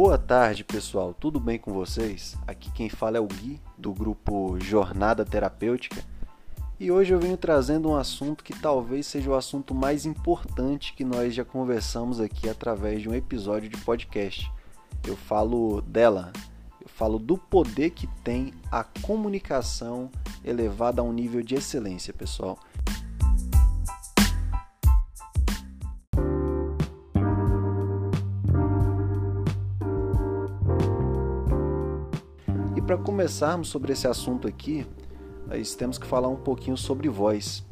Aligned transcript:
Boa 0.00 0.16
tarde, 0.16 0.64
pessoal. 0.64 1.12
Tudo 1.12 1.38
bem 1.38 1.58
com 1.58 1.72
vocês? 1.72 2.36
Aqui 2.46 2.70
quem 2.72 2.88
fala 2.88 3.18
é 3.18 3.20
o 3.20 3.26
Gui, 3.26 3.60
do 3.76 3.92
grupo 3.92 4.58
Jornada 4.58 5.24
Terapêutica. 5.24 6.02
E 6.78 6.90
hoje 6.90 7.12
eu 7.12 7.20
venho 7.20 7.36
trazendo 7.36 7.90
um 7.90 7.96
assunto 7.96 8.42
que 8.42 8.58
talvez 8.58 9.06
seja 9.06 9.30
o 9.30 9.34
assunto 9.34 9.74
mais 9.74 10.06
importante 10.06 10.94
que 10.94 11.04
nós 11.04 11.34
já 11.34 11.44
conversamos 11.44 12.18
aqui 12.18 12.48
através 12.48 13.02
de 13.02 13.08
um 13.08 13.14
episódio 13.14 13.68
de 13.68 13.76
podcast. 13.76 14.50
Eu 15.06 15.16
falo 15.16 15.82
dela, 15.82 16.32
falo 17.00 17.18
do 17.18 17.38
poder 17.38 17.88
que 17.92 18.06
tem 18.22 18.52
a 18.70 18.84
comunicação 18.84 20.10
elevada 20.44 21.00
a 21.00 21.04
um 21.04 21.14
nível 21.14 21.42
de 21.42 21.54
excelência, 21.54 22.12
pessoal. 22.12 22.58
para 32.86 32.98
começarmos 32.98 33.68
sobre 33.68 33.92
esse 33.92 34.08
assunto 34.08 34.48
aqui, 34.48 34.84
nós 35.46 35.76
temos 35.76 35.96
que 35.96 36.04
falar 36.04 36.26
um 36.26 36.34
pouquinho 36.34 36.76
sobre 36.76 37.08
voz. 37.08 37.64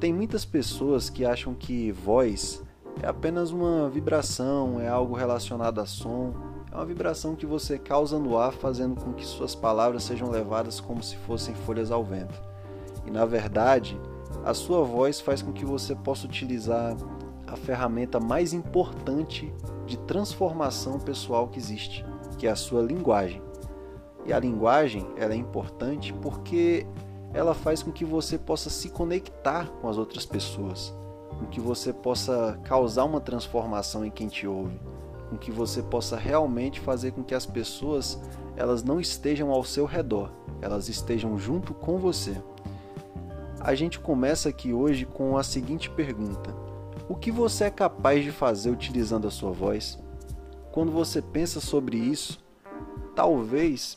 Tem 0.00 0.14
muitas 0.14 0.46
pessoas 0.46 1.10
que 1.10 1.26
acham 1.26 1.52
que 1.52 1.92
voz 1.92 2.64
é 3.02 3.06
apenas 3.06 3.50
uma 3.50 3.90
vibração, 3.90 4.80
é 4.80 4.88
algo 4.88 5.14
relacionado 5.14 5.78
a 5.78 5.84
som, 5.84 6.49
é 6.72 6.76
uma 6.76 6.86
vibração 6.86 7.34
que 7.34 7.46
você 7.46 7.78
causa 7.78 8.18
no 8.18 8.38
ar, 8.38 8.52
fazendo 8.52 9.00
com 9.00 9.12
que 9.12 9.24
suas 9.24 9.54
palavras 9.54 10.04
sejam 10.04 10.30
levadas 10.30 10.80
como 10.80 11.02
se 11.02 11.16
fossem 11.16 11.54
folhas 11.54 11.90
ao 11.90 12.04
vento. 12.04 12.40
E 13.06 13.10
na 13.10 13.24
verdade, 13.24 14.00
a 14.44 14.54
sua 14.54 14.82
voz 14.84 15.20
faz 15.20 15.42
com 15.42 15.52
que 15.52 15.64
você 15.64 15.94
possa 15.94 16.26
utilizar 16.26 16.96
a 17.46 17.56
ferramenta 17.56 18.20
mais 18.20 18.52
importante 18.52 19.52
de 19.84 19.98
transformação 19.98 21.00
pessoal 21.00 21.48
que 21.48 21.58
existe, 21.58 22.04
que 22.38 22.46
é 22.46 22.50
a 22.50 22.56
sua 22.56 22.82
linguagem. 22.82 23.42
E 24.24 24.32
a 24.32 24.38
linguagem 24.38 25.06
ela 25.16 25.32
é 25.32 25.36
importante 25.36 26.12
porque 26.22 26.86
ela 27.34 27.54
faz 27.54 27.82
com 27.82 27.90
que 27.90 28.04
você 28.04 28.38
possa 28.38 28.70
se 28.70 28.90
conectar 28.90 29.66
com 29.80 29.88
as 29.88 29.98
outras 29.98 30.24
pessoas, 30.24 30.94
com 31.38 31.46
que 31.46 31.60
você 31.60 31.92
possa 31.92 32.58
causar 32.64 33.04
uma 33.04 33.20
transformação 33.20 34.04
em 34.04 34.10
quem 34.10 34.28
te 34.28 34.46
ouve, 34.46 34.80
com 35.30 35.38
que 35.38 35.50
você 35.50 35.82
possa 35.82 36.16
realmente 36.16 36.80
fazer 36.80 37.12
com 37.12 37.22
que 37.22 37.34
as 37.34 37.46
pessoas 37.46 38.20
elas 38.56 38.82
não 38.82 39.00
estejam 39.00 39.50
ao 39.50 39.64
seu 39.64 39.86
redor, 39.86 40.30
elas 40.60 40.88
estejam 40.88 41.38
junto 41.38 41.72
com 41.72 41.96
você. 41.96 42.36
A 43.60 43.74
gente 43.74 44.00
começa 44.00 44.48
aqui 44.48 44.72
hoje 44.72 45.06
com 45.06 45.38
a 45.38 45.42
seguinte 45.42 45.88
pergunta: 45.88 46.54
O 47.08 47.14
que 47.14 47.30
você 47.30 47.64
é 47.64 47.70
capaz 47.70 48.24
de 48.24 48.32
fazer 48.32 48.70
utilizando 48.70 49.28
a 49.28 49.30
sua 49.30 49.52
voz? 49.52 49.98
Quando 50.72 50.90
você 50.90 51.22
pensa 51.22 51.60
sobre 51.60 51.96
isso, 51.96 52.38
talvez 53.14 53.96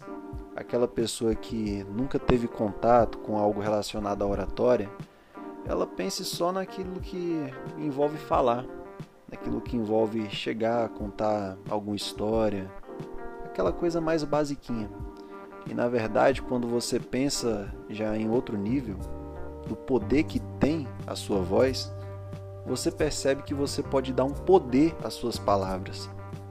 aquela 0.56 0.88
pessoa 0.88 1.34
que 1.34 1.84
nunca 1.86 2.20
teve 2.20 2.48
contato 2.48 3.17
com 3.17 3.38
algo 3.38 3.59
relacionado 3.59 4.23
à 4.23 4.28
oratória, 4.28 4.89
ela 5.66 5.88
pense 5.88 6.23
só 6.23 6.52
naquilo 6.52 7.00
que 7.00 7.42
envolve 7.78 8.17
falar, 8.17 8.66
naquilo 9.34 9.59
que 9.59 9.76
envolve 9.76 10.30
chegar, 10.30 10.89
contar 10.89 11.58
alguma 11.67 11.95
história, 11.95 12.72
aquela 13.44 13.73
coisa 13.73 14.00
mais 14.00 14.23
basiquinha. 14.23 14.88
E 15.67 15.73
na 15.73 15.88
verdade, 15.88 16.42
quando 16.42 16.67
você 16.67 17.00
pensa 17.00 17.73
já 17.89 18.16
em 18.16 18.30
outro 18.30 18.56
nível, 18.56 18.98
do 19.67 19.76
poder 19.76 20.23
que 20.23 20.39
tem 20.59 20.88
a 21.08 21.16
sua 21.16 21.42
voz, 21.42 21.92
você 22.66 22.92
percebe 22.92 23.42
que 23.42 23.55
você 23.55 23.82
pode 23.82 24.14
dar 24.14 24.26
um 24.26 24.33
poder 24.33 24.95
às 25.04 25.16
suas 25.16 25.38
palavras. 25.39 26.10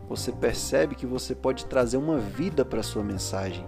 Você 0.09 0.33
percebe 0.33 0.97
que 0.97 1.07
você 1.07 1.35
pode 1.35 1.67
trazer 1.67 1.99
uma 1.99 2.19
vida 2.19 2.65
para 2.65 2.81
a 2.81 2.83
sua 2.83 3.05
mensagem. 3.05 3.65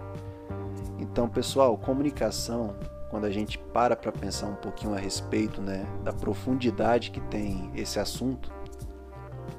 Então, 0.99 1.29
pessoal, 1.29 1.77
comunicação, 1.77 2.75
quando 3.09 3.25
a 3.25 3.31
gente 3.31 3.57
para 3.57 3.95
para 3.95 4.11
pensar 4.11 4.47
um 4.47 4.55
pouquinho 4.55 4.93
a 4.93 4.99
respeito 4.99 5.61
né, 5.61 5.87
da 6.03 6.11
profundidade 6.11 7.11
que 7.11 7.21
tem 7.21 7.71
esse 7.73 7.99
assunto, 7.99 8.51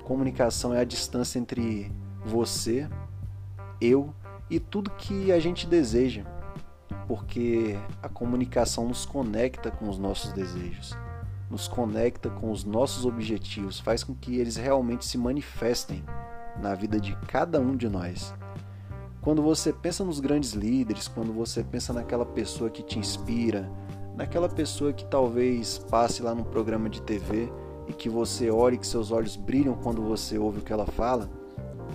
comunicação 0.05 0.75
é 0.75 0.81
a 0.81 0.85
distância 0.85 1.39
entre 1.39 1.93
você, 2.25 2.89
eu 3.81 4.13
e 4.49 4.59
tudo 4.59 4.91
que 4.91 5.33
a 5.33 5.39
gente 5.39 5.67
deseja, 5.67 6.25
porque 7.07 7.79
a 8.03 8.09
comunicação 8.09 8.89
nos 8.89 9.05
conecta 9.05 9.71
com 9.71 9.89
os 9.89 9.99
nossos 9.99 10.33
desejos, 10.33 10.97
nos 11.51 11.69
conecta 11.69 12.31
com 12.31 12.51
os 12.51 12.65
nossos 12.65 13.05
objetivos, 13.05 13.81
faz 13.81 14.03
com 14.03 14.15
que 14.15 14.39
eles 14.39 14.57
realmente 14.57 15.05
se 15.05 15.19
manifestem 15.19 16.05
na 16.61 16.75
vida 16.75 16.99
de 17.01 17.15
cada 17.29 17.61
um 17.61 17.77
de 17.77 17.89
nós. 17.89 18.35
Quando 19.21 19.43
você 19.43 19.73
pensa 19.73 20.05
nos 20.05 20.21
grandes 20.21 20.53
líderes, 20.53 21.09
quando 21.09 21.33
você 21.33 21.65
pensa 21.65 21.93
naquela 21.93 22.25
pessoa 22.25 22.71
que 22.71 22.83
te 22.83 22.99
inspira, 22.99 23.69
naquela 24.17 24.49
pessoa 24.49 24.93
que 24.93 25.05
talvez 25.05 25.79
passe 25.79 26.23
lá 26.23 26.35
num 26.35 26.45
programa 26.45 26.89
de 26.89 27.03
TV 27.03 27.53
e 27.87 27.93
que 27.93 28.09
você 28.09 28.51
olhe 28.51 28.79
que 28.79 28.87
seus 28.87 29.11
olhos 29.11 29.37
brilham 29.37 29.75
quando 29.75 30.03
você 30.03 30.39
ouve 30.39 30.59
o 30.59 30.63
que 30.63 30.73
ela 30.73 30.87
fala, 30.87 31.31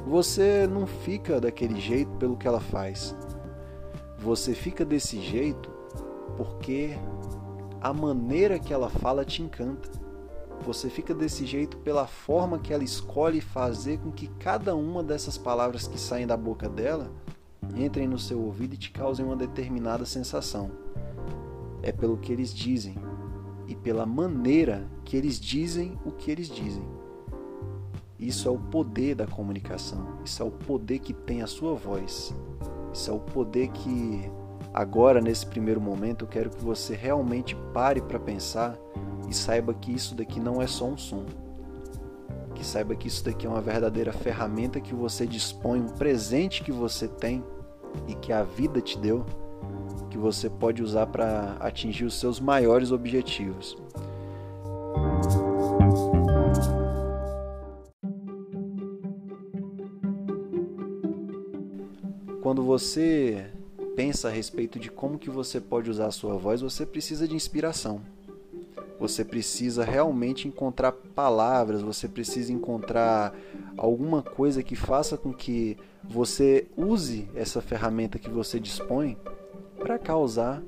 você 0.05 0.67
não 0.67 0.87
fica 0.87 1.39
daquele 1.39 1.79
jeito 1.79 2.11
pelo 2.17 2.37
que 2.37 2.47
ela 2.47 2.59
faz. 2.59 3.15
Você 4.19 4.53
fica 4.53 4.85
desse 4.85 5.19
jeito 5.19 5.69
porque 6.37 6.97
a 7.81 7.93
maneira 7.93 8.59
que 8.59 8.73
ela 8.73 8.89
fala 8.89 9.25
te 9.25 9.41
encanta. 9.41 9.89
Você 10.65 10.89
fica 10.89 11.13
desse 11.13 11.45
jeito 11.45 11.77
pela 11.77 12.05
forma 12.05 12.59
que 12.59 12.71
ela 12.71 12.83
escolhe 12.83 13.41
fazer 13.41 13.97
com 13.97 14.11
que 14.11 14.27
cada 14.27 14.75
uma 14.75 15.03
dessas 15.03 15.37
palavras 15.37 15.87
que 15.87 15.99
saem 15.99 16.27
da 16.27 16.37
boca 16.37 16.69
dela 16.69 17.11
entrem 17.75 18.07
no 18.07 18.19
seu 18.19 18.39
ouvido 18.39 18.75
e 18.75 18.77
te 18.77 18.91
causem 18.91 19.25
uma 19.25 19.35
determinada 19.35 20.05
sensação. 20.05 20.71
É 21.81 21.91
pelo 21.91 22.17
que 22.17 22.31
eles 22.31 22.53
dizem 22.53 22.95
e 23.71 23.75
pela 23.75 24.05
maneira 24.05 24.85
que 25.05 25.15
eles 25.15 25.39
dizem 25.39 25.97
o 26.05 26.11
que 26.11 26.29
eles 26.29 26.49
dizem. 26.49 26.83
Isso 28.19 28.49
é 28.49 28.51
o 28.51 28.59
poder 28.59 29.15
da 29.15 29.25
comunicação, 29.25 30.19
isso 30.25 30.43
é 30.43 30.45
o 30.45 30.51
poder 30.51 30.99
que 30.99 31.13
tem 31.13 31.41
a 31.41 31.47
sua 31.47 31.73
voz, 31.73 32.35
isso 32.93 33.09
é 33.09 33.13
o 33.13 33.19
poder 33.19 33.69
que 33.69 34.29
agora, 34.73 35.21
nesse 35.21 35.45
primeiro 35.45 35.79
momento, 35.79 36.25
eu 36.25 36.27
quero 36.27 36.49
que 36.49 36.61
você 36.61 36.93
realmente 36.95 37.55
pare 37.73 38.01
para 38.01 38.19
pensar 38.19 38.77
e 39.29 39.33
saiba 39.33 39.73
que 39.73 39.93
isso 39.93 40.15
daqui 40.15 40.37
não 40.37 40.61
é 40.61 40.67
só 40.67 40.85
um 40.87 40.97
som. 40.97 41.25
Que 42.53 42.65
saiba 42.65 42.93
que 42.93 43.07
isso 43.07 43.23
daqui 43.23 43.47
é 43.47 43.49
uma 43.49 43.61
verdadeira 43.61 44.11
ferramenta 44.11 44.81
que 44.81 44.93
você 44.93 45.25
dispõe, 45.25 45.79
um 45.79 45.87
presente 45.87 46.61
que 46.61 46.73
você 46.73 47.07
tem 47.07 47.41
e 48.05 48.15
que 48.15 48.33
a 48.33 48.43
vida 48.43 48.81
te 48.81 48.97
deu, 48.99 49.25
que 50.09 50.17
você 50.17 50.49
pode 50.49 50.83
usar 50.83 51.07
para 51.07 51.57
atingir 51.59 52.05
os 52.05 52.19
seus 52.19 52.39
maiores 52.39 52.91
objetivos. 52.91 53.77
Quando 62.41 62.63
você 62.63 63.49
pensa 63.95 64.27
a 64.27 64.31
respeito 64.31 64.79
de 64.79 64.89
como 64.89 65.17
que 65.17 65.29
você 65.29 65.61
pode 65.61 65.89
usar 65.89 66.07
a 66.07 66.11
sua 66.11 66.35
voz, 66.35 66.61
você 66.61 66.85
precisa 66.85 67.27
de 67.27 67.35
inspiração. 67.35 68.01
Você 68.99 69.23
precisa 69.23 69.83
realmente 69.83 70.47
encontrar 70.47 70.91
palavras, 70.91 71.81
você 71.81 72.07
precisa 72.07 72.51
encontrar 72.51 73.33
alguma 73.77 74.21
coisa 74.21 74.61
que 74.61 74.75
faça 74.75 75.17
com 75.17 75.33
que 75.33 75.77
você 76.03 76.67
use 76.75 77.27
essa 77.33 77.61
ferramenta 77.61 78.19
que 78.19 78.29
você 78.29 78.59
dispõe 78.59 79.17
para 79.81 79.97
causar 79.97 80.61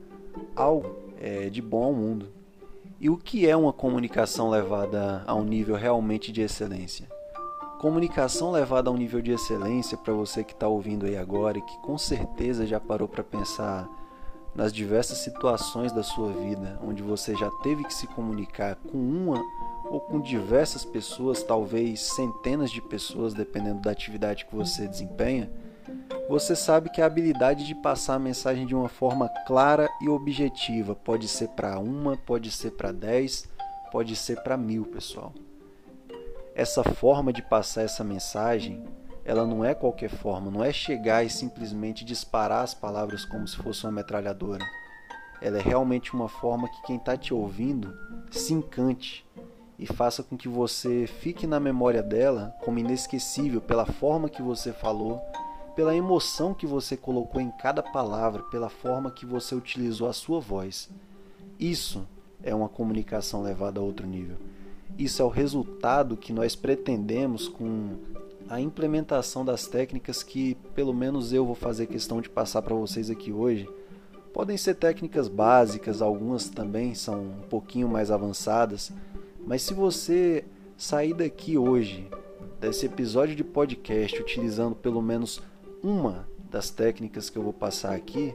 algo 0.55 0.95
é, 1.21 1.49
de 1.49 1.61
bom 1.61 1.83
ao 1.83 1.93
mundo. 1.93 2.27
E 2.99 3.09
o 3.09 3.17
que 3.17 3.47
é 3.47 3.55
uma 3.55 3.73
comunicação 3.73 4.49
levada 4.49 5.23
a 5.27 5.35
um 5.35 5.43
nível 5.43 5.75
realmente 5.75 6.31
de 6.31 6.41
excelência? 6.41 7.07
Comunicação 7.79 8.51
levada 8.51 8.89
a 8.89 8.93
um 8.93 8.97
nível 8.97 9.21
de 9.21 9.31
excelência 9.31 9.97
para 9.97 10.13
você 10.13 10.43
que 10.43 10.53
está 10.53 10.67
ouvindo 10.67 11.05
aí 11.05 11.17
agora 11.17 11.57
e 11.57 11.61
que 11.61 11.77
com 11.79 11.97
certeza 11.97 12.65
já 12.65 12.79
parou 12.79 13.07
para 13.07 13.23
pensar 13.23 13.89
nas 14.55 14.71
diversas 14.71 15.17
situações 15.17 15.91
da 15.91 16.03
sua 16.03 16.31
vida 16.31 16.79
onde 16.83 17.03
você 17.03 17.35
já 17.35 17.49
teve 17.61 17.83
que 17.83 17.93
se 17.93 18.07
comunicar 18.07 18.75
com 18.75 18.97
uma 18.97 19.43
ou 19.89 19.99
com 19.99 20.19
diversas 20.21 20.85
pessoas, 20.85 21.43
talvez 21.43 22.01
centenas 22.01 22.71
de 22.71 22.81
pessoas, 22.81 23.33
dependendo 23.33 23.81
da 23.81 23.91
atividade 23.91 24.45
que 24.45 24.55
você 24.55 24.87
desempenha, 24.87 25.51
você 26.29 26.55
sabe 26.55 26.89
que 26.89 27.01
a 27.01 27.05
habilidade 27.05 27.65
de 27.65 27.75
passar 27.75 28.15
a 28.15 28.19
mensagem 28.19 28.65
de 28.65 28.73
uma 28.73 28.89
forma 28.89 29.29
clara 29.45 29.89
e 30.01 30.09
objetiva 30.09 30.95
pode 30.95 31.27
ser 31.27 31.49
para 31.49 31.77
uma, 31.79 32.17
pode 32.17 32.49
ser 32.51 32.71
para 32.71 32.91
dez, 32.91 33.47
pode 33.91 34.15
ser 34.15 34.41
para 34.41 34.57
mil, 34.57 34.85
pessoal. 34.85 35.33
Essa 36.55 36.83
forma 36.83 37.33
de 37.33 37.41
passar 37.41 37.83
essa 37.83 38.03
mensagem 38.03 38.83
ela 39.25 39.45
não 39.45 39.63
é 39.63 39.73
qualquer 39.73 40.09
forma, 40.09 40.51
não 40.51 40.63
é 40.63 40.73
chegar 40.73 41.23
e 41.23 41.29
simplesmente 41.29 42.03
disparar 42.03 42.63
as 42.63 42.73
palavras 42.73 43.23
como 43.23 43.47
se 43.47 43.55
fosse 43.55 43.85
uma 43.85 43.91
metralhadora. 43.91 44.65
Ela 45.41 45.59
é 45.59 45.61
realmente 45.61 46.13
uma 46.13 46.27
forma 46.27 46.67
que 46.69 46.81
quem 46.83 46.97
está 46.97 47.15
te 47.15 47.33
ouvindo 47.33 47.97
se 48.29 48.53
encante 48.53 49.25
e 49.79 49.85
faça 49.85 50.23
com 50.23 50.37
que 50.37 50.47
você 50.47 51.07
fique 51.07 51.47
na 51.47 51.59
memória 51.59 52.03
dela 52.03 52.53
como 52.63 52.79
inesquecível 52.79 53.61
pela 53.61 53.85
forma 53.85 54.29
que 54.29 54.41
você 54.41 54.73
falou, 54.73 55.21
pela 55.75 55.95
emoção 55.95 56.53
que 56.53 56.67
você 56.67 56.95
colocou 56.95 57.41
em 57.41 57.51
cada 57.51 57.81
palavra, 57.81 58.43
pela 58.43 58.69
forma 58.69 59.11
que 59.11 59.25
você 59.25 59.55
utilizou 59.55 60.07
a 60.07 60.13
sua 60.13 60.39
voz. 60.39 60.89
Isso 61.59 62.07
é 62.41 62.53
uma 62.53 62.69
comunicação 62.69 63.41
levada 63.41 63.79
a 63.79 63.83
outro 63.83 64.05
nível. 64.05 64.37
Isso 64.97 65.21
é 65.21 65.25
o 65.25 65.29
resultado 65.29 66.15
que 66.15 66.31
nós 66.31 66.55
pretendemos 66.55 67.47
com 67.47 67.97
a 68.47 68.59
implementação 68.59 69.43
das 69.43 69.67
técnicas 69.67 70.21
que, 70.21 70.55
pelo 70.75 70.93
menos 70.93 71.33
eu 71.33 71.45
vou 71.45 71.55
fazer 71.55 71.87
questão 71.87 72.21
de 72.21 72.29
passar 72.29 72.61
para 72.61 72.75
vocês 72.75 73.09
aqui 73.09 73.31
hoje. 73.31 73.67
Podem 74.33 74.57
ser 74.57 74.75
técnicas 74.75 75.27
básicas, 75.27 76.01
algumas 76.01 76.49
também 76.49 76.93
são 76.93 77.21
um 77.21 77.47
pouquinho 77.49 77.87
mais 77.87 78.11
avançadas, 78.11 78.91
mas 79.45 79.61
se 79.61 79.73
você 79.73 80.45
sair 80.77 81.13
daqui 81.13 81.57
hoje, 81.57 82.09
desse 82.59 82.85
episódio 82.85 83.35
de 83.35 83.43
podcast, 83.43 84.21
utilizando 84.21 84.75
pelo 84.75 85.01
menos 85.01 85.41
uma 85.83 86.27
das 86.49 86.69
técnicas 86.69 87.29
que 87.29 87.37
eu 87.37 87.43
vou 87.43 87.53
passar 87.53 87.93
aqui, 87.93 88.33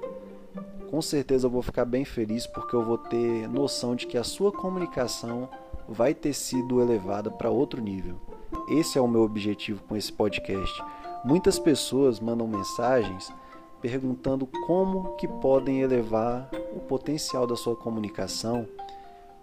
com 0.91 1.01
certeza 1.01 1.47
eu 1.47 1.51
vou 1.51 1.63
ficar 1.63 1.85
bem 1.85 2.05
feliz 2.05 2.47
porque 2.47 2.77
eu 2.77 2.85
vou 2.85 2.99
ter 2.99 3.49
noção 3.49 3.97
de 3.97 4.07
que 4.07 4.19
a 4.19 4.25
sua 4.25 4.53
comunicação 4.53 5.49
vai 5.89 6.13
ter 6.15 6.35
sido 6.35 6.83
elevada 6.83 7.31
para 7.31 7.51
outro 7.51 7.81
nível. 7.81 8.21
Esse 8.69 8.99
é 8.99 9.01
o 9.01 9.09
meu 9.09 9.23
objetivo 9.23 9.83
com 9.85 9.97
esse 9.97 10.13
podcast. 10.13 10.83
Muitas 11.25 11.59
pessoas 11.59 12.21
mandam 12.21 12.47
mensagens 12.47 13.33
perguntando 13.81 14.47
como 14.67 15.17
que 15.17 15.27
podem 15.27 15.81
elevar 15.81 16.51
o 16.75 16.81
potencial 16.81 17.47
da 17.47 17.57
sua 17.57 17.77
comunicação, 17.77 18.67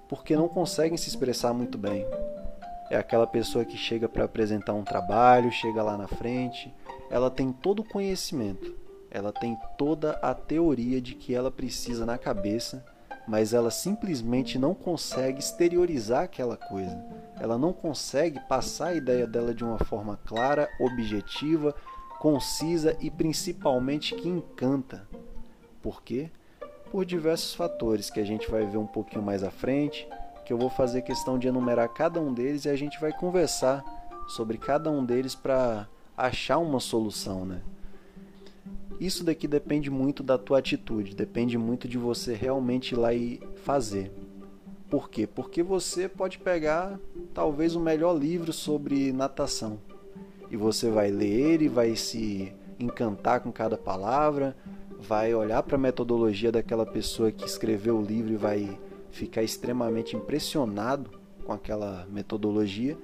porque 0.08 0.36
não 0.36 0.48
conseguem 0.48 0.98
se 0.98 1.10
expressar 1.10 1.54
muito 1.54 1.78
bem. 1.78 2.06
É 2.90 2.98
aquela 2.98 3.26
pessoa 3.26 3.66
que 3.66 3.78
chega 3.78 4.08
para 4.08 4.26
apresentar 4.26 4.74
um 4.74 4.84
trabalho, 4.84 5.52
chega 5.52 5.82
lá 5.82 5.98
na 5.98 6.08
frente, 6.08 6.74
ela 7.10 7.30
tem 7.30 7.52
todo 7.52 7.80
o 7.80 7.88
conhecimento, 7.88 8.76
ela 9.10 9.32
tem 9.32 9.58
toda 9.78 10.12
a 10.22 10.34
teoria 10.34 11.00
de 11.02 11.16
que 11.16 11.34
ela 11.34 11.52
precisa 11.52 12.06
na 12.06 12.18
cabeça 12.18 12.84
mas 13.28 13.54
ela 13.54 13.72
simplesmente 13.72 14.60
não 14.60 14.74
consegue 14.74 15.40
exteriorizar 15.40 16.24
aquela 16.24 16.56
coisa. 16.56 16.98
Ela 17.40 17.58
não 17.58 17.74
consegue 17.74 18.40
passar 18.48 18.88
a 18.88 18.96
ideia 18.96 19.26
dela 19.26 19.54
de 19.54 19.64
uma 19.64 19.80
forma 19.80 20.20
clara, 20.26 20.70
objetiva, 20.80 21.76
concisa 22.20 22.96
e 23.00 23.10
principalmente 23.10 24.16
que 24.16 24.30
encanta. 24.30 25.08
Por 25.82 26.04
quê? 26.04 26.30
Por 26.92 27.04
diversos 27.04 27.54
fatores 27.56 28.10
que 28.10 28.20
a 28.20 28.26
gente 28.26 28.50
vai 28.50 28.66
ver 28.66 28.78
um 28.78 28.88
pouquinho 28.88 29.24
mais 29.24 29.44
à 29.44 29.52
frente, 29.52 30.08
que 30.46 30.54
eu 30.54 30.58
vou 30.58 30.70
fazer 30.70 31.02
questão 31.02 31.40
de 31.40 31.48
enumerar 31.48 31.90
cada 31.90 32.22
um 32.22 32.34
deles 32.34 32.66
e 32.66 32.70
a 32.70 32.76
gente 32.76 33.00
vai 33.00 33.12
conversar 33.12 33.84
sobre 34.28 34.58
cada 34.58 34.92
um 34.92 35.04
deles 35.04 35.34
para 35.34 35.88
achar 36.18 36.58
uma 36.58 36.80
solução, 36.80 37.46
né? 37.46 37.62
Isso 39.00 39.24
daqui 39.24 39.48
depende 39.48 39.90
muito 39.90 40.24
da 40.24 40.38
tua 40.38 40.60
atitude, 40.60 41.16
depende 41.16 41.58
muito 41.58 41.88
de 41.88 41.98
você 41.98 42.34
realmente 42.34 42.94
ir 42.94 42.98
lá 42.98 43.14
e 43.14 43.42
fazer. 43.64 44.12
Por 44.90 45.10
quê? 45.10 45.28
Porque 45.28 45.62
você 45.62 46.08
pode 46.08 46.38
pegar 46.38 47.00
talvez 47.34 47.76
o 47.76 47.80
melhor 47.80 48.18
livro 48.18 48.54
sobre 48.54 49.12
natação 49.12 49.80
e 50.50 50.56
você 50.56 50.90
vai 50.90 51.12
ler 51.12 51.28
ele, 51.28 51.68
vai 51.68 51.96
se 51.96 52.54
encantar 52.80 53.42
com 53.42 53.52
cada 53.52 53.78
palavra, 53.78 54.56
vai 55.00 55.34
olhar 55.34 55.62
para 55.64 55.76
a 55.76 55.80
metodologia 55.80 56.52
daquela 56.52 56.86
pessoa 56.86 57.32
que 57.32 57.46
escreveu 57.46 57.98
o 57.98 58.06
livro 58.06 58.34
e 58.34 58.38
vai 58.38 58.80
ficar 59.12 59.44
extremamente 59.44 60.16
impressionado 60.16 61.10
com 61.44 61.52
aquela 61.52 62.08
metodologia, 62.10 62.98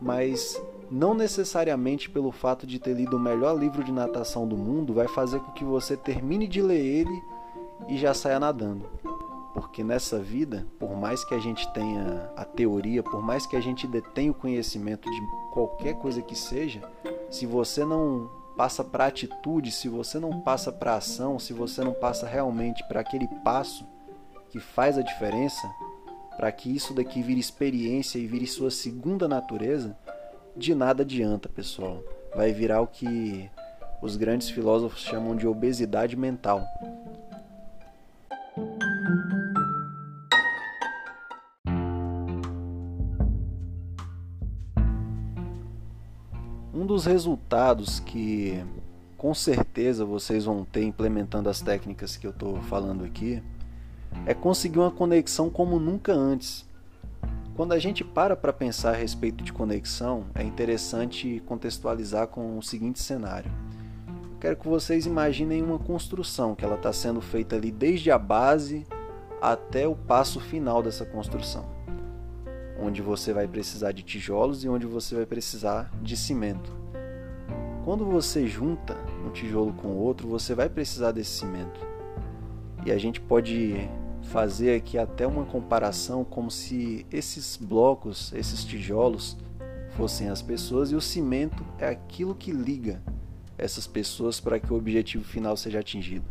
mas 0.00 0.60
não 0.90 1.14
necessariamente 1.14 2.08
pelo 2.08 2.30
fato 2.30 2.66
de 2.66 2.78
ter 2.78 2.94
lido 2.94 3.16
o 3.16 3.20
melhor 3.20 3.58
livro 3.58 3.82
de 3.82 3.92
natação 3.92 4.46
do 4.46 4.56
mundo 4.56 4.94
vai 4.94 5.08
fazer 5.08 5.40
com 5.40 5.52
que 5.52 5.64
você 5.64 5.96
termine 5.96 6.46
de 6.46 6.62
ler 6.62 6.80
ele 6.80 7.22
e 7.88 7.96
já 7.96 8.14
saia 8.14 8.38
nadando. 8.38 8.88
Porque 9.52 9.82
nessa 9.82 10.18
vida, 10.18 10.66
por 10.78 10.94
mais 10.94 11.24
que 11.24 11.34
a 11.34 11.38
gente 11.38 11.66
tenha 11.72 12.30
a 12.36 12.44
teoria, 12.44 13.02
por 13.02 13.22
mais 13.22 13.46
que 13.46 13.56
a 13.56 13.60
gente 13.60 13.86
detenha 13.86 14.30
o 14.30 14.34
conhecimento 14.34 15.10
de 15.10 15.20
qualquer 15.50 15.94
coisa 15.94 16.20
que 16.20 16.36
seja, 16.36 16.82
se 17.30 17.46
você 17.46 17.84
não 17.84 18.30
passa 18.56 18.84
para 18.84 19.06
atitude, 19.06 19.70
se 19.70 19.88
você 19.88 20.18
não 20.18 20.40
passa 20.40 20.70
para 20.70 20.96
ação, 20.96 21.38
se 21.38 21.52
você 21.52 21.82
não 21.82 21.92
passa 21.92 22.26
realmente 22.26 22.86
para 22.86 23.00
aquele 23.00 23.28
passo 23.42 23.86
que 24.50 24.60
faz 24.60 24.98
a 24.98 25.02
diferença, 25.02 25.66
para 26.36 26.52
que 26.52 26.74
isso 26.74 26.94
daqui 26.94 27.22
vire 27.22 27.40
experiência 27.40 28.18
e 28.18 28.26
vire 28.26 28.46
sua 28.46 28.70
segunda 28.70 29.26
natureza, 29.26 29.96
de 30.56 30.74
nada 30.74 31.02
adianta, 31.02 31.48
pessoal. 31.48 32.02
Vai 32.34 32.52
virar 32.52 32.80
o 32.80 32.86
que 32.86 33.50
os 34.00 34.16
grandes 34.16 34.48
filósofos 34.48 35.00
chamam 35.00 35.36
de 35.36 35.46
obesidade 35.46 36.16
mental. 36.16 36.66
Um 46.72 46.86
dos 46.86 47.04
resultados 47.04 48.00
que 48.00 48.64
com 49.16 49.34
certeza 49.34 50.04
vocês 50.04 50.44
vão 50.44 50.64
ter 50.64 50.82
implementando 50.82 51.48
as 51.48 51.60
técnicas 51.60 52.16
que 52.16 52.26
eu 52.26 52.30
estou 52.30 52.60
falando 52.62 53.04
aqui 53.04 53.42
é 54.26 54.34
conseguir 54.34 54.78
uma 54.78 54.90
conexão 54.90 55.50
como 55.50 55.78
nunca 55.80 56.12
antes 56.12 56.66
quando 57.56 57.72
a 57.72 57.78
gente 57.78 58.04
para 58.04 58.36
para 58.36 58.52
pensar 58.52 58.90
a 58.90 58.96
respeito 58.96 59.42
de 59.42 59.50
conexão, 59.50 60.26
é 60.34 60.42
interessante 60.42 61.42
contextualizar 61.46 62.28
com 62.28 62.58
o 62.58 62.62
seguinte 62.62 63.00
cenário. 63.00 63.50
Quero 64.38 64.56
que 64.56 64.68
vocês 64.68 65.06
imaginem 65.06 65.62
uma 65.62 65.78
construção 65.78 66.54
que 66.54 66.62
ela 66.62 66.74
está 66.74 66.92
sendo 66.92 67.22
feita 67.22 67.56
ali 67.56 67.70
desde 67.70 68.10
a 68.10 68.18
base 68.18 68.86
até 69.40 69.88
o 69.88 69.96
passo 69.96 70.38
final 70.38 70.82
dessa 70.82 71.06
construção, 71.06 71.64
onde 72.78 73.00
você 73.00 73.32
vai 73.32 73.48
precisar 73.48 73.92
de 73.92 74.02
tijolos 74.02 74.62
e 74.62 74.68
onde 74.68 74.84
você 74.84 75.14
vai 75.14 75.24
precisar 75.24 75.90
de 76.02 76.14
cimento. 76.14 76.70
Quando 77.86 78.04
você 78.04 78.46
junta 78.46 78.94
um 79.26 79.30
tijolo 79.30 79.72
com 79.72 79.88
outro, 79.88 80.28
você 80.28 80.54
vai 80.54 80.68
precisar 80.68 81.12
desse 81.12 81.30
cimento. 81.30 81.80
E 82.84 82.92
a 82.92 82.98
gente 82.98 83.18
pode 83.18 83.88
fazer 84.22 84.76
aqui 84.76 84.98
até 84.98 85.26
uma 85.26 85.44
comparação 85.44 86.24
como 86.24 86.50
se 86.50 87.06
esses 87.10 87.56
blocos, 87.56 88.32
esses 88.32 88.64
tijolos, 88.64 89.36
fossem 89.90 90.28
as 90.28 90.42
pessoas 90.42 90.90
e 90.90 90.94
o 90.94 91.00
cimento 91.00 91.64
é 91.78 91.88
aquilo 91.88 92.34
que 92.34 92.52
liga 92.52 93.02
essas 93.56 93.86
pessoas 93.86 94.38
para 94.38 94.60
que 94.60 94.72
o 94.72 94.76
objetivo 94.76 95.24
final 95.24 95.56
seja 95.56 95.80
atingido. 95.80 96.26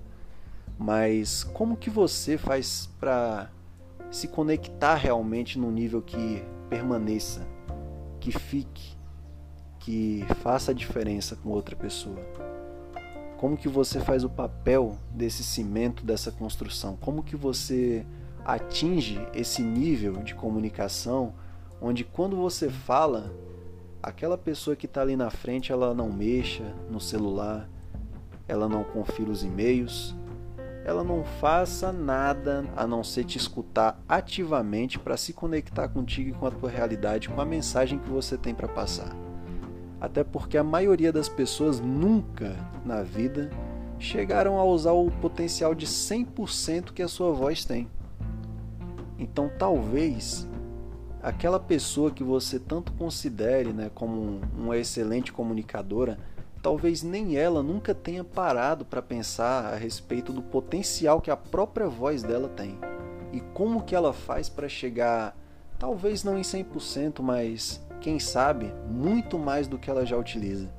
Mas 0.77 1.43
como 1.43 1.77
que 1.77 1.89
você 1.89 2.37
faz 2.37 2.89
para 2.99 3.49
se 4.11 4.27
conectar 4.27 4.95
realmente 4.95 5.57
num 5.57 5.71
nível 5.71 6.01
que 6.01 6.43
permaneça, 6.69 7.47
que 8.19 8.31
fique, 8.31 8.95
que 9.79 10.25
faça 10.41 10.71
a 10.71 10.73
diferença 10.73 11.35
com 11.35 11.49
outra 11.49 11.75
pessoa? 11.75 12.19
Como 13.37 13.57
que 13.57 13.67
você 13.67 13.99
faz 13.99 14.23
o 14.23 14.29
papel 14.29 14.97
desse 15.11 15.43
cimento 15.43 16.05
dessa 16.05 16.31
construção? 16.31 16.95
Como 16.95 17.23
que 17.23 17.35
você 17.35 18.05
atinge 18.45 19.19
esse 19.33 19.61
nível 19.61 20.13
de 20.23 20.35
comunicação 20.35 21.33
onde 21.81 22.03
quando 22.03 22.37
você 22.37 22.69
fala, 22.69 23.33
aquela 24.01 24.37
pessoa 24.37 24.75
que 24.75 24.85
está 24.85 25.01
ali 25.01 25.15
na 25.15 25.29
frente 25.29 25.71
ela 25.71 25.93
não 25.93 26.11
mexa 26.11 26.63
no 26.89 26.99
celular, 26.99 27.69
ela 28.47 28.69
não 28.69 28.83
confira 28.83 29.29
os 29.29 29.43
e-mails, 29.43 30.15
ela 30.85 31.03
não 31.03 31.23
faça 31.23 31.91
nada 31.91 32.63
a 32.77 32.85
não 32.85 33.03
ser 33.03 33.23
te 33.23 33.37
escutar 33.37 33.99
ativamente 34.07 34.99
para 34.99 35.17
se 35.17 35.33
conectar 35.33 35.87
contigo 35.87 36.29
e 36.29 36.33
com 36.33 36.45
a 36.45 36.51
tua 36.51 36.69
realidade, 36.69 37.27
com 37.27 37.41
a 37.41 37.45
mensagem 37.45 37.97
que 37.97 38.09
você 38.09 38.37
tem 38.37 38.53
para 38.53 38.67
passar. 38.67 39.24
Até 39.99 40.23
porque 40.23 40.57
a 40.57 40.63
maioria 40.63 41.11
das 41.11 41.29
pessoas 41.29 41.79
nunca 41.79 42.55
na 42.85 43.01
vida 43.01 43.49
chegaram 43.97 44.59
a 44.59 44.63
usar 44.63 44.91
o 44.91 45.09
potencial 45.09 45.73
de 45.73 45.87
100% 45.87 46.91
que 46.91 47.01
a 47.01 47.07
sua 47.07 47.31
voz 47.31 47.63
tem. 47.63 47.87
Então, 49.17 49.49
talvez 49.57 50.47
aquela 51.23 51.59
pessoa 51.59 52.11
que 52.11 52.23
você 52.23 52.59
tanto 52.59 52.91
considere 52.93 53.73
né, 53.73 53.89
como 53.95 54.41
uma 54.55 54.77
excelente 54.77 55.31
comunicadora, 55.31 56.19
talvez 56.61 57.01
nem 57.01 57.37
ela 57.37 57.63
nunca 57.63 57.93
tenha 57.93 58.23
parado 58.23 58.83
para 58.83 59.01
pensar 59.01 59.73
a 59.73 59.75
respeito 59.75 60.33
do 60.33 60.41
potencial 60.41 61.21
que 61.21 61.31
a 61.31 61.37
própria 61.37 61.87
voz 61.87 62.21
dela 62.21 62.49
tem 62.49 62.77
e 63.31 63.39
como 63.53 63.83
que 63.83 63.93
ela 63.93 64.13
faz 64.13 64.49
para 64.49 64.69
chegar, 64.69 65.37
talvez 65.77 66.23
não 66.23 66.37
em 66.37 66.41
100%, 66.41 67.21
mas 67.21 67.84
quem 68.01 68.19
sabe, 68.19 68.73
muito 68.89 69.37
mais 69.37 69.67
do 69.67 69.77
que 69.77 69.89
ela 69.89 70.05
já 70.05 70.17
utiliza. 70.17 70.69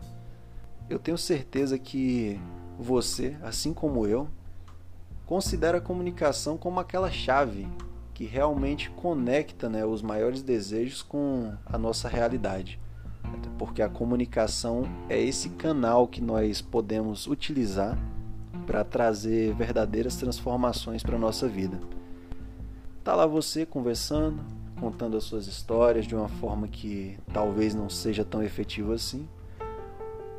Eu 0.89 0.99
tenho 0.99 1.19
certeza 1.19 1.79
que 1.79 2.41
você, 2.79 3.37
assim 3.43 3.73
como 3.73 4.07
eu, 4.07 4.29
considera 5.27 5.79
a 5.79 5.81
comunicação 5.81 6.57
como 6.57 6.79
aquela 6.79 7.11
chave 7.11 7.67
que 8.15 8.25
realmente 8.25 8.91
conecta 8.91 9.69
né, 9.69 9.85
os 9.85 10.01
maiores 10.01 10.43
desejos 10.43 11.03
com 11.03 11.53
a 11.67 11.77
nossa 11.77 12.09
realidade. 12.09 12.81
Porque 13.59 13.83
a 13.83 13.89
comunicação 13.89 14.85
é 15.09 15.21
esse 15.21 15.51
canal 15.51 16.07
que 16.07 16.23
nós 16.23 16.63
podemos 16.63 17.27
utilizar 17.27 17.99
para 18.67 18.85
trazer 18.85 19.55
verdadeiras 19.55 20.17
transformações 20.17 21.03
para 21.03 21.17
a 21.17 21.19
nossa 21.19 21.47
vida. 21.47 21.79
Tá 23.05 23.15
lá 23.15 23.27
você 23.27 23.67
conversando, 23.67 24.41
contando 24.81 25.17
as 25.17 25.25
suas 25.25 25.47
histórias 25.47 26.07
de 26.07 26.15
uma 26.15 26.29
forma 26.29 26.69
que 26.69 27.19
talvez 27.33 27.75
não 27.75 27.89
seja 27.89 28.25
tão 28.25 28.43
efetiva 28.43 28.95
assim. 28.95 29.29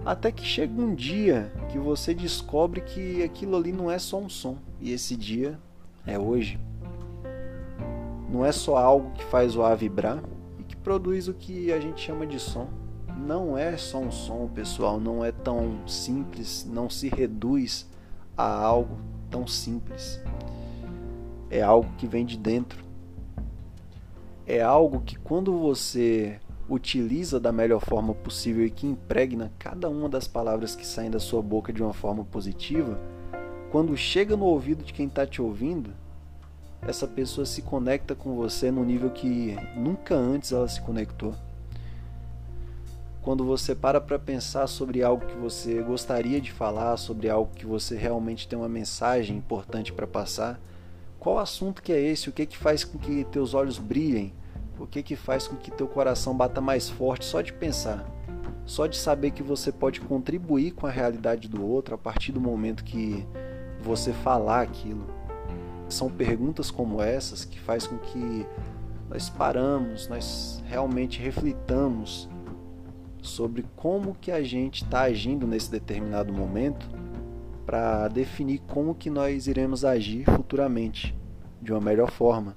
Até 0.06 0.32
que 0.32 0.46
chega 0.46 0.80
um 0.82 0.96
dia 0.96 1.52
que 1.70 1.78
você 1.78 2.14
descobre 2.14 2.82
que 2.82 3.24
aquilo 3.24 3.58
ali 3.58 3.72
não 3.72 3.92
é 3.92 4.00
só 4.00 4.18
um 4.18 4.30
som, 4.30 4.58
e 4.80 4.92
esse 4.92 5.16
dia 5.16 5.60
é 6.06 6.18
hoje. 6.18 6.60
Não 8.30 8.46
é 8.46 8.52
só 8.52 8.78
algo 8.78 9.12
que 9.12 9.24
faz 9.26 9.56
o 9.56 9.64
ar 9.64 9.76
vibrar 9.76 10.24
e 10.60 10.64
que 10.64 10.76
produz 10.76 11.28
o 11.28 11.34
que 11.34 11.72
a 11.74 11.80
gente 11.80 12.00
chama 12.00 12.26
de 12.26 12.40
som. 12.40 12.70
Não 13.18 13.58
é 13.58 13.76
só 13.76 14.00
um 14.00 14.12
som, 14.12 14.48
pessoal, 14.48 15.00
não 15.00 15.26
é 15.26 15.32
tão 15.32 15.88
simples, 15.88 16.66
não 16.70 16.90
se 16.90 17.10
reduz 17.10 17.88
a 18.38 18.48
algo 18.48 18.98
tão 19.30 19.48
simples. 19.48 20.22
É 21.50 21.62
algo 21.62 21.90
que 21.98 22.06
vem 22.06 22.26
de 22.26 22.38
dentro. 22.38 22.87
É 24.50 24.62
algo 24.62 25.02
que 25.02 25.18
quando 25.18 25.60
você 25.60 26.40
utiliza 26.70 27.38
da 27.38 27.52
melhor 27.52 27.82
forma 27.82 28.16
possível 28.16 28.66
e 28.66 28.70
que 28.70 28.88
impregna 28.88 29.52
cada 29.60 29.90
uma 29.90 30.08
das 30.08 30.26
palavras 30.26 30.74
que 30.74 30.88
saem 30.88 31.12
da 31.12 31.20
sua 31.20 31.42
boca 31.42 31.74
de 31.74 31.84
uma 31.84 31.94
forma 31.94 32.24
positiva, 32.24 32.98
quando 33.70 33.96
chega 33.98 34.38
no 34.38 34.46
ouvido 34.46 34.86
de 34.86 34.94
quem 34.94 35.08
está 35.08 35.26
te 35.28 35.42
ouvindo, 35.42 35.92
essa 36.82 37.06
pessoa 37.06 37.46
se 37.46 37.62
conecta 37.62 38.16
com 38.16 38.36
você 38.36 38.72
no 38.72 38.86
nível 38.86 39.10
que 39.10 39.58
nunca 39.76 40.16
antes 40.16 40.54
ela 40.54 40.70
se 40.70 40.80
conectou. 40.80 41.36
Quando 43.22 43.44
você 43.44 43.76
para 43.76 44.00
para 44.00 44.18
pensar 44.18 44.68
sobre 44.68 45.04
algo 45.04 45.26
que 45.26 45.36
você 45.36 45.82
gostaria 45.82 46.40
de 46.40 46.54
falar, 46.54 46.96
sobre 46.96 47.30
algo 47.30 47.52
que 47.54 47.66
você 47.66 47.98
realmente 47.98 48.48
tem 48.48 48.58
uma 48.58 48.70
mensagem 48.70 49.36
importante 49.36 49.92
para 49.92 50.08
passar, 50.08 50.58
qual 51.20 51.40
assunto 51.40 51.82
que 51.82 51.92
é 51.92 52.02
esse? 52.02 52.30
O 52.30 52.32
que 52.32 52.46
que 52.46 52.58
faz 52.58 52.84
com 52.84 52.98
que 52.98 53.24
teus 53.26 53.54
olhos 53.54 53.78
brilhem? 53.78 54.34
O 54.80 54.86
que 54.86 55.02
que 55.02 55.16
faz 55.16 55.48
com 55.48 55.56
que 55.56 55.72
teu 55.72 55.88
coração 55.88 56.36
bata 56.36 56.62
mais 56.62 56.90
forte 56.90 57.26
só 57.26 57.42
de 57.42 57.52
pensar? 57.52 58.06
Só 58.66 58.86
de 58.86 58.98
saber 58.98 59.32
que 59.32 59.42
você 59.42 59.72
pode 59.72 60.02
contribuir 60.02 60.72
com 60.72 60.86
a 60.86 60.92
realidade 60.92 61.48
do 61.48 61.66
outro 61.66 61.96
a 61.96 61.98
partir 61.98 62.32
do 62.32 62.42
momento 62.42 62.84
que 62.84 63.26
você 63.82 64.12
falar 64.12 64.62
aquilo 64.62 65.18
são 65.90 66.10
perguntas 66.10 66.70
como 66.70 67.02
essas 67.02 67.46
que 67.46 67.60
faz 67.60 67.88
com 67.88 67.98
que 67.98 68.46
nós 69.10 69.30
paramos, 69.30 70.08
nós 70.08 70.62
realmente 70.68 71.20
reflitamos 71.22 72.30
sobre 73.22 73.66
como 73.76 74.16
que 74.16 74.32
a 74.32 74.44
gente 74.44 74.84
está 74.84 75.02
agindo 75.04 75.48
nesse 75.48 75.72
determinado 75.72 76.34
momento 76.34 76.88
para 77.68 78.08
definir 78.08 78.60
como 78.60 78.96
que 78.96 79.10
nós 79.10 79.46
iremos 79.46 79.84
agir 79.84 80.24
futuramente 80.24 81.14
de 81.62 81.74
uma 81.74 81.82
melhor 81.82 82.10
forma. 82.10 82.56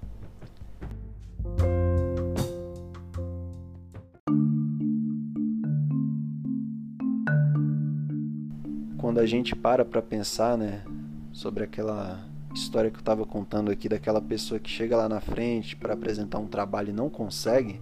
Quando 8.97 9.19
a 9.19 9.27
gente 9.27 9.57
para 9.57 9.85
para 9.85 10.01
pensar, 10.01 10.57
né, 10.57 10.85
sobre 11.33 11.65
aquela 11.65 12.25
história 12.55 12.89
que 12.89 12.99
eu 12.99 13.01
estava 13.01 13.27
contando 13.27 13.73
aqui 13.73 13.89
daquela 13.89 14.21
pessoa 14.21 14.61
que 14.61 14.71
chega 14.71 14.97
lá 14.97 15.09
na 15.09 15.21
frente 15.21 15.75
para 15.75 15.93
apresentar 15.93 16.39
um 16.39 16.47
trabalho 16.47 16.91
e 16.91 16.93
não 16.93 17.11
consegue, 17.11 17.81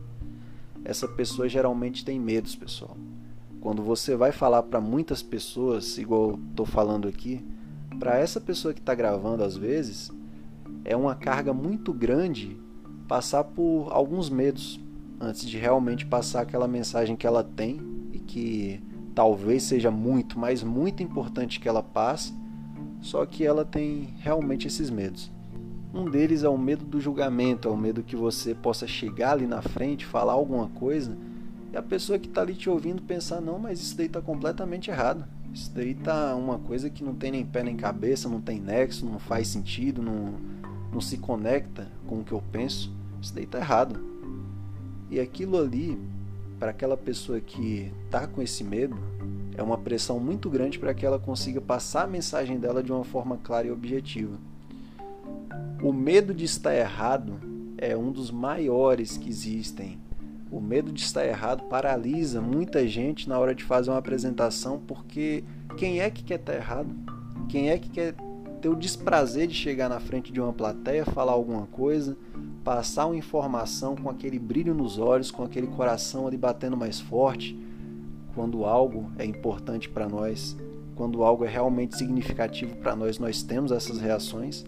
essa 0.82 1.06
pessoa 1.06 1.46
geralmente 1.46 2.06
tem 2.06 2.18
medos, 2.18 2.56
pessoal. 2.56 2.96
Quando 3.60 3.82
você 3.82 4.14
vai 4.14 4.32
falar 4.32 4.62
para 4.62 4.80
muitas 4.80 5.22
pessoas, 5.22 5.98
igual 5.98 6.38
estou 6.50 6.64
falando 6.64 7.08
aqui, 7.08 7.44
para 7.98 8.16
essa 8.18 8.40
pessoa 8.40 8.72
que 8.72 8.80
está 8.80 8.94
gravando 8.94 9.42
às 9.42 9.56
vezes, 9.56 10.10
é 10.84 10.96
uma 10.96 11.14
carga 11.14 11.52
muito 11.52 11.92
grande 11.92 12.56
passar 13.08 13.42
por 13.42 13.88
alguns 13.90 14.30
medos 14.30 14.80
antes 15.20 15.44
de 15.44 15.58
realmente 15.58 16.06
passar 16.06 16.42
aquela 16.42 16.68
mensagem 16.68 17.16
que 17.16 17.26
ela 17.26 17.42
tem 17.42 17.80
e 18.12 18.18
que 18.18 18.80
talvez 19.14 19.64
seja 19.64 19.90
muito, 19.90 20.38
mas 20.38 20.62
muito 20.62 21.02
importante 21.02 21.58
que 21.58 21.68
ela 21.68 21.82
passe 21.82 22.32
só 23.00 23.24
que 23.24 23.44
ela 23.44 23.64
tem 23.64 24.14
realmente 24.18 24.66
esses 24.66 24.90
medos. 24.90 25.30
Um 25.94 26.04
deles 26.04 26.44
é 26.44 26.48
o 26.48 26.58
medo 26.58 26.84
do 26.84 27.00
julgamento, 27.00 27.68
é 27.68 27.70
o 27.70 27.76
medo 27.76 28.02
que 28.02 28.16
você 28.16 28.54
possa 28.54 28.86
chegar 28.86 29.32
ali 29.32 29.46
na 29.46 29.62
frente, 29.62 30.04
falar 30.04 30.32
alguma 30.32 30.68
coisa 30.68 31.16
e 31.72 31.76
a 31.76 31.82
pessoa 31.82 32.18
que 32.18 32.28
está 32.28 32.42
ali 32.42 32.54
te 32.54 32.70
ouvindo 32.70 33.02
pensar: 33.02 33.40
não, 33.40 33.58
mas 33.58 33.80
isso 33.80 33.96
daí 33.96 34.06
está 34.06 34.20
completamente 34.20 34.90
errado. 34.90 35.24
Isso 35.52 35.70
daí 35.74 35.94
tá 35.94 36.34
uma 36.34 36.58
coisa 36.58 36.90
que 36.90 37.02
não 37.02 37.14
tem 37.14 37.32
nem 37.32 37.44
pé 37.44 37.62
nem 37.62 37.76
cabeça, 37.76 38.28
não 38.28 38.40
tem 38.40 38.60
nexo, 38.60 39.06
não 39.06 39.18
faz 39.18 39.48
sentido, 39.48 40.02
não, 40.02 40.34
não 40.92 41.00
se 41.00 41.18
conecta 41.18 41.88
com 42.06 42.20
o 42.20 42.24
que 42.24 42.32
eu 42.32 42.42
penso. 42.52 42.92
Isso 43.20 43.34
daí 43.34 43.46
tá 43.46 43.58
errado. 43.58 43.98
E 45.10 45.18
aquilo 45.18 45.58
ali, 45.58 45.98
para 46.58 46.70
aquela 46.70 46.96
pessoa 46.96 47.40
que 47.40 47.90
tá 48.10 48.26
com 48.26 48.42
esse 48.42 48.62
medo, 48.62 48.96
é 49.56 49.62
uma 49.62 49.78
pressão 49.78 50.20
muito 50.20 50.48
grande 50.48 50.78
para 50.78 50.94
que 50.94 51.04
ela 51.04 51.18
consiga 51.18 51.60
passar 51.60 52.04
a 52.04 52.06
mensagem 52.06 52.58
dela 52.58 52.82
de 52.82 52.92
uma 52.92 53.04
forma 53.04 53.38
clara 53.38 53.66
e 53.66 53.70
objetiva. 53.70 54.36
O 55.82 55.92
medo 55.92 56.34
de 56.34 56.44
estar 56.44 56.74
errado 56.74 57.40
é 57.76 57.96
um 57.96 58.12
dos 58.12 58.30
maiores 58.30 59.16
que 59.16 59.28
existem. 59.28 59.98
O 60.50 60.60
medo 60.60 60.90
de 60.90 61.00
estar 61.00 61.26
errado 61.26 61.64
paralisa 61.64 62.40
muita 62.40 62.86
gente 62.86 63.28
na 63.28 63.38
hora 63.38 63.54
de 63.54 63.64
fazer 63.64 63.90
uma 63.90 63.98
apresentação, 63.98 64.80
porque 64.86 65.44
quem 65.76 66.00
é 66.00 66.10
que 66.10 66.24
quer 66.24 66.40
estar 66.40 66.54
errado? 66.54 66.88
Quem 67.48 67.70
é 67.70 67.78
que 67.78 67.90
quer 67.90 68.14
ter 68.60 68.68
o 68.68 68.76
desprazer 68.76 69.46
de 69.46 69.54
chegar 69.54 69.88
na 69.88 70.00
frente 70.00 70.32
de 70.32 70.40
uma 70.40 70.52
plateia, 70.52 71.04
falar 71.04 71.32
alguma 71.32 71.66
coisa, 71.66 72.16
passar 72.64 73.06
uma 73.06 73.16
informação 73.16 73.94
com 73.94 74.08
aquele 74.10 74.38
brilho 74.38 74.74
nos 74.74 74.98
olhos, 74.98 75.30
com 75.30 75.42
aquele 75.42 75.66
coração 75.68 76.26
ali 76.26 76.36
batendo 76.36 76.76
mais 76.76 77.00
forte? 77.00 77.56
quando 78.38 78.64
algo 78.64 79.10
é 79.18 79.24
importante 79.24 79.88
para 79.88 80.08
nós, 80.08 80.56
quando 80.94 81.24
algo 81.24 81.44
é 81.44 81.48
realmente 81.48 81.98
significativo 81.98 82.76
para 82.76 82.94
nós, 82.94 83.18
nós 83.18 83.42
temos 83.42 83.72
essas 83.72 83.98
reações, 83.98 84.64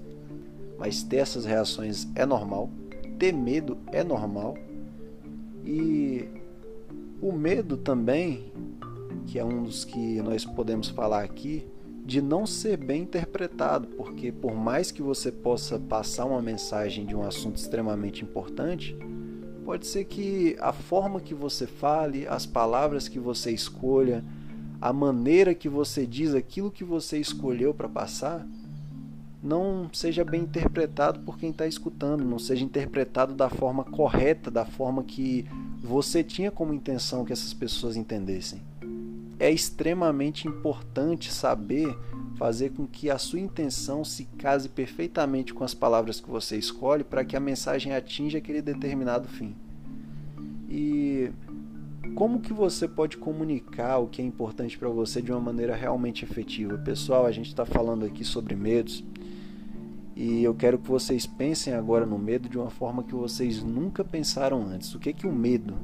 mas 0.77 1.05
ter 1.05 1.19
essas 1.19 1.45
reações 1.45 2.09
é 2.17 2.27
normal, 2.27 2.69
ter 3.17 3.33
medo 3.33 3.79
é 3.93 4.03
normal. 4.03 4.57
E 5.64 6.29
o 7.21 7.33
medo 7.33 7.76
também, 7.76 8.52
que 9.26 9.38
é 9.38 9.45
um 9.45 9.62
dos 9.62 9.85
que 9.85 10.21
nós 10.23 10.45
podemos 10.45 10.88
falar 10.88 11.23
aqui, 11.23 11.67
de 12.05 12.21
não 12.21 12.47
ser 12.47 12.76
bem 12.76 13.02
interpretado, 13.02 13.87
porque 13.88 14.33
por 14.33 14.55
mais 14.55 14.90
que 14.90 15.02
você 15.02 15.31
possa 15.31 15.79
passar 15.79 16.25
uma 16.25 16.43
mensagem 16.43 17.05
de 17.07 17.14
um 17.14 17.23
assunto 17.23 17.57
extremamente 17.57 18.25
importante, 18.25 18.97
Pode 19.71 19.87
ser 19.87 20.05
que 20.07 20.57
a 20.59 20.73
forma 20.73 21.21
que 21.21 21.33
você 21.33 21.64
fale, 21.64 22.26
as 22.26 22.45
palavras 22.45 23.07
que 23.07 23.21
você 23.21 23.52
escolha, 23.52 24.25
a 24.81 24.93
maneira 24.93 25.55
que 25.55 25.69
você 25.69 26.05
diz 26.05 26.35
aquilo 26.35 26.73
que 26.73 26.83
você 26.83 27.19
escolheu 27.19 27.73
para 27.73 27.88
passar, 27.88 28.45
não 29.42 29.88
seja 29.92 30.25
bem 30.25 30.42
interpretado 30.42 31.20
por 31.20 31.38
quem 31.38 31.50
está 31.50 31.66
escutando, 31.66 32.25
não 32.25 32.38
seja 32.38 32.64
interpretado 32.64 33.35
da 33.35 33.49
forma 33.49 33.85
correta, 33.85 34.50
da 34.50 34.64
forma 34.64 35.02
que 35.02 35.47
você 35.82 36.23
tinha 36.23 36.50
como 36.50 36.75
intenção 36.75 37.25
que 37.25 37.32
essas 37.32 37.54
pessoas 37.54 37.97
entendessem. 37.97 38.61
É 39.38 39.50
extremamente 39.50 40.47
importante 40.47 41.32
saber 41.32 41.97
fazer 42.37 42.70
com 42.70 42.87
que 42.87 43.11
a 43.11 43.18
sua 43.18 43.40
intenção 43.40 44.04
se 44.04 44.25
case 44.38 44.68
perfeitamente 44.68 45.52
com 45.52 45.64
as 45.64 45.75
palavras 45.75 46.20
que 46.20 46.30
você 46.30 46.56
escolhe 46.56 47.04
para 47.04 47.25
que 47.25 47.37
a 47.37 47.40
mensagem 47.40 47.94
atinja 47.94 48.38
aquele 48.38 48.62
determinado 48.62 49.28
fim. 49.28 49.54
E 50.68 51.30
como 52.14 52.40
que 52.40 52.52
você 52.52 52.87
pode 52.87 53.16
comunicar 53.16 53.99
o 53.99 54.06
que 54.06 54.20
é 54.20 54.25
importante 54.25 54.78
para 54.78 54.88
você 54.88 55.23
de 55.23 55.30
uma 55.30 55.40
maneira 55.40 55.75
realmente 55.75 56.25
efetiva? 56.25 56.76
Pessoal, 56.78 57.26
a 57.26 57.32
gente 57.32 57.49
está 57.49 57.64
falando 57.64 58.04
aqui 58.04 58.25
sobre 58.25 58.54
medos 58.54 59.04
e 60.23 60.45
eu 60.45 60.55
quero 60.55 60.79
que 60.79 60.89
vocês 60.89 61.27
pensem 61.27 61.73
agora 61.73 62.05
no 62.05 62.19
medo 62.19 62.49
de 62.49 62.59
uma 62.59 62.71
forma 62.71 63.03
que 63.03 63.15
vocês 63.15 63.62
nunca 63.62 64.05
pensaram 64.05 64.67
antes. 64.67 64.95
O 64.95 64.99
que 64.99 65.12
que 65.12 65.27
o 65.27 65.33
medo 65.33 65.75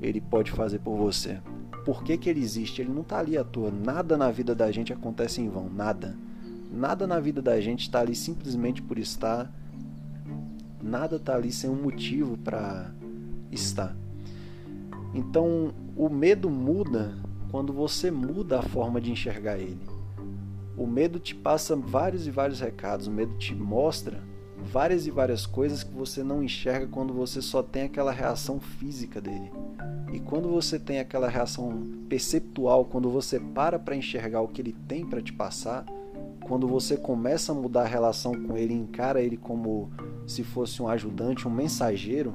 ele 0.00 0.20
pode 0.20 0.50
fazer 0.52 0.78
por 0.78 0.96
você? 0.96 1.40
por 1.86 2.02
que, 2.02 2.18
que 2.18 2.28
ele 2.28 2.40
existe. 2.40 2.82
Ele 2.82 2.92
não 2.92 3.02
está 3.02 3.20
ali 3.20 3.38
à 3.38 3.44
toa. 3.44 3.70
Nada 3.70 4.18
na 4.18 4.28
vida 4.28 4.56
da 4.56 4.72
gente 4.72 4.92
acontece 4.92 5.40
em 5.40 5.48
vão. 5.48 5.70
Nada. 5.70 6.16
Nada 6.72 7.06
na 7.06 7.20
vida 7.20 7.40
da 7.40 7.60
gente 7.60 7.82
está 7.82 8.00
ali 8.00 8.16
simplesmente 8.16 8.82
por 8.82 8.98
estar. 8.98 9.48
Nada 10.82 11.14
está 11.14 11.36
ali 11.36 11.52
sem 11.52 11.70
um 11.70 11.80
motivo 11.80 12.36
para 12.38 12.90
estar. 13.52 13.96
Então, 15.14 15.72
o 15.96 16.08
medo 16.08 16.50
muda 16.50 17.16
quando 17.52 17.72
você 17.72 18.10
muda 18.10 18.58
a 18.58 18.62
forma 18.62 19.00
de 19.00 19.12
enxergar 19.12 19.56
ele. 19.56 19.95
O 20.76 20.86
medo 20.86 21.18
te 21.18 21.34
passa 21.34 21.74
vários 21.74 22.26
e 22.26 22.30
vários 22.30 22.60
recados, 22.60 23.06
o 23.06 23.10
medo 23.10 23.34
te 23.38 23.54
mostra 23.54 24.22
várias 24.58 25.06
e 25.06 25.10
várias 25.10 25.46
coisas 25.46 25.82
que 25.82 25.94
você 25.94 26.22
não 26.22 26.42
enxerga 26.42 26.86
quando 26.86 27.14
você 27.14 27.40
só 27.40 27.62
tem 27.62 27.84
aquela 27.84 28.12
reação 28.12 28.58
física 28.60 29.20
dele. 29.20 29.50
E 30.12 30.20
quando 30.20 30.48
você 30.48 30.78
tem 30.78 30.98
aquela 30.98 31.28
reação 31.28 31.82
perceptual, 32.08 32.84
quando 32.84 33.10
você 33.10 33.38
para 33.38 33.78
para 33.78 33.96
enxergar 33.96 34.40
o 34.40 34.48
que 34.48 34.60
ele 34.60 34.74
tem 34.86 35.04
para 35.04 35.22
te 35.22 35.32
passar, 35.32 35.84
quando 36.46 36.68
você 36.68 36.96
começa 36.96 37.52
a 37.52 37.54
mudar 37.54 37.82
a 37.82 37.88
relação 37.88 38.32
com 38.32 38.56
ele, 38.56 38.72
encara 38.72 39.20
ele 39.20 39.36
como 39.36 39.90
se 40.26 40.42
fosse 40.44 40.82
um 40.82 40.88
ajudante, 40.88 41.46
um 41.46 41.50
mensageiro, 41.50 42.34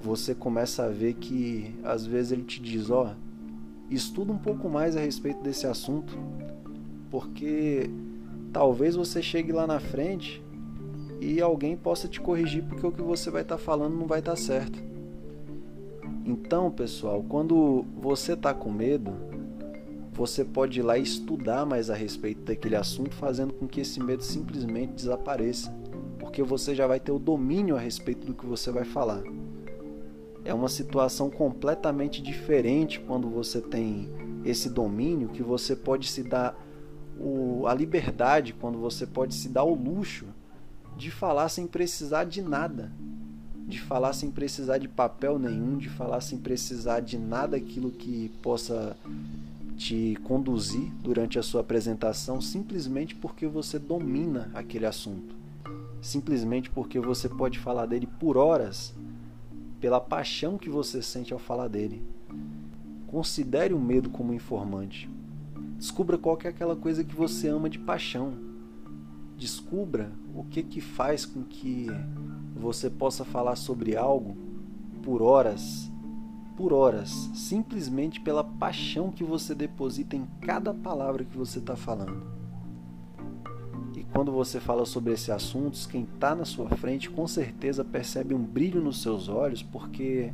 você 0.00 0.34
começa 0.34 0.84
a 0.84 0.88
ver 0.88 1.14
que 1.14 1.74
às 1.82 2.06
vezes 2.06 2.32
ele 2.32 2.44
te 2.44 2.60
diz, 2.60 2.90
ó, 2.90 3.10
oh, 3.10 3.94
estuda 3.94 4.32
um 4.32 4.38
pouco 4.38 4.68
mais 4.68 4.96
a 4.96 5.00
respeito 5.00 5.42
desse 5.42 5.66
assunto, 5.66 6.16
porque 7.10 7.90
talvez 8.52 8.96
você 8.96 9.22
chegue 9.22 9.52
lá 9.52 9.66
na 9.66 9.80
frente 9.80 10.42
e 11.20 11.40
alguém 11.40 11.76
possa 11.76 12.08
te 12.08 12.20
corrigir 12.20 12.64
porque 12.64 12.86
o 12.86 12.92
que 12.92 13.02
você 13.02 13.30
vai 13.30 13.42
estar 13.42 13.56
tá 13.56 13.62
falando 13.62 13.96
não 13.96 14.06
vai 14.06 14.20
estar 14.20 14.32
tá 14.32 14.36
certo. 14.36 14.82
Então, 16.24 16.70
pessoal, 16.70 17.24
quando 17.26 17.84
você 17.96 18.34
está 18.34 18.52
com 18.52 18.70
medo, 18.70 19.12
você 20.12 20.44
pode 20.44 20.80
ir 20.80 20.82
lá 20.82 20.98
estudar 20.98 21.64
mais 21.64 21.90
a 21.90 21.94
respeito 21.94 22.42
daquele 22.42 22.76
assunto, 22.76 23.14
fazendo 23.14 23.54
com 23.54 23.66
que 23.66 23.80
esse 23.80 23.98
medo 24.00 24.22
simplesmente 24.22 24.92
desapareça, 24.92 25.72
porque 26.18 26.42
você 26.42 26.74
já 26.74 26.86
vai 26.86 27.00
ter 27.00 27.12
o 27.12 27.18
domínio 27.18 27.76
a 27.76 27.80
respeito 27.80 28.26
do 28.26 28.34
que 28.34 28.44
você 28.44 28.70
vai 28.70 28.84
falar. 28.84 29.22
É 30.44 30.52
uma 30.52 30.68
situação 30.68 31.30
completamente 31.30 32.20
diferente 32.20 33.00
quando 33.00 33.30
você 33.30 33.60
tem 33.60 34.08
esse 34.44 34.68
domínio 34.68 35.28
que 35.28 35.42
você 35.42 35.76
pode 35.76 36.08
se 36.08 36.22
dar 36.22 36.67
o, 37.18 37.66
a 37.66 37.74
liberdade, 37.74 38.52
quando 38.52 38.78
você 38.78 39.06
pode 39.06 39.34
se 39.34 39.48
dar 39.48 39.64
o 39.64 39.74
luxo 39.74 40.26
de 40.96 41.10
falar 41.10 41.48
sem 41.48 41.66
precisar 41.66 42.24
de 42.24 42.42
nada, 42.42 42.90
de 43.66 43.80
falar 43.80 44.12
sem 44.12 44.30
precisar 44.30 44.78
de 44.78 44.88
papel 44.88 45.38
nenhum, 45.38 45.76
de 45.76 45.88
falar 45.88 46.20
sem 46.20 46.38
precisar 46.38 47.00
de 47.00 47.18
nada 47.18 47.56
aquilo 47.56 47.90
que 47.90 48.30
possa 48.42 48.96
te 49.76 50.18
conduzir 50.24 50.90
durante 51.02 51.38
a 51.38 51.42
sua 51.42 51.60
apresentação, 51.60 52.40
simplesmente 52.40 53.14
porque 53.14 53.46
você 53.46 53.78
domina 53.78 54.50
aquele 54.54 54.86
assunto, 54.86 55.36
simplesmente 56.02 56.68
porque 56.70 56.98
você 56.98 57.28
pode 57.28 57.58
falar 57.58 57.86
dele 57.86 58.08
por 58.18 58.36
horas, 58.36 58.92
pela 59.80 60.00
paixão 60.00 60.58
que 60.58 60.68
você 60.68 61.00
sente 61.00 61.32
ao 61.32 61.38
falar 61.38 61.68
dele. 61.68 62.02
Considere 63.06 63.72
o 63.72 63.78
medo 63.78 64.10
como 64.10 64.34
informante. 64.34 65.08
Descubra 65.78 66.18
qual 66.18 66.38
é 66.44 66.48
aquela 66.48 66.76
coisa 66.76 67.02
que 67.02 67.14
você 67.14 67.48
ama 67.48 67.70
de 67.70 67.78
paixão 67.78 68.48
Descubra 69.38 70.10
o 70.34 70.42
que 70.42 70.64
que 70.64 70.80
faz 70.80 71.24
com 71.24 71.44
que 71.44 71.86
você 72.56 72.90
possa 72.90 73.24
falar 73.24 73.54
sobre 73.54 73.96
algo 73.96 74.36
por 75.04 75.22
horas, 75.22 75.88
por 76.56 76.72
horas, 76.72 77.30
simplesmente 77.34 78.20
pela 78.20 78.42
paixão 78.42 79.12
que 79.12 79.22
você 79.22 79.54
deposita 79.54 80.16
em 80.16 80.26
cada 80.40 80.74
palavra 80.74 81.24
que 81.24 81.36
você 81.36 81.60
está 81.60 81.76
falando. 81.76 82.20
E 83.96 84.02
quando 84.12 84.32
você 84.32 84.58
fala 84.58 84.84
sobre 84.84 85.12
esses 85.12 85.30
assuntos, 85.30 85.86
quem 85.86 86.02
está 86.02 86.34
na 86.34 86.44
sua 86.44 86.68
frente 86.70 87.08
com 87.08 87.28
certeza 87.28 87.84
percebe 87.84 88.34
um 88.34 88.42
brilho 88.42 88.82
nos 88.82 89.02
seus 89.02 89.28
olhos, 89.28 89.62
porque 89.62 90.32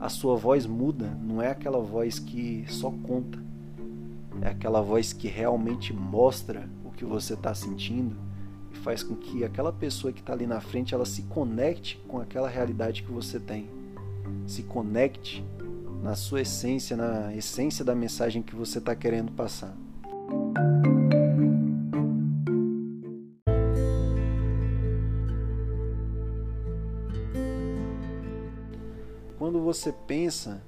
a 0.00 0.08
sua 0.08 0.34
voz 0.34 0.66
muda, 0.66 1.16
não 1.22 1.40
é 1.40 1.48
aquela 1.48 1.78
voz 1.78 2.18
que 2.18 2.64
só 2.66 2.90
conta, 2.90 3.38
é 4.40 4.48
aquela 4.48 4.80
voz 4.80 5.12
que 5.12 5.28
realmente 5.28 5.92
mostra 5.92 6.68
o 6.84 6.90
que 6.90 7.04
você 7.04 7.34
está 7.34 7.54
sentindo 7.54 8.16
e 8.72 8.76
faz 8.78 9.02
com 9.02 9.14
que 9.14 9.44
aquela 9.44 9.72
pessoa 9.72 10.12
que 10.12 10.20
está 10.20 10.32
ali 10.32 10.46
na 10.46 10.60
frente 10.60 10.94
ela 10.94 11.04
se 11.04 11.22
conecte 11.22 12.00
com 12.08 12.20
aquela 12.20 12.48
realidade 12.48 13.02
que 13.02 13.12
você 13.12 13.38
tem, 13.38 13.68
se 14.46 14.62
conecte 14.62 15.44
na 16.02 16.16
sua 16.16 16.40
essência, 16.40 16.96
na 16.96 17.34
essência 17.34 17.84
da 17.84 17.94
mensagem 17.94 18.42
que 18.42 18.54
você 18.56 18.78
está 18.78 18.94
querendo 18.94 19.30
passar. 19.32 19.76
Quando 29.38 29.60
você 29.60 29.92
pensa 29.92 30.62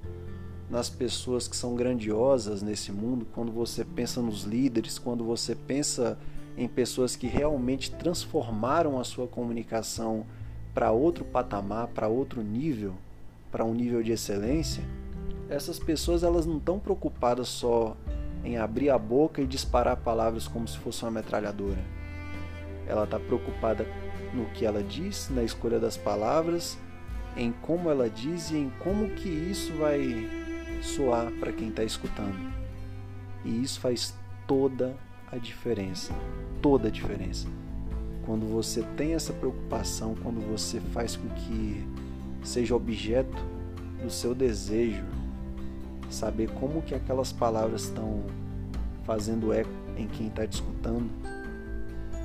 nas 0.69 0.89
pessoas 0.89 1.47
que 1.47 1.55
são 1.55 1.75
grandiosas 1.75 2.61
nesse 2.61 2.91
mundo, 2.91 3.27
quando 3.33 3.51
você 3.51 3.85
pensa 3.85 4.21
nos 4.21 4.43
líderes, 4.43 4.97
quando 4.97 5.23
você 5.23 5.55
pensa 5.55 6.17
em 6.57 6.67
pessoas 6.67 7.15
que 7.15 7.27
realmente 7.27 7.91
transformaram 7.91 8.99
a 8.99 9.03
sua 9.03 9.27
comunicação 9.27 10.25
para 10.73 10.91
outro 10.91 11.23
patamar, 11.23 11.87
para 11.87 12.07
outro 12.07 12.41
nível, 12.41 12.93
para 13.51 13.63
um 13.63 13.73
nível 13.73 14.01
de 14.01 14.11
excelência, 14.11 14.83
essas 15.49 15.77
pessoas 15.77 16.23
elas 16.23 16.45
não 16.45 16.57
estão 16.57 16.79
preocupadas 16.79 17.47
só 17.47 17.95
em 18.43 18.57
abrir 18.57 18.89
a 18.89 18.97
boca 18.97 19.41
e 19.41 19.47
disparar 19.47 19.97
palavras 19.97 20.47
como 20.47 20.67
se 20.67 20.77
fosse 20.77 21.03
uma 21.03 21.11
metralhadora. 21.11 21.83
Ela 22.87 23.03
está 23.03 23.19
preocupada 23.19 23.85
no 24.33 24.45
que 24.47 24.65
ela 24.65 24.83
diz, 24.83 25.29
na 25.29 25.43
escolha 25.43 25.79
das 25.79 25.97
palavras, 25.97 26.77
em 27.37 27.51
como 27.51 27.89
ela 27.89 28.09
diz 28.09 28.51
e 28.51 28.57
em 28.57 28.71
como 28.79 29.09
que 29.09 29.29
isso 29.29 29.73
vai 29.73 30.44
soar 30.85 31.31
para 31.39 31.51
quem 31.51 31.69
está 31.69 31.83
escutando. 31.83 32.53
E 33.43 33.61
isso 33.61 33.79
faz 33.79 34.13
toda 34.47 34.95
a 35.31 35.37
diferença, 35.37 36.13
toda 36.61 36.87
a 36.87 36.91
diferença. 36.91 37.47
Quando 38.25 38.45
você 38.47 38.83
tem 38.95 39.13
essa 39.13 39.33
preocupação, 39.33 40.15
quando 40.23 40.39
você 40.49 40.79
faz 40.79 41.15
com 41.15 41.27
que 41.29 41.85
seja 42.43 42.75
objeto 42.75 43.37
do 44.01 44.09
seu 44.09 44.33
desejo, 44.33 45.03
saber 46.09 46.49
como 46.51 46.81
que 46.81 46.95
aquelas 46.95 47.31
palavras 47.31 47.83
estão 47.83 48.23
fazendo 49.03 49.53
eco 49.53 49.69
em 49.97 50.07
quem 50.07 50.27
está 50.27 50.47
te 50.47 50.53
escutando, 50.53 51.09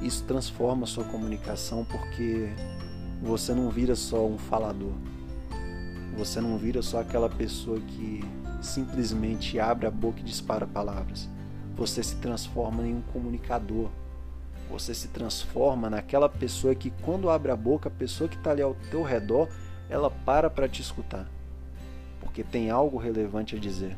isso 0.00 0.24
transforma 0.24 0.84
a 0.84 0.86
sua 0.86 1.04
comunicação 1.04 1.84
porque 1.84 2.48
você 3.22 3.52
não 3.52 3.68
vira 3.68 3.94
só 3.94 4.26
um 4.26 4.38
falador. 4.38 4.92
Você 6.16 6.40
não 6.40 6.56
vira 6.56 6.80
só 6.82 7.00
aquela 7.00 7.28
pessoa 7.28 7.78
que 7.80 8.24
simplesmente 8.60 9.58
abre 9.58 9.86
a 9.86 9.90
boca 9.90 10.20
e 10.20 10.24
dispara 10.24 10.66
palavras 10.66 11.28
você 11.80 12.02
se 12.02 12.16
transforma 12.16 12.86
em 12.86 12.96
um 12.96 13.00
comunicador. 13.00 13.88
Você 14.68 14.94
se 14.94 15.08
transforma 15.08 15.88
naquela 15.88 16.28
pessoa 16.28 16.74
que, 16.74 16.90
quando 17.02 17.30
abre 17.30 17.50
a 17.50 17.56
boca, 17.56 17.88
a 17.88 17.92
pessoa 17.92 18.28
que 18.28 18.36
está 18.36 18.50
ali 18.50 18.60
ao 18.60 18.74
teu 18.90 19.02
redor, 19.02 19.48
ela 19.88 20.10
para 20.10 20.50
para 20.50 20.68
te 20.68 20.82
escutar, 20.82 21.26
porque 22.20 22.44
tem 22.44 22.70
algo 22.70 22.98
relevante 22.98 23.56
a 23.56 23.58
dizer. 23.58 23.96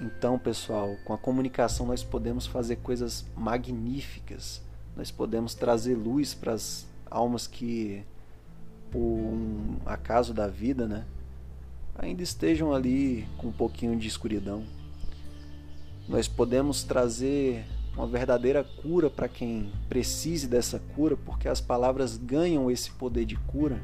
Então, 0.00 0.38
pessoal, 0.38 0.96
com 1.04 1.12
a 1.12 1.18
comunicação 1.18 1.86
nós 1.86 2.02
podemos 2.02 2.46
fazer 2.46 2.76
coisas 2.76 3.26
magníficas. 3.36 4.62
Nós 4.96 5.10
podemos 5.10 5.54
trazer 5.54 5.94
luz 5.94 6.32
para 6.32 6.54
as 6.54 6.86
almas 7.10 7.46
que, 7.46 8.02
por 8.90 8.98
um 8.98 9.76
acaso 9.84 10.32
da 10.32 10.48
vida, 10.48 10.88
né, 10.88 11.04
ainda 11.94 12.22
estejam 12.22 12.72
ali 12.72 13.26
com 13.36 13.48
um 13.48 13.52
pouquinho 13.52 13.96
de 13.96 14.08
escuridão. 14.08 14.64
Nós 16.08 16.26
podemos 16.26 16.82
trazer 16.82 17.64
uma 17.96 18.06
verdadeira 18.06 18.64
cura 18.64 19.10
para 19.10 19.28
quem 19.28 19.70
precise 19.88 20.46
dessa 20.46 20.78
cura, 20.94 21.16
porque 21.16 21.48
as 21.48 21.60
palavras 21.60 22.16
ganham 22.16 22.70
esse 22.70 22.90
poder 22.92 23.24
de 23.24 23.36
cura 23.36 23.82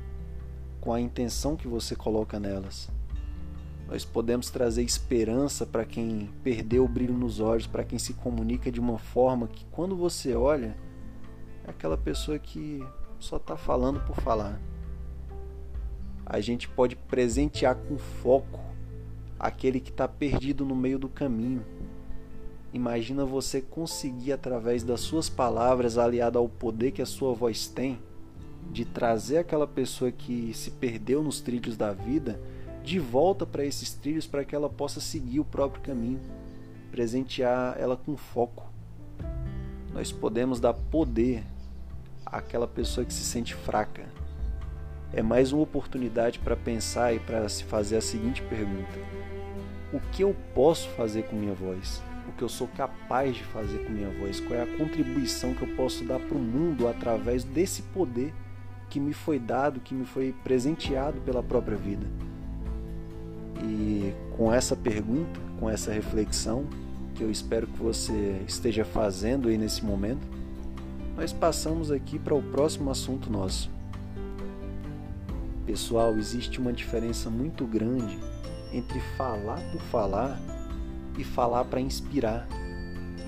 com 0.80 0.92
a 0.92 1.00
intenção 1.00 1.56
que 1.56 1.68
você 1.68 1.94
coloca 1.94 2.40
nelas. 2.40 2.88
Nós 3.86 4.04
podemos 4.04 4.50
trazer 4.50 4.82
esperança 4.82 5.64
para 5.64 5.84
quem 5.84 6.30
perdeu 6.42 6.84
o 6.84 6.88
brilho 6.88 7.14
nos 7.14 7.40
olhos, 7.40 7.66
para 7.66 7.84
quem 7.84 7.98
se 7.98 8.12
comunica 8.14 8.70
de 8.70 8.80
uma 8.80 8.98
forma 8.98 9.48
que, 9.48 9.64
quando 9.66 9.96
você 9.96 10.34
olha, 10.34 10.76
é 11.64 11.70
aquela 11.70 11.96
pessoa 11.96 12.38
que 12.38 12.84
só 13.18 13.36
está 13.36 13.56
falando 13.56 14.00
por 14.00 14.16
falar. 14.16 14.60
A 16.28 16.40
gente 16.40 16.68
pode 16.68 16.94
presentear 16.94 17.74
com 17.74 17.96
foco 17.96 18.60
aquele 19.38 19.80
que 19.80 19.90
está 19.90 20.06
perdido 20.06 20.64
no 20.64 20.76
meio 20.76 20.98
do 20.98 21.08
caminho 21.08 21.64
Imagina 22.72 23.24
você 23.24 23.62
conseguir, 23.62 24.32
através 24.32 24.82
das 24.82 25.00
suas 25.00 25.28
palavras, 25.28 25.96
aliado 25.96 26.38
ao 26.38 26.48
poder 26.48 26.90
que 26.90 27.00
a 27.00 27.06
sua 27.06 27.32
voz 27.32 27.66
tem, 27.66 27.98
de 28.70 28.84
trazer 28.84 29.38
aquela 29.38 29.66
pessoa 29.66 30.12
que 30.12 30.52
se 30.52 30.70
perdeu 30.72 31.22
nos 31.22 31.40
trilhos 31.40 31.76
da 31.76 31.92
vida 31.92 32.38
de 32.84 32.98
volta 32.98 33.46
para 33.46 33.64
esses 33.64 33.92
trilhos 33.94 34.26
para 34.26 34.44
que 34.44 34.54
ela 34.54 34.68
possa 34.68 35.00
seguir 35.00 35.40
o 35.40 35.44
próprio 35.44 35.82
caminho, 35.82 36.20
presentear 36.90 37.76
ela 37.78 37.96
com 37.96 38.16
foco. 38.16 38.66
Nós 39.92 40.12
podemos 40.12 40.60
dar 40.60 40.74
poder 40.74 41.42
àquela 42.24 42.68
pessoa 42.68 43.04
que 43.04 43.12
se 43.12 43.24
sente 43.24 43.54
fraca. 43.54 44.06
É 45.12 45.22
mais 45.22 45.52
uma 45.52 45.62
oportunidade 45.62 46.38
para 46.38 46.54
pensar 46.54 47.14
e 47.14 47.18
para 47.18 47.48
se 47.48 47.64
fazer 47.64 47.96
a 47.96 48.00
seguinte 48.00 48.42
pergunta: 48.42 48.98
o 49.92 50.00
que 50.12 50.22
eu 50.22 50.36
posso 50.54 50.88
fazer 50.90 51.22
com 51.24 51.36
minha 51.36 51.54
voz, 51.54 52.02
o 52.28 52.32
que 52.32 52.42
eu 52.42 52.48
sou 52.48 52.68
capaz 52.68 53.34
de 53.34 53.42
fazer 53.44 53.78
com 53.78 53.90
minha 53.90 54.10
voz, 54.10 54.38
qual 54.38 54.58
é 54.58 54.62
a 54.62 54.76
contribuição 54.76 55.54
que 55.54 55.62
eu 55.62 55.76
posso 55.76 56.04
dar 56.04 56.20
para 56.20 56.36
o 56.36 56.40
mundo 56.40 56.86
através 56.86 57.42
desse 57.42 57.82
poder 57.82 58.34
que 58.90 59.00
me 59.00 59.14
foi 59.14 59.38
dado, 59.38 59.80
que 59.80 59.94
me 59.94 60.04
foi 60.04 60.34
presenteado 60.44 61.20
pela 61.22 61.42
própria 61.42 61.76
vida. 61.76 62.06
E 63.62 64.12
com 64.36 64.52
essa 64.52 64.76
pergunta, 64.76 65.40
com 65.58 65.68
essa 65.68 65.90
reflexão, 65.90 66.66
que 67.14 67.24
eu 67.24 67.30
espero 67.30 67.66
que 67.66 67.78
você 67.78 68.42
esteja 68.46 68.84
fazendo 68.84 69.48
aí 69.48 69.58
nesse 69.58 69.84
momento, 69.84 70.26
nós 71.16 71.32
passamos 71.32 71.90
aqui 71.90 72.18
para 72.18 72.34
o 72.34 72.42
próximo 72.42 72.90
assunto 72.90 73.30
nosso. 73.30 73.77
Pessoal, 75.68 76.16
existe 76.16 76.58
uma 76.58 76.72
diferença 76.72 77.28
muito 77.28 77.66
grande 77.66 78.18
entre 78.72 78.98
falar 79.18 79.60
por 79.70 79.82
falar 79.82 80.40
e 81.18 81.22
falar 81.22 81.66
para 81.66 81.78
inspirar, 81.78 82.48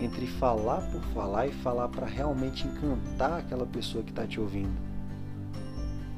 entre 0.01 0.27
falar 0.27 0.81
por 0.91 1.03
falar 1.13 1.49
e 1.49 1.53
falar 1.53 1.89
para 1.89 2.07
realmente 2.07 2.67
encantar 2.67 3.41
aquela 3.41 3.67
pessoa 3.67 4.03
que 4.03 4.09
está 4.09 4.27
te 4.27 4.41
ouvindo. 4.41 4.73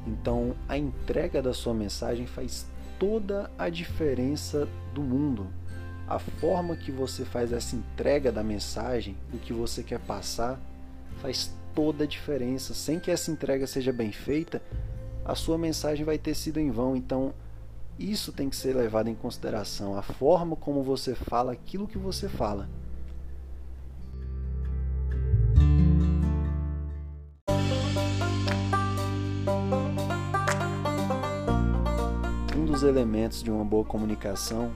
Então, 0.07 0.55
a 0.69 0.77
entrega 0.77 1.41
da 1.41 1.53
sua 1.53 1.73
mensagem 1.73 2.25
faz 2.25 2.65
toda 2.97 3.51
a 3.57 3.67
diferença 3.67 4.65
do 4.93 5.01
mundo. 5.01 5.47
A 6.07 6.19
forma 6.19 6.77
que 6.77 6.89
você 6.89 7.25
faz 7.25 7.51
essa 7.51 7.75
entrega 7.75 8.31
da 8.31 8.41
mensagem, 8.41 9.17
o 9.33 9.37
que 9.39 9.51
você 9.51 9.83
quer 9.83 9.99
passar, 9.99 10.57
faz 11.21 11.53
toda 11.75 12.05
a 12.05 12.07
diferença. 12.07 12.73
Sem 12.73 12.97
que 12.97 13.11
essa 13.11 13.29
entrega 13.29 13.67
seja 13.67 13.91
bem 13.91 14.13
feita, 14.13 14.61
a 15.25 15.35
sua 15.35 15.57
mensagem 15.57 16.05
vai 16.05 16.17
ter 16.17 16.35
sido 16.35 16.59
em 16.59 16.69
vão. 16.69 16.95
Então, 16.95 17.33
isso 17.97 18.31
tem 18.31 18.49
que 18.49 18.55
ser 18.55 18.75
levado 18.75 19.07
em 19.07 19.15
consideração, 19.15 19.97
a 19.97 20.01
forma 20.01 20.55
como 20.55 20.81
você 20.83 21.13
fala 21.13 21.51
aquilo 21.51 21.87
que 21.87 21.97
você 21.97 22.27
fala. 22.27 22.67
Um 32.57 32.65
dos 32.65 32.83
elementos 32.83 33.43
de 33.43 33.51
uma 33.51 33.63
boa 33.63 33.85
comunicação 33.85 34.71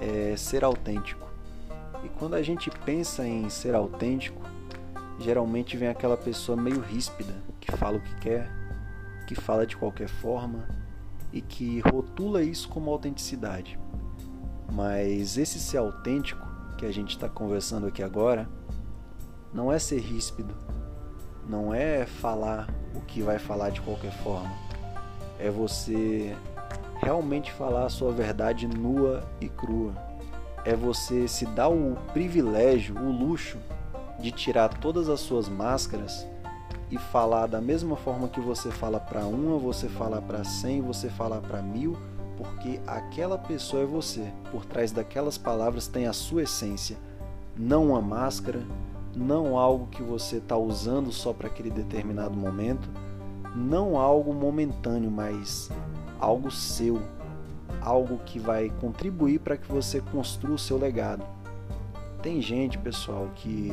é 0.00 0.34
ser 0.36 0.64
autêntico. 0.64 1.26
E 2.02 2.08
quando 2.18 2.34
a 2.34 2.42
gente 2.42 2.70
pensa 2.84 3.26
em 3.26 3.48
ser 3.50 3.74
autêntico, 3.74 4.40
geralmente 5.18 5.76
vem 5.76 5.88
aquela 5.88 6.16
pessoa 6.16 6.56
meio 6.56 6.80
ríspida, 6.80 7.34
que 7.60 7.70
fala 7.72 7.98
o 7.98 8.00
que 8.00 8.14
quer, 8.16 8.50
que 9.26 9.34
fala 9.34 9.66
de 9.66 9.76
qualquer 9.76 10.08
forma, 10.08 10.68
e 11.32 11.40
que 11.40 11.80
rotula 11.80 12.42
isso 12.42 12.68
como 12.68 12.90
autenticidade. 12.90 13.78
Mas 14.72 15.36
esse 15.36 15.58
ser 15.58 15.78
autêntico 15.78 16.46
que 16.78 16.86
a 16.86 16.92
gente 16.92 17.10
está 17.10 17.28
conversando 17.28 17.86
aqui 17.86 18.02
agora 18.02 18.48
não 19.52 19.72
é 19.72 19.78
ser 19.78 20.00
ríspido, 20.00 20.54
não 21.48 21.72
é 21.72 22.06
falar 22.06 22.68
o 22.94 23.00
que 23.00 23.22
vai 23.22 23.38
falar 23.38 23.70
de 23.70 23.80
qualquer 23.80 24.12
forma. 24.12 24.52
É 25.38 25.50
você 25.50 26.34
realmente 27.02 27.52
falar 27.52 27.84
a 27.84 27.90
sua 27.90 28.12
verdade 28.12 28.66
nua 28.66 29.22
e 29.40 29.48
crua. 29.48 29.94
É 30.64 30.74
você 30.74 31.28
se 31.28 31.46
dar 31.46 31.68
o 31.68 31.96
privilégio, 32.12 32.96
o 32.98 33.10
luxo 33.12 33.58
de 34.18 34.30
tirar 34.32 34.68
todas 34.68 35.08
as 35.08 35.20
suas 35.20 35.48
máscaras 35.48 36.26
e 36.90 36.98
falar 36.98 37.46
da 37.46 37.60
mesma 37.60 37.96
forma 37.96 38.28
que 38.28 38.40
você 38.40 38.70
fala 38.70 39.00
para 39.00 39.26
uma, 39.26 39.58
você 39.58 39.88
fala 39.88 40.20
para 40.22 40.44
cem, 40.44 40.80
você 40.80 41.08
fala 41.08 41.40
para 41.40 41.60
mil, 41.60 41.96
porque 42.36 42.80
aquela 42.86 43.36
pessoa 43.36 43.82
é 43.82 43.86
você. 43.86 44.32
Por 44.52 44.64
trás 44.64 44.92
daquelas 44.92 45.36
palavras 45.36 45.88
tem 45.88 46.06
a 46.06 46.12
sua 46.12 46.42
essência, 46.42 46.96
não 47.56 47.88
uma 47.88 48.00
máscara, 48.00 48.62
não 49.14 49.58
algo 49.58 49.86
que 49.86 50.02
você 50.02 50.36
está 50.36 50.56
usando 50.56 51.10
só 51.10 51.32
para 51.32 51.48
aquele 51.48 51.70
determinado 51.70 52.36
momento, 52.36 52.88
não 53.54 53.98
algo 53.98 54.32
momentâneo, 54.34 55.10
mas 55.10 55.70
algo 56.20 56.50
seu, 56.50 57.00
algo 57.80 58.18
que 58.18 58.38
vai 58.38 58.70
contribuir 58.80 59.40
para 59.40 59.56
que 59.56 59.70
você 59.70 60.00
construa 60.00 60.54
o 60.54 60.58
seu 60.58 60.78
legado. 60.78 61.24
Tem 62.22 62.42
gente, 62.42 62.76
pessoal, 62.76 63.30
que 63.34 63.72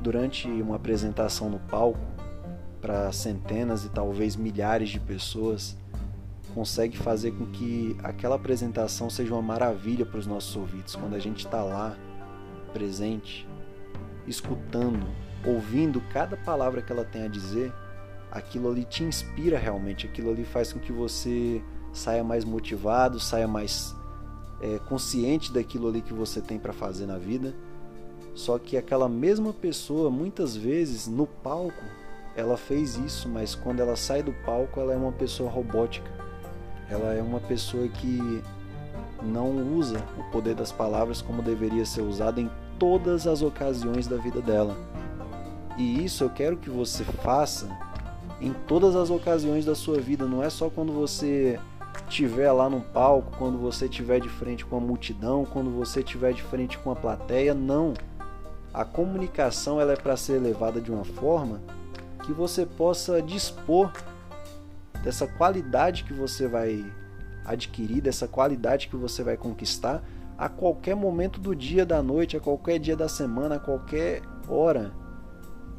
durante 0.00 0.48
uma 0.48 0.76
apresentação 0.76 1.50
no 1.50 1.58
palco 1.58 2.00
para 2.80 3.12
centenas 3.12 3.84
e 3.84 3.90
talvez 3.90 4.36
milhares 4.36 4.88
de 4.88 4.98
pessoas, 4.98 5.76
consegue 6.54 6.96
fazer 6.96 7.32
com 7.32 7.46
que 7.46 7.96
aquela 8.02 8.36
apresentação 8.36 9.10
seja 9.10 9.34
uma 9.34 9.42
maravilha 9.42 10.04
para 10.06 10.18
os 10.18 10.26
nossos 10.26 10.56
ouvidos. 10.56 10.96
Quando 10.96 11.14
a 11.14 11.18
gente 11.18 11.44
está 11.44 11.62
lá, 11.62 11.96
presente, 12.72 13.46
escutando, 14.26 15.06
ouvindo 15.46 16.00
cada 16.12 16.36
palavra 16.36 16.82
que 16.82 16.90
ela 16.90 17.04
tem 17.04 17.24
a 17.24 17.28
dizer, 17.28 17.72
aquilo 18.30 18.70
ali 18.70 18.84
te 18.84 19.04
inspira 19.04 19.58
realmente, 19.58 20.06
aquilo 20.06 20.30
ali 20.30 20.44
faz 20.44 20.72
com 20.72 20.80
que 20.80 20.92
você 20.92 21.62
saia 21.92 22.24
mais 22.24 22.44
motivado, 22.44 23.20
saia 23.20 23.46
mais 23.46 23.94
é, 24.60 24.78
consciente 24.88 25.52
daquilo 25.52 25.88
ali 25.88 26.00
que 26.00 26.14
você 26.14 26.40
tem 26.40 26.58
para 26.58 26.72
fazer 26.72 27.06
na 27.06 27.18
vida 27.18 27.54
só 28.40 28.58
que 28.58 28.76
aquela 28.76 29.08
mesma 29.08 29.52
pessoa, 29.52 30.10
muitas 30.10 30.56
vezes 30.56 31.06
no 31.06 31.26
palco, 31.26 31.84
ela 32.34 32.56
fez 32.56 32.96
isso, 32.96 33.28
mas 33.28 33.54
quando 33.54 33.80
ela 33.80 33.96
sai 33.96 34.22
do 34.22 34.32
palco, 34.32 34.80
ela 34.80 34.94
é 34.94 34.96
uma 34.96 35.12
pessoa 35.12 35.50
robótica. 35.50 36.10
Ela 36.88 37.12
é 37.12 37.22
uma 37.22 37.38
pessoa 37.38 37.86
que 37.86 38.42
não 39.22 39.76
usa 39.76 40.02
o 40.18 40.30
poder 40.32 40.54
das 40.54 40.72
palavras 40.72 41.20
como 41.20 41.42
deveria 41.42 41.84
ser 41.84 42.00
usado 42.00 42.40
em 42.40 42.50
todas 42.78 43.26
as 43.26 43.42
ocasiões 43.42 44.06
da 44.06 44.16
vida 44.16 44.40
dela. 44.40 44.74
E 45.76 46.02
isso 46.02 46.24
eu 46.24 46.30
quero 46.30 46.56
que 46.56 46.70
você 46.70 47.04
faça 47.04 47.68
em 48.40 48.54
todas 48.66 48.96
as 48.96 49.10
ocasiões 49.10 49.66
da 49.66 49.74
sua 49.74 50.00
vida, 50.00 50.24
não 50.24 50.42
é 50.42 50.48
só 50.48 50.70
quando 50.70 50.92
você 50.92 51.60
estiver 52.08 52.50
lá 52.50 52.70
no 52.70 52.80
palco, 52.80 53.36
quando 53.36 53.58
você 53.58 53.84
estiver 53.84 54.18
de 54.18 54.30
frente 54.30 54.64
com 54.64 54.78
a 54.78 54.80
multidão, 54.80 55.44
quando 55.44 55.70
você 55.70 56.00
estiver 56.00 56.32
de 56.32 56.42
frente 56.42 56.78
com 56.78 56.90
a 56.90 56.96
plateia, 56.96 57.52
não 57.52 57.92
a 58.72 58.84
comunicação 58.84 59.80
ela 59.80 59.92
é 59.92 59.96
para 59.96 60.16
ser 60.16 60.38
levada 60.40 60.80
de 60.80 60.90
uma 60.90 61.04
forma 61.04 61.60
que 62.24 62.32
você 62.32 62.64
possa 62.64 63.20
dispor 63.20 63.90
dessa 65.02 65.26
qualidade 65.26 66.04
que 66.04 66.12
você 66.12 66.46
vai 66.46 66.84
adquirir, 67.44 68.00
dessa 68.00 68.28
qualidade 68.28 68.88
que 68.88 68.96
você 68.96 69.22
vai 69.22 69.36
conquistar 69.36 70.02
a 70.38 70.48
qualquer 70.48 70.94
momento 70.94 71.40
do 71.40 71.54
dia, 71.54 71.84
da 71.84 72.02
noite, 72.02 72.36
a 72.36 72.40
qualquer 72.40 72.78
dia 72.78 72.96
da 72.96 73.08
semana, 73.08 73.56
a 73.56 73.58
qualquer 73.58 74.22
hora. 74.48 74.92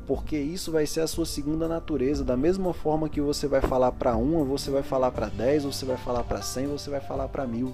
Porque 0.06 0.38
isso 0.38 0.72
vai 0.72 0.86
ser 0.86 1.02
a 1.02 1.08
sua 1.08 1.26
segunda 1.26 1.68
natureza. 1.68 2.24
Da 2.24 2.36
mesma 2.36 2.74
forma 2.74 3.10
que 3.10 3.22
você 3.22 3.48
vai 3.48 3.62
falar 3.62 3.92
para 3.94 4.16
uma, 4.16 4.44
você 4.44 4.70
vai 4.70 4.84
falar 4.84 5.12
para 5.12 5.28
dez, 5.28 5.64
você 5.64 5.86
vai 5.86 5.98
falar 5.98 6.24
para 6.24 6.42
cem, 6.42 6.68
você 6.68 6.90
vai 6.90 7.00
falar 7.00 7.28
para 7.28 7.48
mil. 7.48 7.74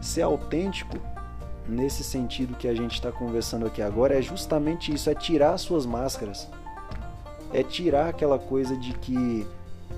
Ser 0.00 0.22
autêntico 0.22 0.98
nesse 1.68 2.04
sentido 2.04 2.56
que 2.56 2.68
a 2.68 2.74
gente 2.74 2.94
está 2.94 3.10
conversando 3.10 3.66
aqui 3.66 3.82
agora 3.82 4.18
é 4.18 4.22
justamente 4.22 4.92
isso: 4.92 5.10
é 5.10 5.14
tirar 5.14 5.56
suas 5.58 5.84
máscaras, 5.84 6.48
é 7.52 7.62
tirar 7.62 8.08
aquela 8.08 8.38
coisa 8.38 8.76
de 8.76 8.92
que 8.94 9.46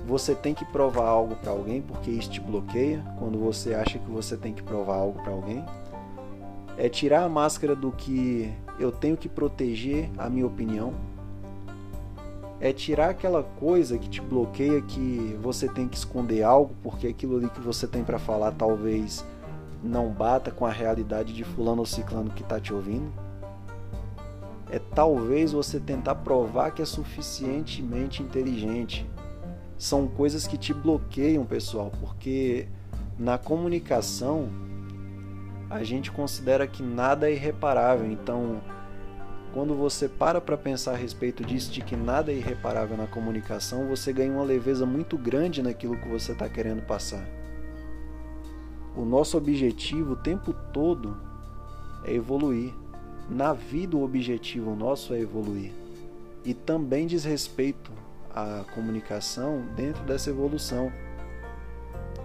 você 0.07 0.33
tem 0.33 0.53
que 0.53 0.65
provar 0.65 1.07
algo 1.07 1.35
para 1.35 1.51
alguém 1.51 1.81
porque 1.81 2.09
isso 2.09 2.29
te 2.29 2.39
bloqueia 2.39 3.03
quando 3.17 3.37
você 3.37 3.73
acha 3.73 3.99
que 3.99 4.09
você 4.09 4.35
tem 4.35 4.53
que 4.53 4.63
provar 4.63 4.95
algo 4.95 5.21
para 5.21 5.31
alguém. 5.31 5.63
É 6.77 6.87
tirar 6.87 7.23
a 7.23 7.29
máscara 7.29 7.75
do 7.75 7.91
que 7.91 8.53
eu 8.79 8.91
tenho 8.91 9.17
que 9.17 9.27
proteger 9.27 10.09
a 10.17 10.29
minha 10.29 10.47
opinião. 10.47 10.93
É 12.61 12.71
tirar 12.73 13.09
aquela 13.09 13.43
coisa 13.43 13.97
que 13.97 14.09
te 14.09 14.21
bloqueia 14.21 14.81
que 14.81 15.37
você 15.41 15.67
tem 15.67 15.87
que 15.87 15.97
esconder 15.97 16.43
algo 16.43 16.73
porque 16.81 17.07
aquilo 17.07 17.37
ali 17.37 17.49
que 17.49 17.61
você 17.61 17.87
tem 17.87 18.03
para 18.03 18.19
falar 18.19 18.51
talvez 18.51 19.23
não 19.83 20.09
bata 20.09 20.51
com 20.51 20.65
a 20.65 20.71
realidade 20.71 21.33
de 21.33 21.43
fulano 21.43 21.79
ou 21.79 21.85
ciclano 21.85 22.31
que 22.31 22.43
está 22.43 22.59
te 22.59 22.73
ouvindo. 22.73 23.11
É 24.69 24.79
talvez 24.79 25.51
você 25.51 25.79
tentar 25.79 26.15
provar 26.15 26.71
que 26.71 26.81
é 26.81 26.85
suficientemente 26.85 28.21
inteligente. 28.21 29.09
São 29.77 30.07
coisas 30.07 30.45
que 30.45 30.57
te 30.57 30.73
bloqueiam, 30.73 31.45
pessoal, 31.45 31.91
porque 31.99 32.67
na 33.17 33.37
comunicação 33.37 34.49
a 35.69 35.83
gente 35.83 36.11
considera 36.11 36.67
que 36.67 36.83
nada 36.83 37.29
é 37.29 37.33
irreparável. 37.33 38.11
Então, 38.11 38.61
quando 39.53 39.73
você 39.73 40.07
para 40.07 40.39
para 40.39 40.57
pensar 40.57 40.93
a 40.93 40.97
respeito 40.97 41.43
disso, 41.43 41.71
de 41.71 41.81
que 41.81 41.95
nada 41.95 42.31
é 42.31 42.35
irreparável 42.35 42.95
na 42.95 43.07
comunicação, 43.07 43.87
você 43.87 44.13
ganha 44.13 44.31
uma 44.31 44.43
leveza 44.43 44.85
muito 44.85 45.17
grande 45.17 45.63
naquilo 45.63 45.97
que 45.97 46.07
você 46.07 46.33
está 46.33 46.47
querendo 46.47 46.85
passar. 46.85 47.25
O 48.95 49.05
nosso 49.05 49.37
objetivo 49.37 50.13
o 50.13 50.15
tempo 50.15 50.53
todo 50.73 51.15
é 52.03 52.13
evoluir. 52.13 52.73
Na 53.29 53.53
vida, 53.53 53.95
o 53.95 54.03
objetivo 54.03 54.75
nosso 54.75 55.13
é 55.13 55.19
evoluir. 55.19 55.71
E 56.43 56.53
também 56.53 57.05
diz 57.05 57.23
respeito 57.23 57.91
à 58.33 58.65
comunicação 58.73 59.63
dentro 59.75 60.03
dessa 60.03 60.29
evolução. 60.29 60.91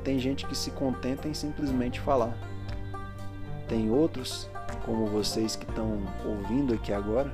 Tem 0.03 0.18
gente 0.18 0.46
que 0.46 0.57
se 0.57 0.70
contenta 0.70 1.29
em 1.29 1.35
simplesmente 1.35 2.00
falar. 2.00 2.37
Tem 3.68 3.90
outros, 3.90 4.48
como 4.85 5.07
vocês 5.07 5.57
que 5.57 5.68
estão 5.68 6.00
ouvindo 6.24 6.74
aqui 6.74 6.92
agora, 6.92 7.33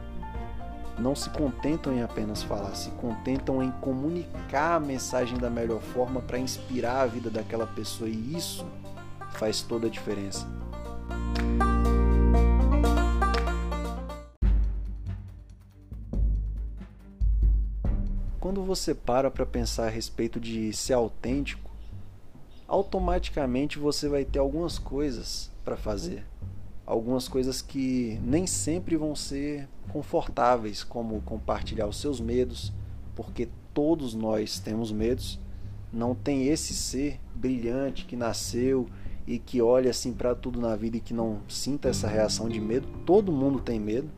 não 0.99 1.15
se 1.15 1.31
contentam 1.31 1.93
em 1.93 2.03
apenas 2.03 2.43
falar, 2.43 2.75
se 2.75 2.91
contentam 2.93 3.63
em 3.63 3.71
comunicar 3.81 4.77
a 4.77 4.81
mensagem 4.81 5.39
da 5.39 5.49
melhor 5.49 5.81
forma 5.81 6.21
para 6.21 6.39
inspirar 6.39 7.01
a 7.01 7.07
vida 7.07 7.31
daquela 7.31 7.67
pessoa 7.67 8.09
e 8.09 8.37
isso 8.37 8.67
faz 9.41 9.63
toda 9.63 9.87
a 9.87 9.91
diferença. 9.91 10.47
Quando 18.39 18.63
você 18.63 18.95
para 18.95 19.31
para 19.31 19.47
pensar 19.47 19.87
a 19.87 19.91
respeito 19.91 20.39
de 20.39 20.73
ser 20.75 20.93
autêntico, 20.93 21.71
automaticamente 22.69 23.79
você 23.79 24.09
vai 24.09 24.27
ter 24.27 24.39
algumas 24.39 24.79
coisas 24.79 25.51
para 25.65 25.77
fazer 25.77 26.27
algumas 26.91 27.29
coisas 27.29 27.63
que 27.63 28.19
nem 28.21 28.49
sempre 28.49 28.97
vão 28.97 29.15
ser 29.15 29.69
confortáveis, 29.93 30.83
como 30.83 31.21
compartilhar 31.21 31.87
os 31.87 32.01
seus 32.01 32.21
medos, 32.21 32.73
porque 33.15 33.49
todos 33.73 34.13
nós 34.13 34.59
temos 34.59 34.91
medos. 34.91 35.39
Não 35.93 36.17
tem 36.17 36.49
esse 36.49 36.75
ser 36.75 37.21
brilhante 37.33 38.05
que 38.07 38.17
nasceu 38.17 38.87
e 39.27 39.39
que 39.39 39.61
olha 39.63 39.91
assim 39.91 40.13
para 40.13 40.35
tudo 40.35 40.61
na 40.61 40.75
vida 40.77 40.97
e 40.97 41.01
que 41.01 41.15
não 41.15 41.39
sinta 41.49 41.89
essa 41.89 42.09
reação 42.09 42.49
de 42.49 42.61
medo. 42.61 42.87
Todo 43.05 43.33
mundo 43.33 43.61
tem 43.61 43.79
medo. 43.79 44.09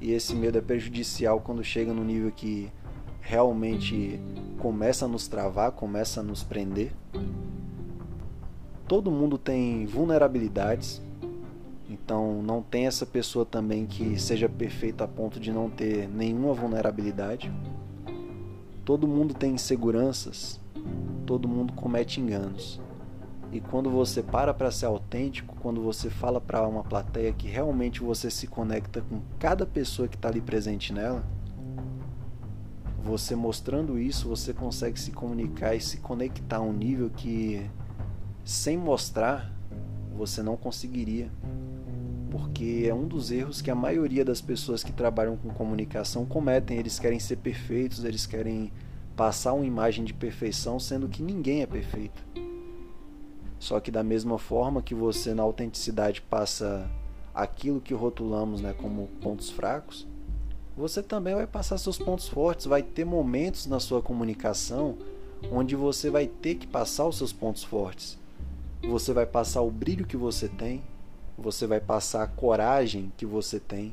E 0.00 0.12
esse 0.12 0.34
medo 0.34 0.56
é 0.56 0.60
prejudicial 0.60 1.40
quando 1.40 1.62
chega 1.62 1.92
no 1.92 2.02
nível 2.02 2.32
que 2.32 2.72
realmente 3.20 4.18
começa 4.58 5.04
a 5.04 5.08
nos 5.08 5.28
travar, 5.28 5.72
começa 5.72 6.20
a 6.20 6.22
nos 6.22 6.42
prender. 6.42 6.92
Todo 8.88 9.10
mundo 9.10 9.38
tem 9.38 9.86
vulnerabilidades, 9.86 11.00
então 11.88 12.42
não 12.42 12.60
tem 12.60 12.86
essa 12.86 13.06
pessoa 13.06 13.44
também 13.44 13.86
que 13.86 14.18
seja 14.18 14.48
perfeita 14.48 15.04
a 15.04 15.08
ponto 15.08 15.38
de 15.38 15.52
não 15.52 15.70
ter 15.70 16.08
nenhuma 16.08 16.52
vulnerabilidade. 16.52 17.52
Todo 18.84 19.06
mundo 19.06 19.32
tem 19.32 19.52
inseguranças, 19.54 20.58
todo 21.24 21.46
mundo 21.46 21.72
comete 21.74 22.20
enganos. 22.20 22.80
E 23.52 23.60
quando 23.60 23.90
você 23.90 24.22
para 24.22 24.54
para 24.54 24.70
ser 24.70 24.86
autêntico, 24.86 25.56
quando 25.60 25.82
você 25.82 26.08
fala 26.08 26.40
para 26.40 26.66
uma 26.66 26.84
plateia 26.84 27.32
que 27.32 27.48
realmente 27.48 28.00
você 28.00 28.30
se 28.30 28.46
conecta 28.46 29.00
com 29.00 29.20
cada 29.38 29.66
pessoa 29.66 30.06
que 30.06 30.16
está 30.16 30.28
ali 30.28 30.40
presente 30.40 30.92
nela, 30.92 31.24
você 33.02 33.34
mostrando 33.34 33.98
isso, 33.98 34.28
você 34.28 34.52
consegue 34.52 35.00
se 35.00 35.10
comunicar 35.10 35.74
e 35.74 35.80
se 35.80 35.96
conectar 35.98 36.58
a 36.58 36.60
um 36.60 36.72
nível 36.72 37.10
que 37.10 37.68
sem 38.44 38.76
mostrar 38.76 39.52
você 40.14 40.42
não 40.42 40.56
conseguiria 40.56 41.30
porque 42.30 42.86
é 42.88 42.94
um 42.94 43.06
dos 43.06 43.30
erros 43.30 43.60
que 43.60 43.70
a 43.70 43.74
maioria 43.74 44.24
das 44.24 44.40
pessoas 44.40 44.84
que 44.84 44.92
trabalham 44.92 45.36
com 45.36 45.50
comunicação 45.50 46.24
cometem. 46.24 46.78
Eles 46.78 46.98
querem 46.98 47.18
ser 47.18 47.36
perfeitos, 47.36 48.04
eles 48.04 48.24
querem 48.24 48.72
passar 49.16 49.52
uma 49.52 49.66
imagem 49.66 50.04
de 50.04 50.14
perfeição, 50.14 50.78
sendo 50.78 51.08
que 51.08 51.22
ninguém 51.22 51.62
é 51.62 51.66
perfeito. 51.66 52.24
Só 53.60 53.78
que 53.78 53.90
da 53.90 54.02
mesma 54.02 54.38
forma 54.38 54.82
que 54.82 54.94
você 54.94 55.34
na 55.34 55.42
autenticidade 55.42 56.22
passa 56.22 56.90
aquilo 57.32 57.80
que 57.80 57.94
rotulamos 57.94 58.62
né, 58.62 58.72
como 58.72 59.06
pontos 59.20 59.50
fracos, 59.50 60.06
você 60.76 61.02
também 61.02 61.34
vai 61.34 61.46
passar 61.46 61.76
seus 61.76 61.98
pontos 61.98 62.26
fortes, 62.26 62.64
vai 62.64 62.82
ter 62.82 63.04
momentos 63.04 63.66
na 63.66 63.78
sua 63.78 64.00
comunicação 64.00 64.96
onde 65.52 65.76
você 65.76 66.08
vai 66.08 66.26
ter 66.26 66.54
que 66.54 66.66
passar 66.66 67.06
os 67.06 67.18
seus 67.18 67.34
pontos 67.34 67.62
fortes. 67.62 68.18
Você 68.82 69.12
vai 69.12 69.26
passar 69.26 69.60
o 69.60 69.70
brilho 69.70 70.06
que 70.06 70.16
você 70.16 70.48
tem, 70.48 70.82
você 71.36 71.66
vai 71.66 71.80
passar 71.80 72.22
a 72.22 72.26
coragem 72.26 73.12
que 73.16 73.26
você 73.26 73.60
tem, 73.60 73.92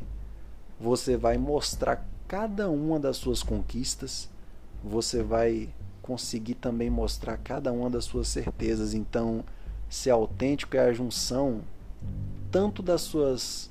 você 0.79 1.17
vai 1.17 1.37
mostrar 1.37 2.07
cada 2.25 2.69
uma 2.69 2.97
das 2.97 3.17
suas 3.17 3.43
conquistas, 3.43 4.29
você 4.81 5.21
vai 5.21 5.69
conseguir 6.01 6.55
também 6.55 6.89
mostrar 6.89 7.35
cada 7.35 7.73
uma 7.73 7.89
das 7.89 8.05
suas 8.05 8.29
certezas. 8.29 8.93
Então, 8.93 9.43
ser 9.89 10.11
autêntico 10.11 10.75
é 10.75 10.81
a 10.81 10.93
junção 10.93 11.61
tanto 12.51 12.81
das 12.81 13.01
suas 13.01 13.69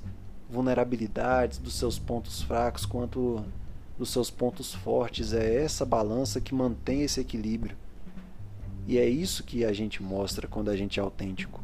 vulnerabilidades, 0.49 1.57
dos 1.57 1.73
seus 1.75 1.99
pontos 1.99 2.41
fracos, 2.41 2.85
quanto 2.85 3.43
dos 3.97 4.09
seus 4.09 4.29
pontos 4.29 4.73
fortes. 4.73 5.33
É 5.33 5.63
essa 5.63 5.85
balança 5.85 6.39
que 6.39 6.53
mantém 6.53 7.01
esse 7.01 7.19
equilíbrio. 7.19 7.75
E 8.87 8.97
é 8.97 9.07
isso 9.07 9.43
que 9.43 9.65
a 9.65 9.73
gente 9.73 10.01
mostra 10.01 10.47
quando 10.47 10.69
a 10.69 10.77
gente 10.77 10.99
é 10.99 11.03
autêntico 11.03 11.61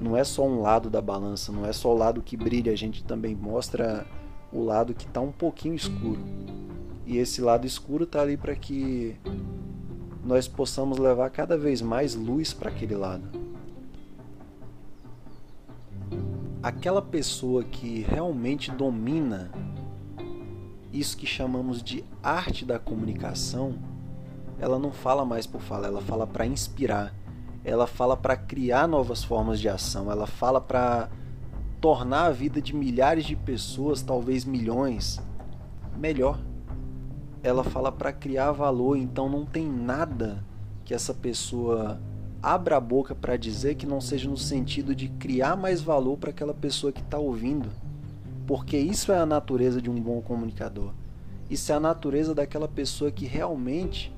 não 0.00 0.16
é 0.16 0.24
só 0.24 0.46
um 0.46 0.60
lado 0.60 0.88
da 0.88 1.00
balança, 1.00 1.52
não 1.52 1.66
é 1.66 1.72
só 1.72 1.92
o 1.92 1.96
lado 1.96 2.22
que 2.22 2.36
brilha, 2.36 2.72
a 2.72 2.76
gente 2.76 3.04
também 3.04 3.34
mostra 3.34 4.06
o 4.52 4.64
lado 4.64 4.94
que 4.94 5.04
está 5.04 5.20
um 5.20 5.30
pouquinho 5.30 5.74
escuro. 5.74 6.20
E 7.06 7.18
esse 7.18 7.40
lado 7.40 7.66
escuro 7.66 8.04
está 8.04 8.22
ali 8.22 8.36
para 8.36 8.56
que 8.56 9.14
nós 10.24 10.46
possamos 10.46 10.98
levar 10.98 11.30
cada 11.30 11.56
vez 11.56 11.80
mais 11.80 12.14
luz 12.14 12.52
para 12.52 12.70
aquele 12.70 12.94
lado. 12.94 13.24
Aquela 16.62 17.00
pessoa 17.00 17.64
que 17.64 18.00
realmente 18.08 18.70
domina 18.70 19.50
isso 20.92 21.16
que 21.16 21.26
chamamos 21.26 21.82
de 21.82 22.04
arte 22.22 22.64
da 22.64 22.78
comunicação, 22.78 23.78
ela 24.58 24.78
não 24.78 24.92
fala 24.92 25.24
mais 25.24 25.46
por 25.46 25.60
falar, 25.60 25.88
ela 25.88 26.02
fala 26.02 26.26
para 26.26 26.44
inspirar 26.44 27.14
ela 27.64 27.86
fala 27.86 28.16
para 28.16 28.36
criar 28.36 28.88
novas 28.88 29.22
formas 29.22 29.60
de 29.60 29.68
ação, 29.68 30.10
ela 30.10 30.26
fala 30.26 30.60
para 30.60 31.08
tornar 31.80 32.26
a 32.26 32.30
vida 32.30 32.60
de 32.60 32.74
milhares 32.74 33.24
de 33.24 33.36
pessoas, 33.36 34.02
talvez 34.02 34.44
milhões, 34.44 35.20
melhor. 35.96 36.38
Ela 37.42 37.64
fala 37.64 37.90
para 37.90 38.12
criar 38.12 38.52
valor, 38.52 38.96
então 38.96 39.28
não 39.28 39.46
tem 39.46 39.66
nada 39.66 40.44
que 40.84 40.92
essa 40.92 41.14
pessoa 41.14 42.00
abra 42.42 42.76
a 42.76 42.80
boca 42.80 43.14
para 43.14 43.36
dizer 43.36 43.74
que 43.74 43.86
não 43.86 44.00
seja 44.00 44.28
no 44.28 44.36
sentido 44.36 44.94
de 44.94 45.08
criar 45.08 45.56
mais 45.56 45.80
valor 45.80 46.16
para 46.18 46.30
aquela 46.30 46.54
pessoa 46.54 46.92
que 46.92 47.00
está 47.00 47.18
ouvindo. 47.18 47.70
Porque 48.46 48.76
isso 48.76 49.12
é 49.12 49.18
a 49.18 49.26
natureza 49.26 49.80
de 49.80 49.88
um 49.88 50.00
bom 50.00 50.20
comunicador. 50.20 50.92
Isso 51.48 51.72
é 51.72 51.74
a 51.74 51.80
natureza 51.80 52.34
daquela 52.34 52.68
pessoa 52.68 53.10
que 53.10 53.26
realmente 53.26 54.12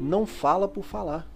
não 0.00 0.26
fala 0.26 0.68
por 0.68 0.84
falar. 0.84 1.28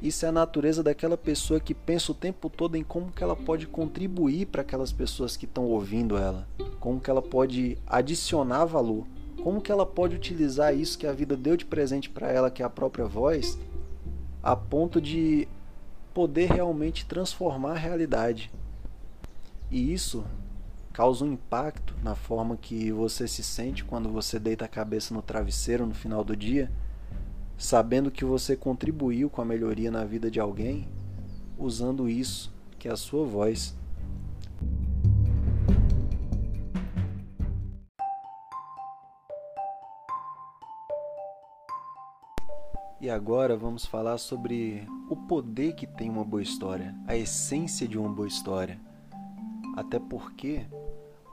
Isso 0.00 0.24
é 0.24 0.28
a 0.28 0.32
natureza 0.32 0.82
daquela 0.82 1.16
pessoa 1.16 1.60
que 1.60 1.74
pensa 1.74 2.12
o 2.12 2.14
tempo 2.14 2.48
todo 2.48 2.76
em 2.76 2.82
como 2.82 3.12
que 3.12 3.22
ela 3.22 3.36
pode 3.36 3.66
contribuir 3.66 4.46
para 4.46 4.62
aquelas 4.62 4.92
pessoas 4.92 5.36
que 5.36 5.44
estão 5.44 5.64
ouvindo 5.64 6.16
ela, 6.16 6.48
como 6.80 7.00
que 7.00 7.10
ela 7.10 7.20
pode 7.20 7.76
adicionar 7.86 8.64
valor, 8.64 9.06
como 9.48 9.62
que 9.62 9.72
ela 9.72 9.86
pode 9.86 10.14
utilizar 10.14 10.76
isso 10.76 10.98
que 10.98 11.06
a 11.06 11.12
vida 11.14 11.34
deu 11.34 11.56
de 11.56 11.64
presente 11.64 12.10
para 12.10 12.30
ela, 12.30 12.50
que 12.50 12.62
é 12.62 12.66
a 12.66 12.68
própria 12.68 13.06
voz, 13.06 13.58
a 14.42 14.54
ponto 14.54 15.00
de 15.00 15.48
poder 16.12 16.50
realmente 16.50 17.06
transformar 17.06 17.70
a 17.70 17.78
realidade. 17.78 18.52
E 19.70 19.90
isso 19.90 20.22
causa 20.92 21.24
um 21.24 21.32
impacto 21.32 21.94
na 22.02 22.14
forma 22.14 22.58
que 22.58 22.92
você 22.92 23.26
se 23.26 23.42
sente 23.42 23.82
quando 23.82 24.10
você 24.10 24.38
deita 24.38 24.66
a 24.66 24.68
cabeça 24.68 25.14
no 25.14 25.22
travesseiro 25.22 25.86
no 25.86 25.94
final 25.94 26.22
do 26.22 26.36
dia 26.36 26.70
sabendo 27.56 28.10
que 28.10 28.26
você 28.26 28.54
contribuiu 28.54 29.30
com 29.30 29.40
a 29.40 29.46
melhoria 29.46 29.90
na 29.90 30.04
vida 30.04 30.30
de 30.30 30.38
alguém, 30.38 30.86
usando 31.56 32.06
isso, 32.06 32.52
que 32.78 32.86
é 32.86 32.92
a 32.92 32.98
sua 32.98 33.24
voz. 33.24 33.74
E 43.00 43.08
agora 43.08 43.56
vamos 43.56 43.86
falar 43.86 44.18
sobre 44.18 44.84
o 45.08 45.14
poder 45.14 45.74
que 45.74 45.86
tem 45.86 46.10
uma 46.10 46.24
boa 46.24 46.42
história, 46.42 46.92
a 47.06 47.16
essência 47.16 47.86
de 47.86 47.96
uma 47.96 48.08
boa 48.08 48.26
história. 48.26 48.80
Até 49.76 50.00
porque 50.00 50.66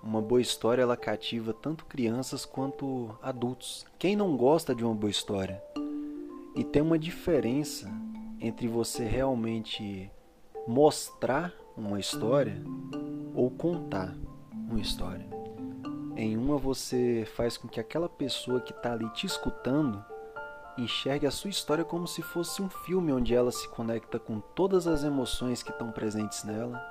uma 0.04 0.22
boa 0.22 0.40
história 0.40 0.84
ela 0.84 0.96
cativa 0.96 1.52
tanto 1.54 1.88
crianças 1.88 2.46
quanto 2.46 3.18
adultos. 3.20 3.84
Quem 3.98 4.16
não 4.16 4.38
gosta 4.38 4.76
de 4.76 4.86
uma 4.86 4.94
boa 4.94 5.10
história? 5.10 5.60
E 6.56 6.64
tem 6.64 6.84
uma 6.84 7.00
diferença 7.00 7.92
entre 8.40 8.68
você 8.68 9.04
realmente 9.04 10.12
mostrar 10.68 11.52
uma 11.76 12.00
história 12.00 12.62
ou 13.34 13.50
contar 13.50 14.16
uma 14.70 14.80
história. 14.80 15.26
Em 16.16 16.38
uma 16.38 16.60
você 16.60 17.28
faz 17.36 17.58
com 17.58 17.68
que 17.68 17.80
aquela 17.80 18.08
pessoa 18.08 18.62
que 18.62 18.72
está 18.72 18.94
ali 18.94 19.10
te 19.14 19.26
escutando 19.26 20.06
enxergue 20.78 21.26
a 21.26 21.32
sua 21.32 21.50
história 21.50 21.84
como 21.84 22.08
se 22.08 22.22
fosse 22.22 22.62
um 22.62 22.70
filme 22.70 23.12
onde 23.12 23.34
ela 23.34 23.52
se 23.52 23.68
conecta 23.70 24.20
com 24.20 24.40
todas 24.40 24.88
as 24.88 25.04
emoções 25.04 25.64
que 25.64 25.72
estão 25.72 25.92
presentes 25.92 26.44
nela, 26.44 26.82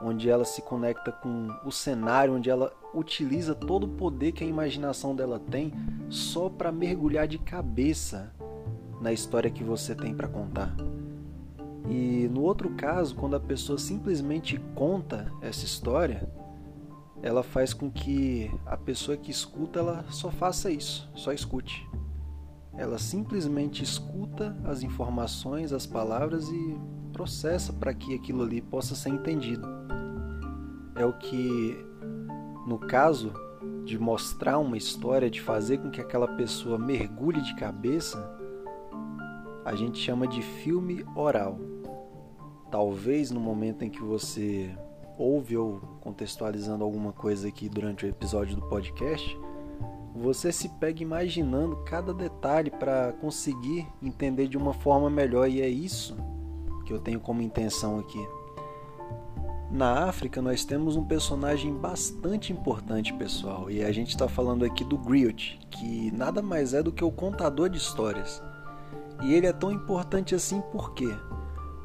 onde 0.00 0.28
ela 0.28 0.44
se 0.44 0.62
conecta 0.62 1.12
com 1.12 1.48
o 1.64 1.70
cenário, 1.70 2.34
onde 2.34 2.50
ela 2.50 2.72
utiliza 2.94 3.54
todo 3.54 3.84
o 3.84 3.88
poder 3.96 4.32
que 4.32 4.42
a 4.42 4.46
imaginação 4.46 5.14
dela 5.14 5.38
tem 5.38 5.72
só 6.08 6.48
para 6.48 6.72
mergulhar 6.72 7.28
de 7.28 7.38
cabeça 7.38 8.32
na 9.00 9.12
história 9.12 9.50
que 9.50 9.62
você 9.62 9.94
tem 9.94 10.14
para 10.14 10.28
contar. 10.28 10.74
E 11.88 12.28
no 12.32 12.42
outro 12.42 12.70
caso, 12.70 13.14
quando 13.14 13.36
a 13.36 13.40
pessoa 13.40 13.78
simplesmente 13.78 14.58
conta 14.74 15.30
essa 15.40 15.64
história, 15.64 16.28
ela 17.22 17.42
faz 17.42 17.72
com 17.72 17.90
que 17.90 18.50
a 18.66 18.76
pessoa 18.76 19.16
que 19.16 19.30
escuta 19.30 19.78
ela 19.78 20.04
só 20.10 20.30
faça 20.30 20.70
isso, 20.70 21.08
só 21.14 21.32
escute. 21.32 21.86
Ela 22.76 22.98
simplesmente 22.98 23.82
escuta 23.82 24.56
as 24.64 24.82
informações, 24.82 25.72
as 25.72 25.86
palavras 25.86 26.48
e 26.48 26.80
processa 27.12 27.72
para 27.72 27.92
que 27.92 28.14
aquilo 28.14 28.42
ali 28.42 28.60
possa 28.60 28.94
ser 28.94 29.10
entendido. 29.10 29.66
É 30.96 31.04
o 31.04 31.12
que, 31.12 31.76
no 32.66 32.78
caso 32.78 33.32
de 33.84 33.98
mostrar 33.98 34.58
uma 34.58 34.76
história, 34.76 35.30
de 35.30 35.40
fazer 35.40 35.78
com 35.78 35.90
que 35.90 36.00
aquela 36.00 36.28
pessoa 36.36 36.78
mergulhe 36.78 37.40
de 37.42 37.54
cabeça, 37.56 38.18
a 39.64 39.74
gente 39.74 39.98
chama 39.98 40.26
de 40.26 40.42
filme 40.42 41.04
oral. 41.14 41.58
Talvez 42.70 43.30
no 43.30 43.40
momento 43.40 43.82
em 43.82 43.90
que 43.90 44.00
você 44.00 44.74
ouve 45.18 45.56
ou 45.56 45.78
contextualizando 46.00 46.82
alguma 46.82 47.12
coisa 47.12 47.48
aqui 47.48 47.68
durante 47.68 48.04
o 48.04 48.08
episódio 48.08 48.56
do 48.56 48.62
podcast, 48.62 49.38
você 50.14 50.52
se 50.52 50.68
pega 50.68 51.02
imaginando 51.02 51.76
cada 51.84 52.12
detalhe 52.12 52.70
para 52.70 53.12
conseguir 53.12 53.86
entender 54.02 54.46
de 54.46 54.56
uma 54.56 54.74
forma 54.74 55.08
melhor 55.08 55.48
e 55.48 55.62
é 55.62 55.68
isso 55.68 56.16
que 56.84 56.92
eu 56.92 56.98
tenho 56.98 57.20
como 57.20 57.40
intenção 57.40 57.98
aqui. 57.98 58.24
Na 59.70 60.04
África 60.04 60.42
nós 60.42 60.66
temos 60.66 60.96
um 60.96 61.04
personagem 61.04 61.72
bastante 61.74 62.52
importante, 62.52 63.14
pessoal, 63.14 63.70
e 63.70 63.82
a 63.82 63.90
gente 63.90 64.10
está 64.10 64.28
falando 64.28 64.66
aqui 64.66 64.84
do 64.84 64.98
Griot, 64.98 65.58
que 65.70 66.10
nada 66.10 66.42
mais 66.42 66.74
é 66.74 66.82
do 66.82 66.92
que 66.92 67.02
o 67.02 67.10
contador 67.10 67.70
de 67.70 67.78
histórias. 67.78 68.42
E 69.22 69.32
ele 69.32 69.46
é 69.46 69.52
tão 69.52 69.72
importante 69.72 70.34
assim 70.34 70.60
por 70.72 70.92
quê? 70.92 71.08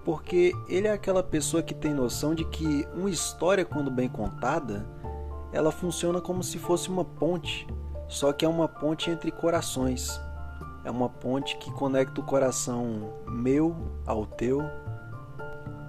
Porque 0.03 0.51
ele 0.67 0.87
é 0.87 0.91
aquela 0.91 1.23
pessoa 1.23 1.63
que 1.63 1.73
tem 1.73 1.93
noção 1.93 2.35
de 2.35 2.43
que 2.43 2.85
uma 2.93 3.09
história, 3.09 3.63
quando 3.63 3.89
bem 3.89 4.09
contada, 4.09 4.85
ela 5.53 5.71
funciona 5.71 6.19
como 6.19 6.43
se 6.43 6.57
fosse 6.57 6.89
uma 6.89 7.05
ponte 7.05 7.65
só 8.07 8.31
que 8.31 8.45
é 8.45 8.47
uma 8.47 8.67
ponte 8.67 9.09
entre 9.09 9.31
corações. 9.31 10.19
É 10.83 10.91
uma 10.91 11.09
ponte 11.09 11.57
que 11.57 11.71
conecta 11.71 12.21
o 12.21 12.23
coração 12.23 13.13
meu 13.27 13.75
ao 14.05 14.25
teu, 14.25 14.61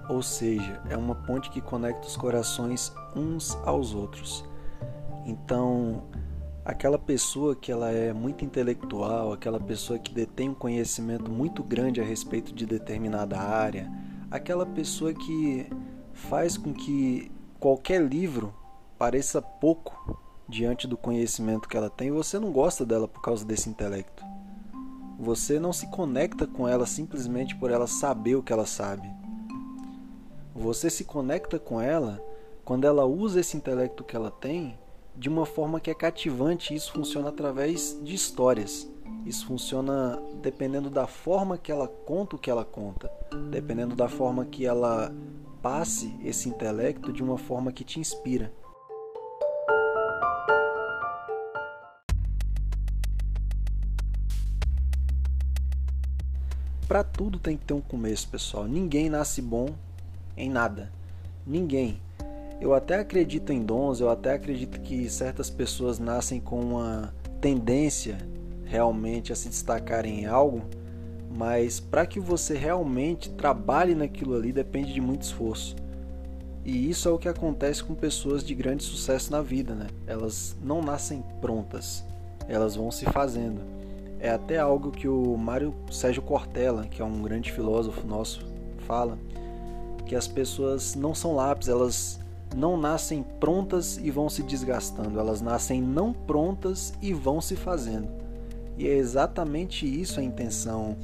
ou 0.09 0.21
seja, 0.21 0.81
é 0.89 0.97
uma 0.97 1.15
ponte 1.15 1.49
que 1.49 1.61
conecta 1.61 2.07
os 2.07 2.17
corações 2.17 2.91
uns 3.15 3.55
aos 3.63 3.93
outros. 3.93 4.43
Então, 5.25 6.03
aquela 6.65 6.97
pessoa 6.97 7.55
que 7.55 7.71
ela 7.71 7.91
é 7.91 8.11
muito 8.11 8.43
intelectual, 8.43 9.31
aquela 9.31 9.59
pessoa 9.59 9.97
que 9.97 10.13
detém 10.13 10.49
um 10.49 10.53
conhecimento 10.53 11.31
muito 11.31 11.63
grande 11.63 12.01
a 12.01 12.03
respeito 12.03 12.53
de 12.53 12.65
determinada 12.65 13.39
área, 13.39 13.89
aquela 14.29 14.65
pessoa 14.65 15.13
que 15.13 15.69
faz 16.11 16.57
com 16.57 16.73
que 16.73 17.31
qualquer 17.59 18.01
livro 18.01 18.53
pareça 18.97 19.41
pouco 19.41 20.19
diante 20.49 20.87
do 20.87 20.97
conhecimento 20.97 21.69
que 21.69 21.77
ela 21.77 21.89
tem, 21.89 22.11
você 22.11 22.39
não 22.39 22.51
gosta 22.51 22.85
dela 22.85 23.07
por 23.07 23.21
causa 23.21 23.45
desse 23.45 23.69
intelecto. 23.69 24.23
Você 25.19 25.59
não 25.59 25.71
se 25.71 25.87
conecta 25.87 26.47
com 26.47 26.67
ela 26.67 26.85
simplesmente 26.85 27.55
por 27.55 27.69
ela 27.69 27.87
saber 27.87 28.35
o 28.35 28.43
que 28.43 28.51
ela 28.51 28.65
sabe. 28.65 29.09
Você 30.55 30.89
se 30.89 31.03
conecta 31.03 31.59
com 31.59 31.79
ela 31.79 32.23
quando 32.65 32.85
ela 32.85 33.05
usa 33.05 33.39
esse 33.39 33.55
intelecto 33.55 34.03
que 34.03 34.15
ela 34.15 34.31
tem 34.31 34.77
de 35.15 35.29
uma 35.29 35.45
forma 35.45 35.79
que 35.79 35.91
é 35.91 35.93
cativante. 35.93 36.73
Isso 36.73 36.93
funciona 36.93 37.29
através 37.29 37.99
de 38.01 38.15
histórias. 38.15 38.89
Isso 39.25 39.45
funciona 39.45 40.21
dependendo 40.41 40.89
da 40.89 41.05
forma 41.05 41.57
que 41.57 41.71
ela 41.71 41.87
conta 41.87 42.35
o 42.35 42.39
que 42.39 42.49
ela 42.49 42.63
conta, 42.63 43.11
dependendo 43.49 43.95
da 43.95 44.07
forma 44.07 44.45
que 44.45 44.65
ela 44.65 45.13
passe 45.61 46.17
esse 46.23 46.47
intelecto 46.47 47.11
de 47.11 47.21
uma 47.21 47.37
forma 47.37 47.71
que 47.71 47.83
te 47.83 47.99
inspira. 47.99 48.51
Para 56.89 57.03
tudo 57.03 57.37
tem 57.37 57.55
que 57.55 57.65
ter 57.65 57.75
um 57.75 57.81
começo, 57.81 58.27
pessoal. 58.29 58.67
Ninguém 58.67 59.11
nasce 59.11 59.43
bom 59.43 59.67
em 60.35 60.49
nada. 60.49 60.91
Ninguém. 61.45 62.01
Eu 62.59 62.73
até 62.73 62.95
acredito 62.95 63.53
em 63.53 63.61
dons, 63.61 63.99
eu 63.99 64.09
até 64.09 64.33
acredito 64.33 64.81
que 64.81 65.07
certas 65.07 65.51
pessoas 65.51 65.99
nascem 65.99 66.39
com 66.39 66.59
uma 66.59 67.13
tendência 67.39 68.17
realmente 68.65 69.31
a 69.31 69.35
se 69.35 69.49
destacarem 69.49 70.21
em 70.21 70.25
algo, 70.25 70.63
mas 71.29 71.79
para 71.79 72.07
que 72.07 72.19
você 72.19 72.57
realmente 72.57 73.29
trabalhe 73.29 73.93
naquilo 73.93 74.35
ali 74.35 74.51
depende 74.51 74.91
de 74.91 74.99
muito 74.99 75.21
esforço. 75.21 75.75
E 76.65 76.89
isso 76.89 77.07
é 77.07 77.11
o 77.11 77.19
que 77.19 77.29
acontece 77.29 77.83
com 77.83 77.93
pessoas 77.93 78.43
de 78.43 78.55
grande 78.55 78.83
sucesso 78.83 79.31
na 79.31 79.43
vida, 79.43 79.75
né? 79.75 79.85
Elas 80.07 80.57
não 80.59 80.81
nascem 80.81 81.23
prontas, 81.39 82.03
elas 82.47 82.75
vão 82.75 82.89
se 82.89 83.05
fazendo. 83.05 83.78
É 84.19 84.29
até 84.29 84.57
algo 84.57 84.91
que 84.91 85.07
o 85.07 85.37
Mário 85.37 85.73
Sérgio 85.89 86.21
Cortella, 86.21 86.85
que 86.85 87.01
é 87.01 87.05
um 87.05 87.21
grande 87.21 87.51
filósofo 87.51 88.05
nosso, 88.05 88.45
fala, 88.79 89.17
que 90.05 90.15
as 90.15 90.27
pessoas 90.27 90.95
não 90.95 91.15
são 91.15 91.35
lápis, 91.35 91.69
elas 91.69 92.19
não 92.55 92.75
nascem 92.75 93.23
prontas 93.39 93.97
e 93.97 94.11
vão 94.11 94.27
se 94.29 94.43
desgastando, 94.43 95.19
elas 95.19 95.41
nascem 95.41 95.81
não 95.81 96.11
prontas 96.11 96.93
e 97.01 97.13
vão 97.13 97.39
se 97.39 97.55
fazendo. 97.55 98.09
E 98.77 98.87
é 98.87 98.93
exatamente 98.93 99.85
isso 99.85 100.19
a 100.19 100.23
intenção 100.23 100.97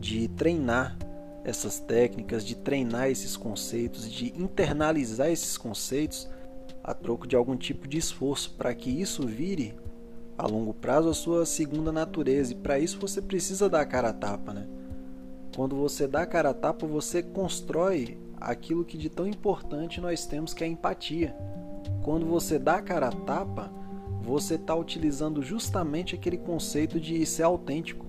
de 0.00 0.28
treinar 0.28 0.96
essas 1.44 1.78
técnicas, 1.78 2.44
de 2.44 2.54
treinar 2.54 3.08
esses 3.08 3.36
conceitos, 3.36 4.10
de 4.10 4.32
internalizar 4.36 5.28
esses 5.28 5.56
conceitos 5.56 6.28
a 6.82 6.94
troco 6.94 7.26
de 7.26 7.36
algum 7.36 7.56
tipo 7.56 7.86
de 7.86 7.98
esforço 7.98 8.54
para 8.56 8.74
que 8.74 8.90
isso 8.90 9.26
vire 9.26 9.74
a 10.38 10.46
longo 10.46 10.72
prazo 10.72 11.08
a 11.08 11.14
sua 11.14 11.44
segunda 11.44 11.90
natureza 11.90 12.52
e 12.52 12.56
para 12.56 12.78
isso 12.78 13.00
você 13.00 13.20
precisa 13.20 13.68
dar 13.68 13.80
a 13.80 13.86
cara 13.86 14.10
a 14.10 14.12
tapa, 14.12 14.54
né? 14.54 14.68
Quando 15.56 15.74
você 15.74 16.06
dá 16.06 16.22
a 16.22 16.26
cara 16.26 16.50
a 16.50 16.54
tapa, 16.54 16.86
você 16.86 17.20
constrói 17.20 18.16
aquilo 18.40 18.84
que 18.84 18.96
de 18.96 19.10
tão 19.10 19.26
importante 19.26 20.00
nós 20.00 20.24
temos 20.24 20.54
que 20.54 20.62
é 20.62 20.66
a 20.68 20.70
empatia. 20.70 21.34
Quando 22.04 22.24
você 22.26 22.56
dá 22.56 22.76
a 22.76 22.82
cara 22.82 23.08
a 23.08 23.12
tapa, 23.12 23.68
você 24.22 24.54
está 24.54 24.76
utilizando 24.76 25.42
justamente 25.42 26.14
aquele 26.14 26.38
conceito 26.38 27.00
de 27.00 27.26
ser 27.26 27.42
autêntico, 27.42 28.06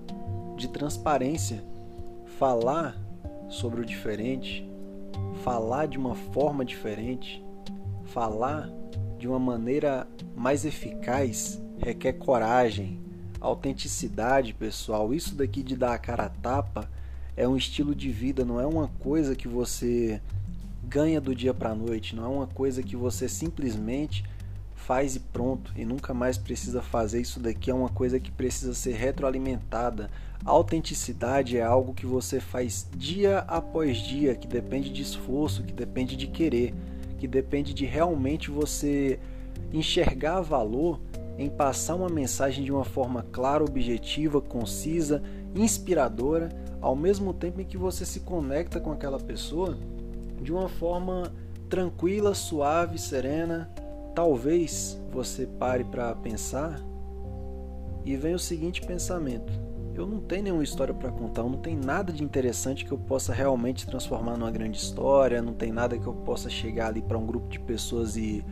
de 0.56 0.68
transparência, 0.68 1.64
falar 2.38 2.96
sobre 3.48 3.80
o 3.80 3.84
diferente, 3.84 4.70
falar 5.42 5.86
de 5.86 5.98
uma 5.98 6.14
forma 6.14 6.64
diferente, 6.64 7.44
falar 8.04 8.70
de 9.18 9.26
uma 9.26 9.40
maneira 9.40 10.06
mais 10.36 10.64
eficaz 10.64 11.60
requer 11.80 12.14
coragem, 12.14 12.98
autenticidade, 13.40 14.52
pessoal. 14.52 15.14
Isso 15.14 15.34
daqui 15.34 15.62
de 15.62 15.76
dar 15.76 15.94
a 15.94 15.98
cara 15.98 16.24
a 16.24 16.28
tapa 16.28 16.88
é 17.36 17.48
um 17.48 17.56
estilo 17.56 17.94
de 17.94 18.10
vida, 18.10 18.44
não 18.44 18.60
é 18.60 18.66
uma 18.66 18.88
coisa 19.00 19.34
que 19.34 19.48
você 19.48 20.20
ganha 20.84 21.20
do 21.20 21.34
dia 21.34 21.54
para 21.54 21.70
a 21.70 21.74
noite, 21.74 22.14
não 22.14 22.24
é 22.24 22.28
uma 22.28 22.46
coisa 22.46 22.82
que 22.82 22.96
você 22.96 23.28
simplesmente 23.28 24.24
faz 24.74 25.14
e 25.14 25.20
pronto 25.20 25.72
e 25.76 25.84
nunca 25.84 26.12
mais 26.12 26.36
precisa 26.36 26.82
fazer. 26.82 27.20
Isso 27.20 27.38
daqui 27.38 27.70
é 27.70 27.74
uma 27.74 27.88
coisa 27.88 28.18
que 28.18 28.30
precisa 28.30 28.74
ser 28.74 28.94
retroalimentada. 28.94 30.10
Autenticidade 30.44 31.56
é 31.56 31.62
algo 31.62 31.94
que 31.94 32.06
você 32.06 32.40
faz 32.40 32.88
dia 32.96 33.38
após 33.46 33.98
dia, 33.98 34.34
que 34.34 34.48
depende 34.48 34.90
de 34.90 35.02
esforço, 35.02 35.62
que 35.62 35.72
depende 35.72 36.16
de 36.16 36.26
querer, 36.26 36.74
que 37.18 37.28
depende 37.28 37.72
de 37.72 37.84
realmente 37.84 38.50
você 38.50 39.20
enxergar 39.72 40.40
valor 40.40 40.98
em 41.40 41.48
passar 41.48 41.94
uma 41.94 42.10
mensagem 42.10 42.62
de 42.62 42.70
uma 42.70 42.84
forma 42.84 43.24
clara, 43.32 43.64
objetiva, 43.64 44.42
concisa, 44.42 45.22
inspiradora, 45.54 46.50
ao 46.82 46.94
mesmo 46.94 47.32
tempo 47.32 47.62
em 47.62 47.64
que 47.64 47.78
você 47.78 48.04
se 48.04 48.20
conecta 48.20 48.78
com 48.78 48.92
aquela 48.92 49.18
pessoa 49.18 49.78
de 50.42 50.52
uma 50.52 50.68
forma 50.68 51.32
tranquila, 51.66 52.34
suave, 52.34 52.98
serena. 52.98 53.70
Talvez 54.14 55.00
você 55.10 55.46
pare 55.46 55.82
para 55.82 56.14
pensar 56.14 56.78
e 58.04 58.14
venha 58.16 58.36
o 58.36 58.38
seguinte 58.38 58.82
pensamento: 58.82 59.50
eu 59.94 60.06
não 60.06 60.20
tenho 60.20 60.42
nenhuma 60.42 60.62
história 60.62 60.92
para 60.92 61.10
contar, 61.10 61.42
não 61.44 61.56
tem 61.56 61.74
nada 61.74 62.12
de 62.12 62.22
interessante 62.22 62.84
que 62.84 62.92
eu 62.92 62.98
possa 62.98 63.32
realmente 63.32 63.86
transformar 63.86 64.36
numa 64.36 64.50
grande 64.50 64.76
história, 64.76 65.40
não 65.40 65.54
tem 65.54 65.72
nada 65.72 65.98
que 65.98 66.06
eu 66.06 66.12
possa 66.12 66.50
chegar 66.50 66.88
ali 66.88 67.00
para 67.00 67.16
um 67.16 67.24
grupo 67.24 67.48
de 67.48 67.58
pessoas 67.58 68.14
e 68.14 68.44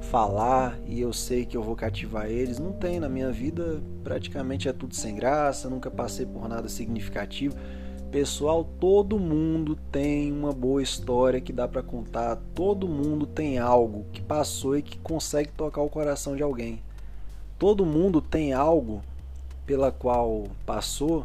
falar 0.00 0.78
e 0.86 1.00
eu 1.00 1.12
sei 1.12 1.44
que 1.44 1.56
eu 1.56 1.62
vou 1.62 1.76
cativar 1.76 2.26
eles. 2.26 2.58
Não 2.58 2.72
tem, 2.72 2.98
na 2.98 3.08
minha 3.08 3.30
vida 3.30 3.82
praticamente 4.02 4.68
é 4.68 4.72
tudo 4.72 4.94
sem 4.94 5.14
graça, 5.14 5.70
nunca 5.70 5.90
passei 5.90 6.26
por 6.26 6.48
nada 6.48 6.68
significativo. 6.68 7.54
Pessoal, 8.10 8.64
todo 8.64 9.20
mundo 9.20 9.76
tem 9.92 10.32
uma 10.32 10.52
boa 10.52 10.82
história 10.82 11.40
que 11.40 11.52
dá 11.52 11.68
para 11.68 11.82
contar, 11.82 12.36
todo 12.54 12.88
mundo 12.88 13.24
tem 13.24 13.58
algo 13.58 14.04
que 14.12 14.20
passou 14.20 14.76
e 14.76 14.82
que 14.82 14.98
consegue 14.98 15.50
tocar 15.52 15.80
o 15.82 15.88
coração 15.88 16.34
de 16.34 16.42
alguém. 16.42 16.82
Todo 17.56 17.86
mundo 17.86 18.20
tem 18.20 18.52
algo 18.52 19.02
pela 19.64 19.92
qual 19.92 20.48
passou 20.66 21.24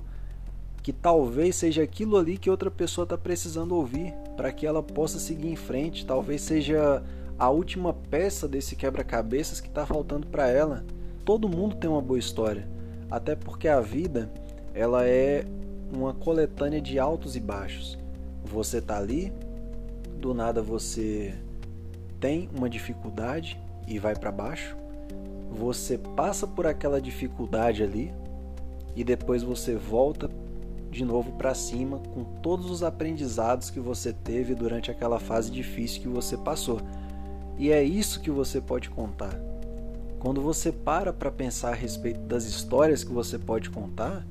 que 0.84 0.93
talvez 0.93 1.55
seja 1.55 1.82
aquilo 1.82 2.15
ali 2.15 2.38
que 2.38 2.51
outra 2.51 2.69
pessoa 2.69 3.05
está 3.05 3.17
precisando 3.17 3.73
ouvir 3.73 4.13
para 4.38 4.51
que 4.51 4.67
ela 4.67 4.84
possa 4.84 5.17
seguir 5.17 5.47
em 5.47 5.55
frente. 5.55 6.05
Talvez 6.05 6.41
seja 6.41 7.01
a 7.38 7.49
última 7.49 7.93
peça 7.93 8.47
desse 8.47 8.75
quebra-cabeças 8.75 9.59
que 9.59 9.67
está 9.67 9.86
faltando 9.86 10.27
para 10.27 10.49
ela. 10.49 10.86
Todo 11.23 11.49
mundo 11.49 11.75
tem 11.75 11.89
uma 11.89 12.01
boa 12.01 12.19
história, 12.19 12.67
até 13.09 13.36
porque 13.36 13.67
a 13.67 13.81
vida 13.81 14.31
ela 14.73 15.07
é 15.07 15.45
uma 15.93 16.13
coletânea 16.13 16.81
de 16.81 16.97
altos 16.99 17.36
e 17.36 17.39
baixos. 17.39 17.97
Você 18.43 18.81
tá 18.81 18.97
ali, 18.97 19.33
do 20.19 20.33
nada 20.33 20.61
você 20.61 21.33
tem 22.19 22.49
uma 22.55 22.69
dificuldade 22.69 23.59
e 23.88 23.99
vai 23.99 24.15
para 24.15 24.31
baixo. 24.31 24.75
Você 25.51 25.97
passa 25.97 26.47
por 26.47 26.65
aquela 26.65 27.01
dificuldade 27.01 27.83
ali 27.83 28.13
e 28.95 29.03
depois 29.03 29.43
você 29.43 29.75
volta 29.75 30.29
de 30.89 31.03
novo 31.03 31.33
para 31.33 31.53
cima 31.53 31.99
com 32.13 32.23
todos 32.41 32.71
os 32.71 32.81
aprendizados 32.81 33.69
que 33.69 33.79
você 33.79 34.13
teve 34.13 34.55
durante 34.55 34.89
aquela 34.89 35.19
fase 35.19 35.51
difícil 35.51 36.01
que 36.01 36.07
você 36.07 36.38
passou. 36.38 36.79
E 37.58 37.72
é 37.72 37.82
isso 37.82 38.20
que 38.20 38.30
você 38.30 38.60
pode 38.60 38.89
contar. 38.89 39.39
Quando 40.20 40.41
você 40.41 40.72
para 40.72 41.14
para 41.14 41.32
pensar 41.32 41.70
a 41.70 41.76
respeito 41.76 42.20
das 42.22 42.45
histórias 42.45 43.03
que 43.03 43.14
você 43.14 43.38
pode 43.38 43.70
contar, 43.70 44.26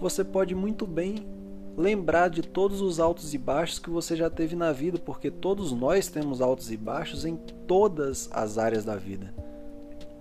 você 0.00 0.22
pode 0.22 0.54
muito 0.54 0.86
bem 0.86 1.26
lembrar 1.76 2.28
de 2.28 2.42
todos 2.42 2.80
os 2.80 3.00
altos 3.00 3.34
e 3.34 3.38
baixos 3.38 3.78
que 3.78 3.90
você 3.90 4.14
já 4.14 4.30
teve 4.30 4.54
na 4.54 4.72
vida, 4.72 4.98
porque 4.98 5.30
todos 5.30 5.72
nós 5.72 6.08
temos 6.08 6.40
altos 6.40 6.70
e 6.70 6.76
baixos 6.76 7.24
em 7.24 7.36
todas 7.66 8.28
as 8.32 8.58
áreas 8.58 8.84
da 8.84 8.96
vida. 8.96 9.34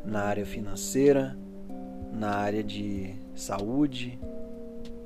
Na 0.03 0.21
área 0.21 0.45
financeira, 0.45 1.38
na 2.11 2.32
área 2.32 2.63
de 2.63 3.15
saúde, 3.36 4.19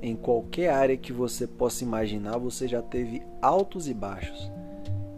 em 0.00 0.16
qualquer 0.16 0.70
área 0.70 0.96
que 0.96 1.12
você 1.12 1.46
possa 1.46 1.84
imaginar, 1.84 2.38
você 2.38 2.66
já 2.66 2.80
teve 2.80 3.22
altos 3.42 3.88
e 3.88 3.94
baixos 3.94 4.50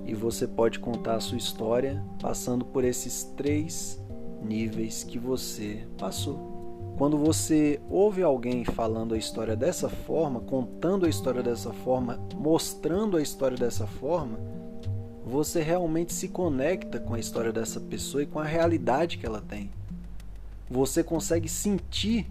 e 0.04 0.14
você 0.14 0.46
pode 0.46 0.78
contar 0.78 1.16
a 1.16 1.20
sua 1.20 1.38
história 1.38 2.02
passando 2.20 2.64
por 2.64 2.84
esses 2.84 3.24
três 3.36 4.00
níveis 4.42 5.04
que 5.04 5.18
você 5.18 5.86
passou. 5.96 6.94
Quando 6.98 7.16
você 7.16 7.80
ouve 7.88 8.22
alguém 8.22 8.64
falando 8.64 9.14
a 9.14 9.18
história 9.18 9.56
dessa 9.56 9.88
forma, 9.88 10.40
contando 10.40 11.06
a 11.06 11.08
história 11.08 11.42
dessa 11.42 11.72
forma, 11.72 12.20
mostrando 12.36 13.16
a 13.16 13.22
história 13.22 13.56
dessa 13.56 13.86
forma, 13.86 14.38
você 15.24 15.62
realmente 15.62 16.12
se 16.12 16.28
conecta 16.28 16.98
com 16.98 17.14
a 17.14 17.18
história 17.18 17.52
dessa 17.52 17.80
pessoa 17.80 18.22
e 18.22 18.26
com 18.26 18.38
a 18.38 18.44
realidade 18.44 19.18
que 19.18 19.26
ela 19.26 19.40
tem. 19.40 19.70
Você 20.70 21.02
consegue 21.02 21.48
sentir 21.48 22.26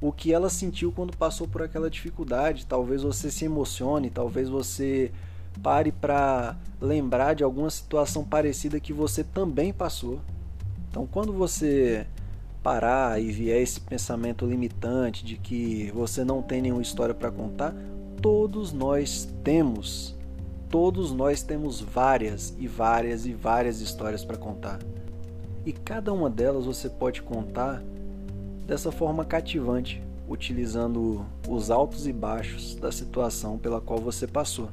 o 0.00 0.12
que 0.12 0.32
ela 0.32 0.50
sentiu 0.50 0.92
quando 0.92 1.16
passou 1.16 1.48
por 1.48 1.62
aquela 1.62 1.88
dificuldade. 1.88 2.66
Talvez 2.66 3.02
você 3.02 3.30
se 3.30 3.44
emocione, 3.44 4.10
talvez 4.10 4.48
você 4.48 5.10
Pare 5.62 5.92
para 5.92 6.56
lembrar 6.80 7.34
de 7.34 7.44
alguma 7.44 7.70
situação 7.70 8.24
parecida 8.24 8.80
que 8.80 8.92
você 8.92 9.24
também 9.24 9.72
passou. 9.72 10.20
Então, 10.90 11.06
quando 11.06 11.32
você 11.32 12.06
parar 12.62 13.20
e 13.20 13.30
vier 13.30 13.60
esse 13.60 13.78
pensamento 13.78 14.46
limitante 14.46 15.22
de 15.22 15.36
que 15.36 15.90
você 15.94 16.24
não 16.24 16.40
tem 16.40 16.62
nenhuma 16.62 16.80
história 16.80 17.14
para 17.14 17.30
contar, 17.30 17.74
todos 18.22 18.72
nós 18.72 19.28
temos. 19.44 20.14
Todos 20.70 21.12
nós 21.12 21.42
temos 21.42 21.80
várias 21.80 22.54
e 22.58 22.66
várias 22.66 23.26
e 23.26 23.34
várias 23.34 23.80
histórias 23.80 24.24
para 24.24 24.38
contar. 24.38 24.78
E 25.66 25.72
cada 25.72 26.12
uma 26.12 26.30
delas 26.30 26.64
você 26.64 26.88
pode 26.88 27.22
contar 27.22 27.82
dessa 28.66 28.90
forma 28.90 29.24
cativante, 29.24 30.02
utilizando 30.26 31.24
os 31.46 31.70
altos 31.70 32.06
e 32.06 32.12
baixos 32.12 32.74
da 32.74 32.90
situação 32.90 33.58
pela 33.58 33.80
qual 33.80 33.98
você 33.98 34.26
passou. 34.26 34.70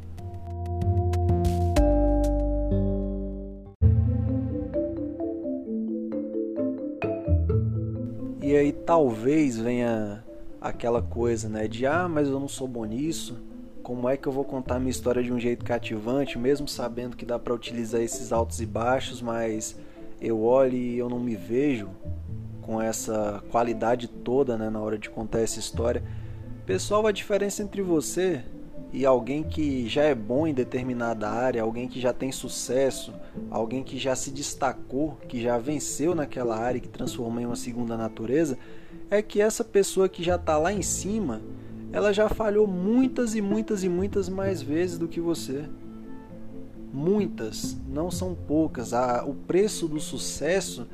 Talvez 8.91 9.57
venha 9.57 10.21
aquela 10.59 11.01
coisa, 11.01 11.47
né, 11.47 11.65
de 11.65 11.85
ah, 11.85 12.09
mas 12.09 12.27
eu 12.27 12.37
não 12.37 12.49
sou 12.49 12.67
bom 12.67 12.83
nisso. 12.83 13.41
Como 13.81 14.09
é 14.09 14.17
que 14.17 14.27
eu 14.27 14.33
vou 14.33 14.43
contar 14.43 14.79
minha 14.79 14.91
história 14.91 15.23
de 15.23 15.31
um 15.31 15.39
jeito 15.39 15.63
cativante, 15.63 16.37
mesmo 16.37 16.67
sabendo 16.67 17.15
que 17.15 17.25
dá 17.25 17.39
para 17.39 17.53
utilizar 17.53 18.01
esses 18.01 18.33
altos 18.33 18.59
e 18.59 18.65
baixos, 18.65 19.21
mas 19.21 19.79
eu 20.19 20.43
olho 20.43 20.75
e 20.75 20.97
eu 20.97 21.07
não 21.07 21.21
me 21.21 21.37
vejo 21.37 21.87
com 22.61 22.81
essa 22.81 23.41
qualidade 23.49 24.09
toda, 24.09 24.57
né, 24.57 24.69
na 24.69 24.81
hora 24.81 24.97
de 24.97 25.09
contar 25.09 25.39
essa 25.39 25.57
história. 25.57 26.03
Pessoal, 26.65 27.07
a 27.07 27.13
diferença 27.13 27.63
entre 27.63 27.81
você 27.81 28.43
e 28.91 29.05
alguém 29.05 29.41
que 29.41 29.87
já 29.87 30.03
é 30.03 30.13
bom 30.13 30.45
em 30.45 30.53
determinada 30.53 31.29
área, 31.29 31.61
alguém 31.61 31.87
que 31.87 32.01
já 32.01 32.11
tem 32.11 32.29
sucesso, 32.29 33.13
alguém 33.49 33.83
que 33.83 33.97
já 33.97 34.17
se 34.17 34.31
destacou, 34.31 35.17
que 35.29 35.41
já 35.41 35.57
venceu 35.57 36.13
naquela 36.13 36.57
área 36.57 36.81
que 36.81 36.89
transformou 36.89 37.41
em 37.41 37.45
uma 37.45 37.55
segunda 37.55 37.95
natureza, 37.95 38.57
é 39.11 39.21
que 39.21 39.41
essa 39.41 39.61
pessoa 39.61 40.07
que 40.07 40.23
já 40.23 40.37
está 40.37 40.57
lá 40.57 40.71
em 40.71 40.81
cima, 40.81 41.41
ela 41.91 42.13
já 42.13 42.29
falhou 42.29 42.65
muitas 42.65 43.35
e 43.35 43.41
muitas 43.41 43.83
e 43.83 43.89
muitas 43.89 44.29
mais 44.29 44.61
vezes 44.61 44.97
do 44.97 45.07
que 45.07 45.19
você. 45.19 45.65
Muitas, 46.93 47.77
não 47.89 48.09
são 48.09 48.33
poucas. 48.33 48.93
o 49.27 49.33
preço 49.33 49.85
do 49.89 49.99
sucesso 49.99 50.87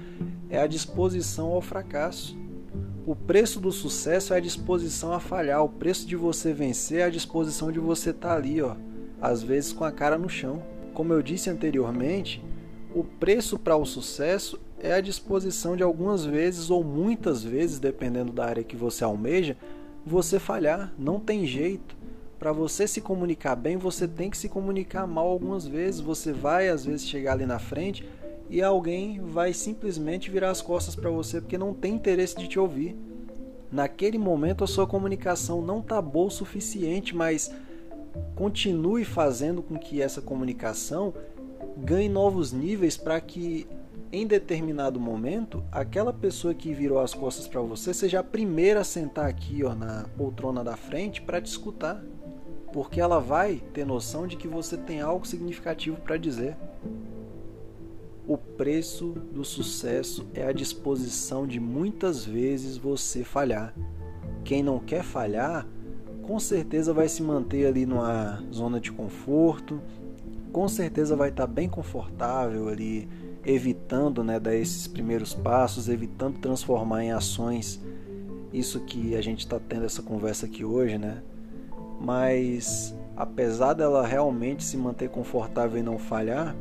é 0.49 0.59
a 0.59 0.65
disposição 0.65 1.53
ao 1.53 1.61
fracasso. 1.61 2.35
O 3.05 3.15
preço 3.15 3.59
do 3.59 3.71
sucesso 3.71 4.33
é 4.33 4.37
a 4.37 4.41
disposição 4.41 5.13
a 5.13 5.19
falhar. 5.19 5.63
O 5.63 5.69
preço 5.69 6.07
de 6.07 6.15
você 6.15 6.51
vencer 6.51 6.99
é 6.99 7.03
a 7.03 7.09
disposição 7.11 7.71
de 7.71 7.79
você 7.79 8.09
estar 8.09 8.29
tá 8.29 8.35
ali, 8.35 8.61
ó, 8.63 8.75
às 9.21 9.43
vezes 9.43 9.71
com 9.71 9.83
a 9.83 9.91
cara 9.91 10.17
no 10.17 10.27
chão. 10.27 10.63
Como 10.91 11.13
eu 11.13 11.21
disse 11.21 11.51
anteriormente, 11.51 12.43
o 12.95 13.03
preço 13.03 13.59
para 13.59 13.77
o 13.77 13.85
sucesso 13.85 14.59
é 14.79 14.93
a 14.93 15.01
disposição 15.01 15.75
de 15.75 15.83
algumas 15.83 16.23
vezes 16.25 16.69
ou 16.69 16.83
muitas 16.83 17.43
vezes, 17.43 17.79
dependendo 17.79 18.31
da 18.31 18.45
área 18.45 18.63
que 18.63 18.75
você 18.75 19.03
almeja, 19.03 19.57
você 20.05 20.39
falhar. 20.39 20.93
Não 20.97 21.19
tem 21.19 21.45
jeito. 21.45 21.95
Para 22.37 22.51
você 22.51 22.87
se 22.87 23.01
comunicar 23.01 23.55
bem, 23.55 23.77
você 23.77 24.07
tem 24.07 24.29
que 24.29 24.37
se 24.37 24.47
comunicar 24.47 25.07
mal 25.07 25.27
algumas 25.27 25.65
vezes. 25.65 25.99
Você 25.99 26.31
vai 26.31 26.69
às 26.69 26.85
vezes 26.85 27.07
chegar 27.07 27.33
ali 27.33 27.45
na 27.45 27.57
frente 27.57 28.07
e 28.49 28.61
alguém 28.61 29.19
vai 29.19 29.51
simplesmente 29.53 30.29
virar 30.29 30.51
as 30.51 30.61
costas 30.61 30.95
para 30.95 31.09
você 31.09 31.41
porque 31.41 31.57
não 31.57 31.73
tem 31.73 31.95
interesse 31.95 32.37
de 32.37 32.47
te 32.47 32.59
ouvir. 32.59 32.95
Naquele 33.71 34.17
momento 34.17 34.63
a 34.63 34.67
sua 34.67 34.87
comunicação 34.87 35.61
não 35.61 35.79
está 35.79 36.01
boa 36.01 36.27
o 36.27 36.31
suficiente, 36.31 37.15
mas 37.15 37.51
continue 38.35 39.03
fazendo 39.03 39.61
com 39.61 39.77
que 39.77 40.01
essa 40.01 40.21
comunicação 40.21 41.13
ganhe 41.77 42.07
novos 42.07 42.53
níveis 42.53 42.95
para 42.95 43.19
que 43.19 43.67
em 44.11 44.25
determinado 44.25 44.99
momento 44.99 45.63
aquela 45.71 46.13
pessoa 46.13 46.53
que 46.53 46.73
virou 46.73 46.99
as 46.99 47.13
costas 47.13 47.47
para 47.47 47.61
você 47.61 47.93
seja 47.93 48.19
a 48.19 48.23
primeira 48.23 48.81
a 48.81 48.83
sentar 48.83 49.25
aqui 49.25 49.63
ó, 49.63 49.75
na 49.75 50.05
poltrona 50.17 50.63
da 50.63 50.77
frente 50.77 51.21
para 51.21 51.41
te 51.41 51.47
escutar, 51.47 52.01
porque 52.71 53.01
ela 53.01 53.19
vai 53.19 53.61
ter 53.73 53.85
noção 53.85 54.27
de 54.27 54.37
que 54.37 54.47
você 54.47 54.77
tem 54.77 55.01
algo 55.01 55.27
significativo 55.27 55.97
para 55.97 56.17
dizer. 56.17 56.55
O 58.27 58.37
preço 58.37 59.13
do 59.31 59.45
sucesso 59.45 60.27
é 60.33 60.45
a 60.45 60.51
disposição 60.51 61.47
de 61.47 61.59
muitas 61.59 62.25
vezes 62.25 62.77
você 62.77 63.23
falhar. 63.23 63.73
Quem 64.43 64.61
não 64.61 64.79
quer 64.79 65.03
falhar, 65.03 65.65
com 66.23 66.37
certeza 66.39 66.93
vai 66.93 67.07
se 67.07 67.23
manter 67.23 67.65
ali 67.65 67.85
numa 67.85 68.43
zona 68.53 68.81
de 68.81 68.91
conforto, 68.91 69.81
com 70.51 70.67
certeza 70.67 71.15
vai 71.15 71.29
estar 71.29 71.47
bem 71.47 71.69
confortável 71.69 72.67
ali, 72.67 73.07
evitando 73.47 74.25
né, 74.25 74.39
dar 74.39 74.53
esses 74.53 74.85
primeiros 74.87 75.33
passos, 75.33 75.87
evitando 75.87 76.37
transformar 76.37 77.05
em 77.05 77.11
ações 77.13 77.81
isso 78.51 78.81
que 78.81 79.15
a 79.15 79.21
gente 79.21 79.39
está 79.39 79.57
tendo 79.57 79.85
essa 79.85 80.01
conversa 80.01 80.45
aqui 80.45 80.65
hoje, 80.65 80.97
né? 80.97 81.23
Mas 81.99 82.93
apesar 83.15 83.73
dela 83.73 84.05
realmente 84.05 84.63
se 84.63 84.77
manter 84.77 85.09
confortável 85.09 85.79
e 85.79 85.83
não 85.83 85.97
falhar, 85.97 86.55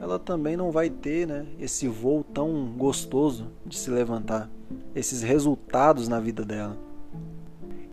ela 0.00 0.18
também 0.18 0.56
não 0.56 0.70
vai 0.70 0.88
ter 0.88 1.26
né, 1.26 1.46
esse 1.58 1.86
voo 1.86 2.24
tão 2.24 2.72
gostoso 2.76 3.48
de 3.66 3.76
se 3.76 3.90
levantar, 3.90 4.50
esses 4.94 5.22
resultados 5.22 6.08
na 6.08 6.20
vida 6.20 6.44
dela. 6.44 6.76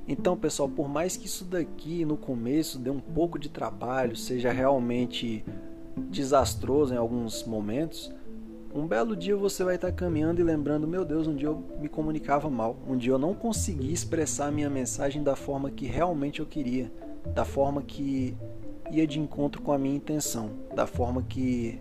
Então, 0.08 0.38
pessoal, 0.38 0.70
por 0.70 0.88
mais 0.88 1.18
que 1.18 1.26
isso 1.26 1.44
daqui 1.44 2.06
no 2.06 2.16
começo 2.16 2.78
dê 2.78 2.92
um 2.92 3.00
pouco 3.00 3.40
de 3.40 3.50
trabalho, 3.50 4.16
seja 4.16 4.52
realmente 4.52 5.44
desastroso 5.98 6.94
em 6.94 6.98
alguns 6.98 7.44
momentos, 7.44 8.14
um 8.74 8.86
belo 8.86 9.16
dia 9.16 9.38
você 9.38 9.64
vai 9.64 9.76
estar 9.76 9.92
caminhando 9.94 10.42
e 10.42 10.44
lembrando: 10.44 10.86
meu 10.86 11.06
Deus, 11.06 11.28
um 11.28 11.36
dia 11.36 11.48
eu 11.48 11.64
me 11.80 11.88
comunicava 11.88 12.50
mal, 12.50 12.78
um 12.86 12.98
dia 12.98 13.14
eu 13.14 13.18
não 13.18 13.34
consegui 13.34 13.94
expressar 13.94 14.52
minha 14.52 14.70
mensagem 14.70 15.24
da 15.24 15.36
forma 15.36 15.72
que 15.72 15.86
realmente 15.86 16.42
eu 16.42 16.46
queria, 16.46 16.92
da 17.34 17.46
forma 17.46 17.82
que 17.82 18.36
ia 18.92 19.08
de 19.08 19.18
encontro 19.18 19.62
com 19.62 19.72
a 19.72 19.78
minha 19.78 19.96
intenção, 19.96 20.52
da 20.76 20.86
forma 20.86 21.24
que 21.24 21.80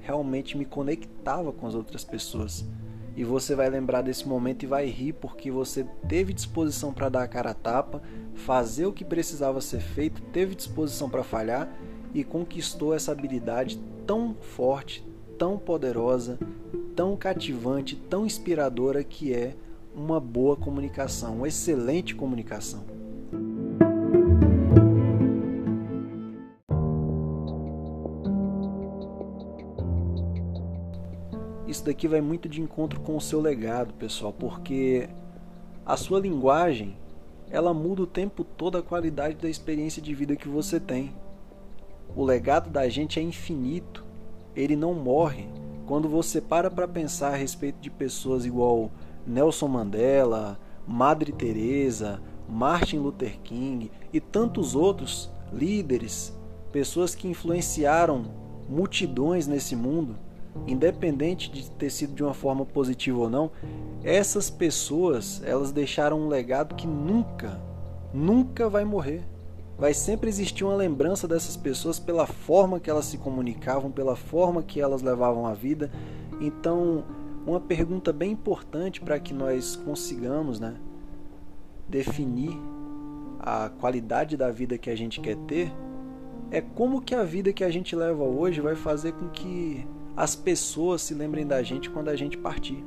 realmente 0.00 0.56
me 0.56 0.64
conectava 0.64 1.52
com 1.52 1.66
as 1.66 1.74
outras 1.74 2.04
pessoas. 2.04 2.64
e 3.16 3.24
você 3.24 3.54
vai 3.54 3.68
lembrar 3.70 4.02
desse 4.02 4.28
momento 4.28 4.62
e 4.62 4.66
vai 4.66 4.86
rir 4.86 5.14
porque 5.14 5.50
você 5.50 5.84
teve 6.06 6.34
disposição 6.34 6.92
para 6.92 7.08
dar 7.08 7.22
a 7.22 7.28
cara 7.28 7.50
a 7.50 7.54
tapa, 7.54 8.02
fazer 8.34 8.84
o 8.84 8.92
que 8.92 9.04
precisava 9.04 9.60
ser 9.60 9.80
feito, 9.80 10.20
teve 10.32 10.54
disposição 10.54 11.08
para 11.08 11.24
falhar 11.24 11.66
e 12.16 12.24
conquistou 12.24 12.94
essa 12.94 13.12
habilidade 13.12 13.78
tão 14.06 14.34
forte, 14.34 15.06
tão 15.36 15.58
poderosa, 15.58 16.38
tão 16.94 17.14
cativante, 17.14 17.94
tão 17.94 18.24
inspiradora 18.24 19.04
que 19.04 19.34
é 19.34 19.54
uma 19.94 20.18
boa 20.18 20.56
comunicação, 20.56 21.36
uma 21.36 21.48
excelente 21.48 22.14
comunicação. 22.14 22.84
Isso 31.68 31.84
daqui 31.84 32.08
vai 32.08 32.22
muito 32.22 32.48
de 32.48 32.62
encontro 32.62 32.98
com 33.00 33.14
o 33.14 33.20
seu 33.20 33.42
legado, 33.42 33.92
pessoal, 33.92 34.32
porque 34.32 35.06
a 35.84 35.98
sua 35.98 36.18
linguagem, 36.18 36.96
ela 37.50 37.74
muda 37.74 38.04
o 38.04 38.06
tempo 38.06 38.42
todo 38.42 38.78
a 38.78 38.82
qualidade 38.82 39.34
da 39.34 39.50
experiência 39.50 40.00
de 40.00 40.14
vida 40.14 40.34
que 40.34 40.48
você 40.48 40.80
tem. 40.80 41.12
O 42.16 42.24
legado 42.24 42.70
da 42.70 42.88
gente 42.88 43.20
é 43.20 43.22
infinito, 43.22 44.02
ele 44.56 44.74
não 44.74 44.94
morre. 44.94 45.46
Quando 45.86 46.08
você 46.08 46.40
para 46.40 46.70
para 46.70 46.88
pensar 46.88 47.34
a 47.34 47.36
respeito 47.36 47.78
de 47.78 47.90
pessoas 47.90 48.46
igual 48.46 48.90
Nelson 49.26 49.68
Mandela, 49.68 50.58
Madre 50.88 51.30
Teresa, 51.30 52.18
Martin 52.48 53.00
Luther 53.00 53.38
King 53.40 53.90
e 54.14 54.18
tantos 54.18 54.74
outros 54.74 55.30
líderes, 55.52 56.34
pessoas 56.72 57.14
que 57.14 57.28
influenciaram 57.28 58.24
multidões 58.66 59.46
nesse 59.46 59.76
mundo, 59.76 60.16
independente 60.66 61.50
de 61.50 61.70
ter 61.72 61.90
sido 61.90 62.14
de 62.14 62.24
uma 62.24 62.32
forma 62.32 62.64
positiva 62.64 63.18
ou 63.18 63.28
não, 63.28 63.50
essas 64.02 64.48
pessoas, 64.48 65.42
elas 65.44 65.70
deixaram 65.70 66.18
um 66.22 66.28
legado 66.28 66.76
que 66.76 66.86
nunca, 66.86 67.60
nunca 68.14 68.70
vai 68.70 68.86
morrer. 68.86 69.22
Vai 69.78 69.92
sempre 69.92 70.28
existir 70.28 70.64
uma 70.64 70.74
lembrança 70.74 71.28
dessas 71.28 71.56
pessoas 71.56 71.98
pela 71.98 72.26
forma 72.26 72.80
que 72.80 72.88
elas 72.88 73.04
se 73.04 73.18
comunicavam, 73.18 73.90
pela 73.90 74.16
forma 74.16 74.62
que 74.62 74.80
elas 74.80 75.02
levavam 75.02 75.46
a 75.46 75.52
vida. 75.52 75.90
Então, 76.40 77.04
uma 77.46 77.60
pergunta 77.60 78.12
bem 78.12 78.32
importante 78.32 79.00
para 79.00 79.20
que 79.20 79.34
nós 79.34 79.76
consigamos, 79.76 80.58
né, 80.58 80.76
definir 81.88 82.58
a 83.38 83.68
qualidade 83.68 84.36
da 84.36 84.50
vida 84.50 84.78
que 84.78 84.90
a 84.90 84.96
gente 84.96 85.20
quer 85.20 85.36
ter 85.36 85.72
é 86.50 86.60
como 86.60 87.00
que 87.00 87.14
a 87.14 87.22
vida 87.22 87.52
que 87.52 87.62
a 87.62 87.70
gente 87.70 87.94
leva 87.94 88.22
hoje 88.22 88.60
vai 88.60 88.74
fazer 88.74 89.12
com 89.12 89.28
que 89.28 89.86
as 90.16 90.34
pessoas 90.34 91.02
se 91.02 91.12
lembrem 91.12 91.46
da 91.46 91.62
gente 91.62 91.90
quando 91.90 92.08
a 92.08 92.16
gente 92.16 92.38
partir. 92.38 92.84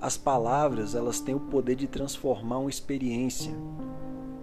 As 0.00 0.16
palavras, 0.16 0.94
elas 0.94 1.20
têm 1.20 1.34
o 1.34 1.40
poder 1.40 1.74
de 1.74 1.86
transformar 1.88 2.58
uma 2.58 2.70
experiência. 2.70 3.52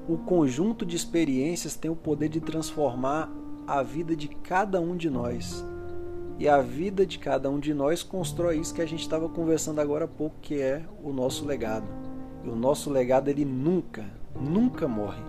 O 0.07 0.17
conjunto 0.17 0.85
de 0.85 0.95
experiências 0.95 1.75
tem 1.75 1.89
o 1.89 1.95
poder 1.95 2.29
de 2.29 2.39
transformar 2.39 3.31
a 3.65 3.81
vida 3.81 4.15
de 4.15 4.27
cada 4.27 4.79
um 4.79 4.95
de 4.95 5.09
nós. 5.09 5.65
E 6.37 6.47
a 6.47 6.61
vida 6.61 7.05
de 7.05 7.17
cada 7.17 7.49
um 7.49 7.59
de 7.59 7.73
nós 7.73 8.03
constrói 8.03 8.57
isso 8.57 8.73
que 8.73 8.81
a 8.81 8.85
gente 8.85 9.01
estava 9.01 9.27
conversando 9.27 9.81
agora 9.81 10.05
há 10.05 10.07
pouco, 10.07 10.35
que 10.41 10.61
é 10.61 10.83
o 11.03 11.11
nosso 11.11 11.45
legado. 11.45 11.87
E 12.43 12.49
o 12.49 12.55
nosso 12.55 12.91
legado 12.91 13.29
ele 13.29 13.43
nunca, 13.43 14.05
nunca 14.39 14.87
morre. 14.87 15.23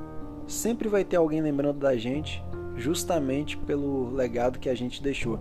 Sempre 0.47 0.89
vai 0.89 1.05
ter 1.05 1.16
alguém 1.16 1.41
lembrando 1.41 1.79
da 1.79 1.97
gente, 1.97 2.45
justamente 2.77 3.57
pelo 3.57 4.11
legado 4.11 4.59
que 4.59 4.68
a 4.68 4.74
gente 4.74 5.03
deixou 5.03 5.39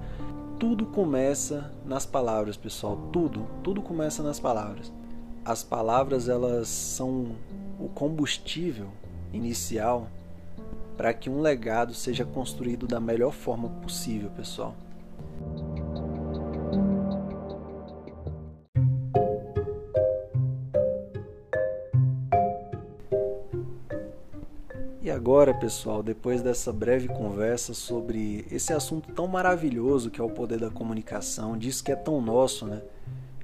tudo 0.58 0.86
começa 0.86 1.70
nas 1.86 2.06
palavras, 2.06 2.56
pessoal. 2.56 3.10
Tudo, 3.12 3.46
tudo 3.62 3.82
começa 3.82 4.24
nas 4.24 4.40
palavras. 4.40 4.92
As 5.44 5.64
palavras 5.64 6.30
elas 6.30 6.70
são 6.70 7.36
o 7.78 7.90
combustível 7.90 8.88
inicial 9.34 10.08
para 10.98 11.14
que 11.14 11.30
um 11.30 11.42
legado 11.42 11.94
seja 11.94 12.24
construído 12.24 12.88
da 12.88 13.00
melhor 13.00 13.32
forma 13.32 13.70
possível, 13.70 14.30
pessoal. 14.32 14.76
agora, 25.16 25.54
pessoal, 25.54 26.04
depois 26.04 26.42
dessa 26.42 26.72
breve 26.72 27.08
conversa 27.08 27.74
sobre 27.74 28.46
esse 28.52 28.74
assunto 28.74 29.12
tão 29.14 29.28
maravilhoso 29.28 30.12
que 30.12 30.22
é 30.22 30.24
o 30.24 30.30
poder 30.30 30.60
da 30.60 30.70
comunicação, 30.70 31.58
disso 31.58 31.84
que 31.84 31.92
é 31.92 31.96
tão 31.96 32.22
nosso, 32.22 32.68
né? 32.68 32.82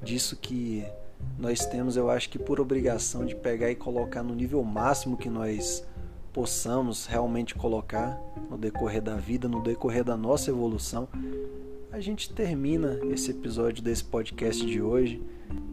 Disso 0.03 0.35
que 0.35 0.85
nós 1.37 1.65
temos, 1.65 1.97
eu 1.97 2.09
acho 2.09 2.29
que 2.29 2.37
por 2.37 2.59
obrigação 2.59 3.25
de 3.25 3.35
pegar 3.35 3.71
e 3.71 3.75
colocar 3.75 4.21
no 4.21 4.35
nível 4.35 4.63
máximo 4.63 5.17
que 5.17 5.29
nós 5.29 5.83
possamos 6.31 7.05
realmente 7.05 7.55
colocar 7.55 8.19
no 8.49 8.57
decorrer 8.57 9.01
da 9.01 9.15
vida, 9.15 9.47
no 9.47 9.61
decorrer 9.61 10.03
da 10.03 10.15
nossa 10.15 10.49
evolução, 10.49 11.07
a 11.91 11.99
gente 11.99 12.33
termina 12.33 12.99
esse 13.11 13.31
episódio 13.31 13.83
desse 13.83 14.03
podcast 14.03 14.65
de 14.65 14.81
hoje. 14.81 15.21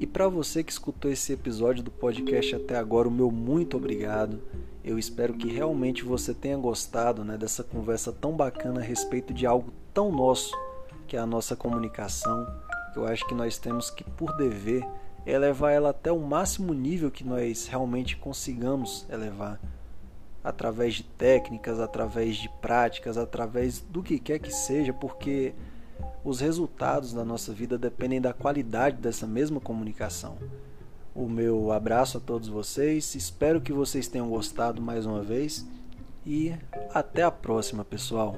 E 0.01 0.07
para 0.07 0.27
você 0.29 0.65
que 0.65 0.73
escutou 0.73 1.11
esse 1.11 1.33
episódio 1.33 1.83
do 1.83 1.91
podcast 1.91 2.57
até 2.57 2.77
agora, 2.77 3.07
o 3.07 3.11
meu 3.11 3.31
muito 3.31 3.77
obrigado. 3.77 4.41
Eu 4.83 4.99
espero 4.99 5.35
que 5.35 5.47
realmente 5.49 6.03
você 6.03 6.35
tenha 6.35 6.57
gostado 6.57 7.25
né, 7.25 7.37
dessa 7.37 7.63
conversa 7.63 8.11
tão 8.11 8.33
bacana 8.33 8.81
a 8.81 8.83
respeito 8.83 9.33
de 9.33 9.47
algo 9.47 9.73
tão 9.95 10.11
nosso, 10.11 10.53
que 11.07 11.17
é 11.17 11.21
a 11.21 11.27
nossa 11.27 11.55
comunicação. 11.55 12.47
Eu 12.97 13.07
acho 13.07 13.25
que 13.29 13.35
nós 13.35 13.59
temos 13.59 13.91
que, 13.91 14.03
por 14.03 14.37
dever, 14.37 14.85
elevar 15.27 15.73
ela 15.73 15.91
até 15.91 16.11
o 16.11 16.19
máximo 16.19 16.73
nível 16.73 17.11
que 17.11 17.25
nós 17.25 17.67
realmente 17.67 18.17
consigamos 18.17 19.07
elevar. 19.11 19.61
Através 20.43 20.95
de 20.95 21.03
técnicas, 21.03 21.81
através 21.81 22.37
de 22.37 22.49
práticas, 22.61 23.19
através 23.19 23.81
do 23.81 24.03
que 24.03 24.19
quer 24.19 24.39
que 24.39 24.51
seja, 24.51 24.93
porque 24.93 25.53
os 26.25 26.41
resultados 26.41 27.13
da 27.13 27.25
nossa 27.25 27.53
vida 27.53 27.77
dependem 27.77 28.21
da 28.21 28.33
qualidade 28.33 28.97
dessa 28.97 29.27
mesma 29.27 29.61
comunicação 29.61 30.37
o 31.19 31.29
meu 31.29 31.73
abraço 31.73 32.19
a 32.19 32.21
todos 32.21 32.49
vocês. 32.49 33.17
Espero 33.17 33.61
que 33.61 33.73
vocês 33.73 34.07
tenham 34.07 34.29
gostado 34.29 34.81
mais 34.81 35.05
uma 35.05 35.21
vez 35.21 35.67
e 36.25 36.55
até 36.95 37.25
a 37.25 37.31
próxima, 37.31 37.85
pessoal. 37.85 38.37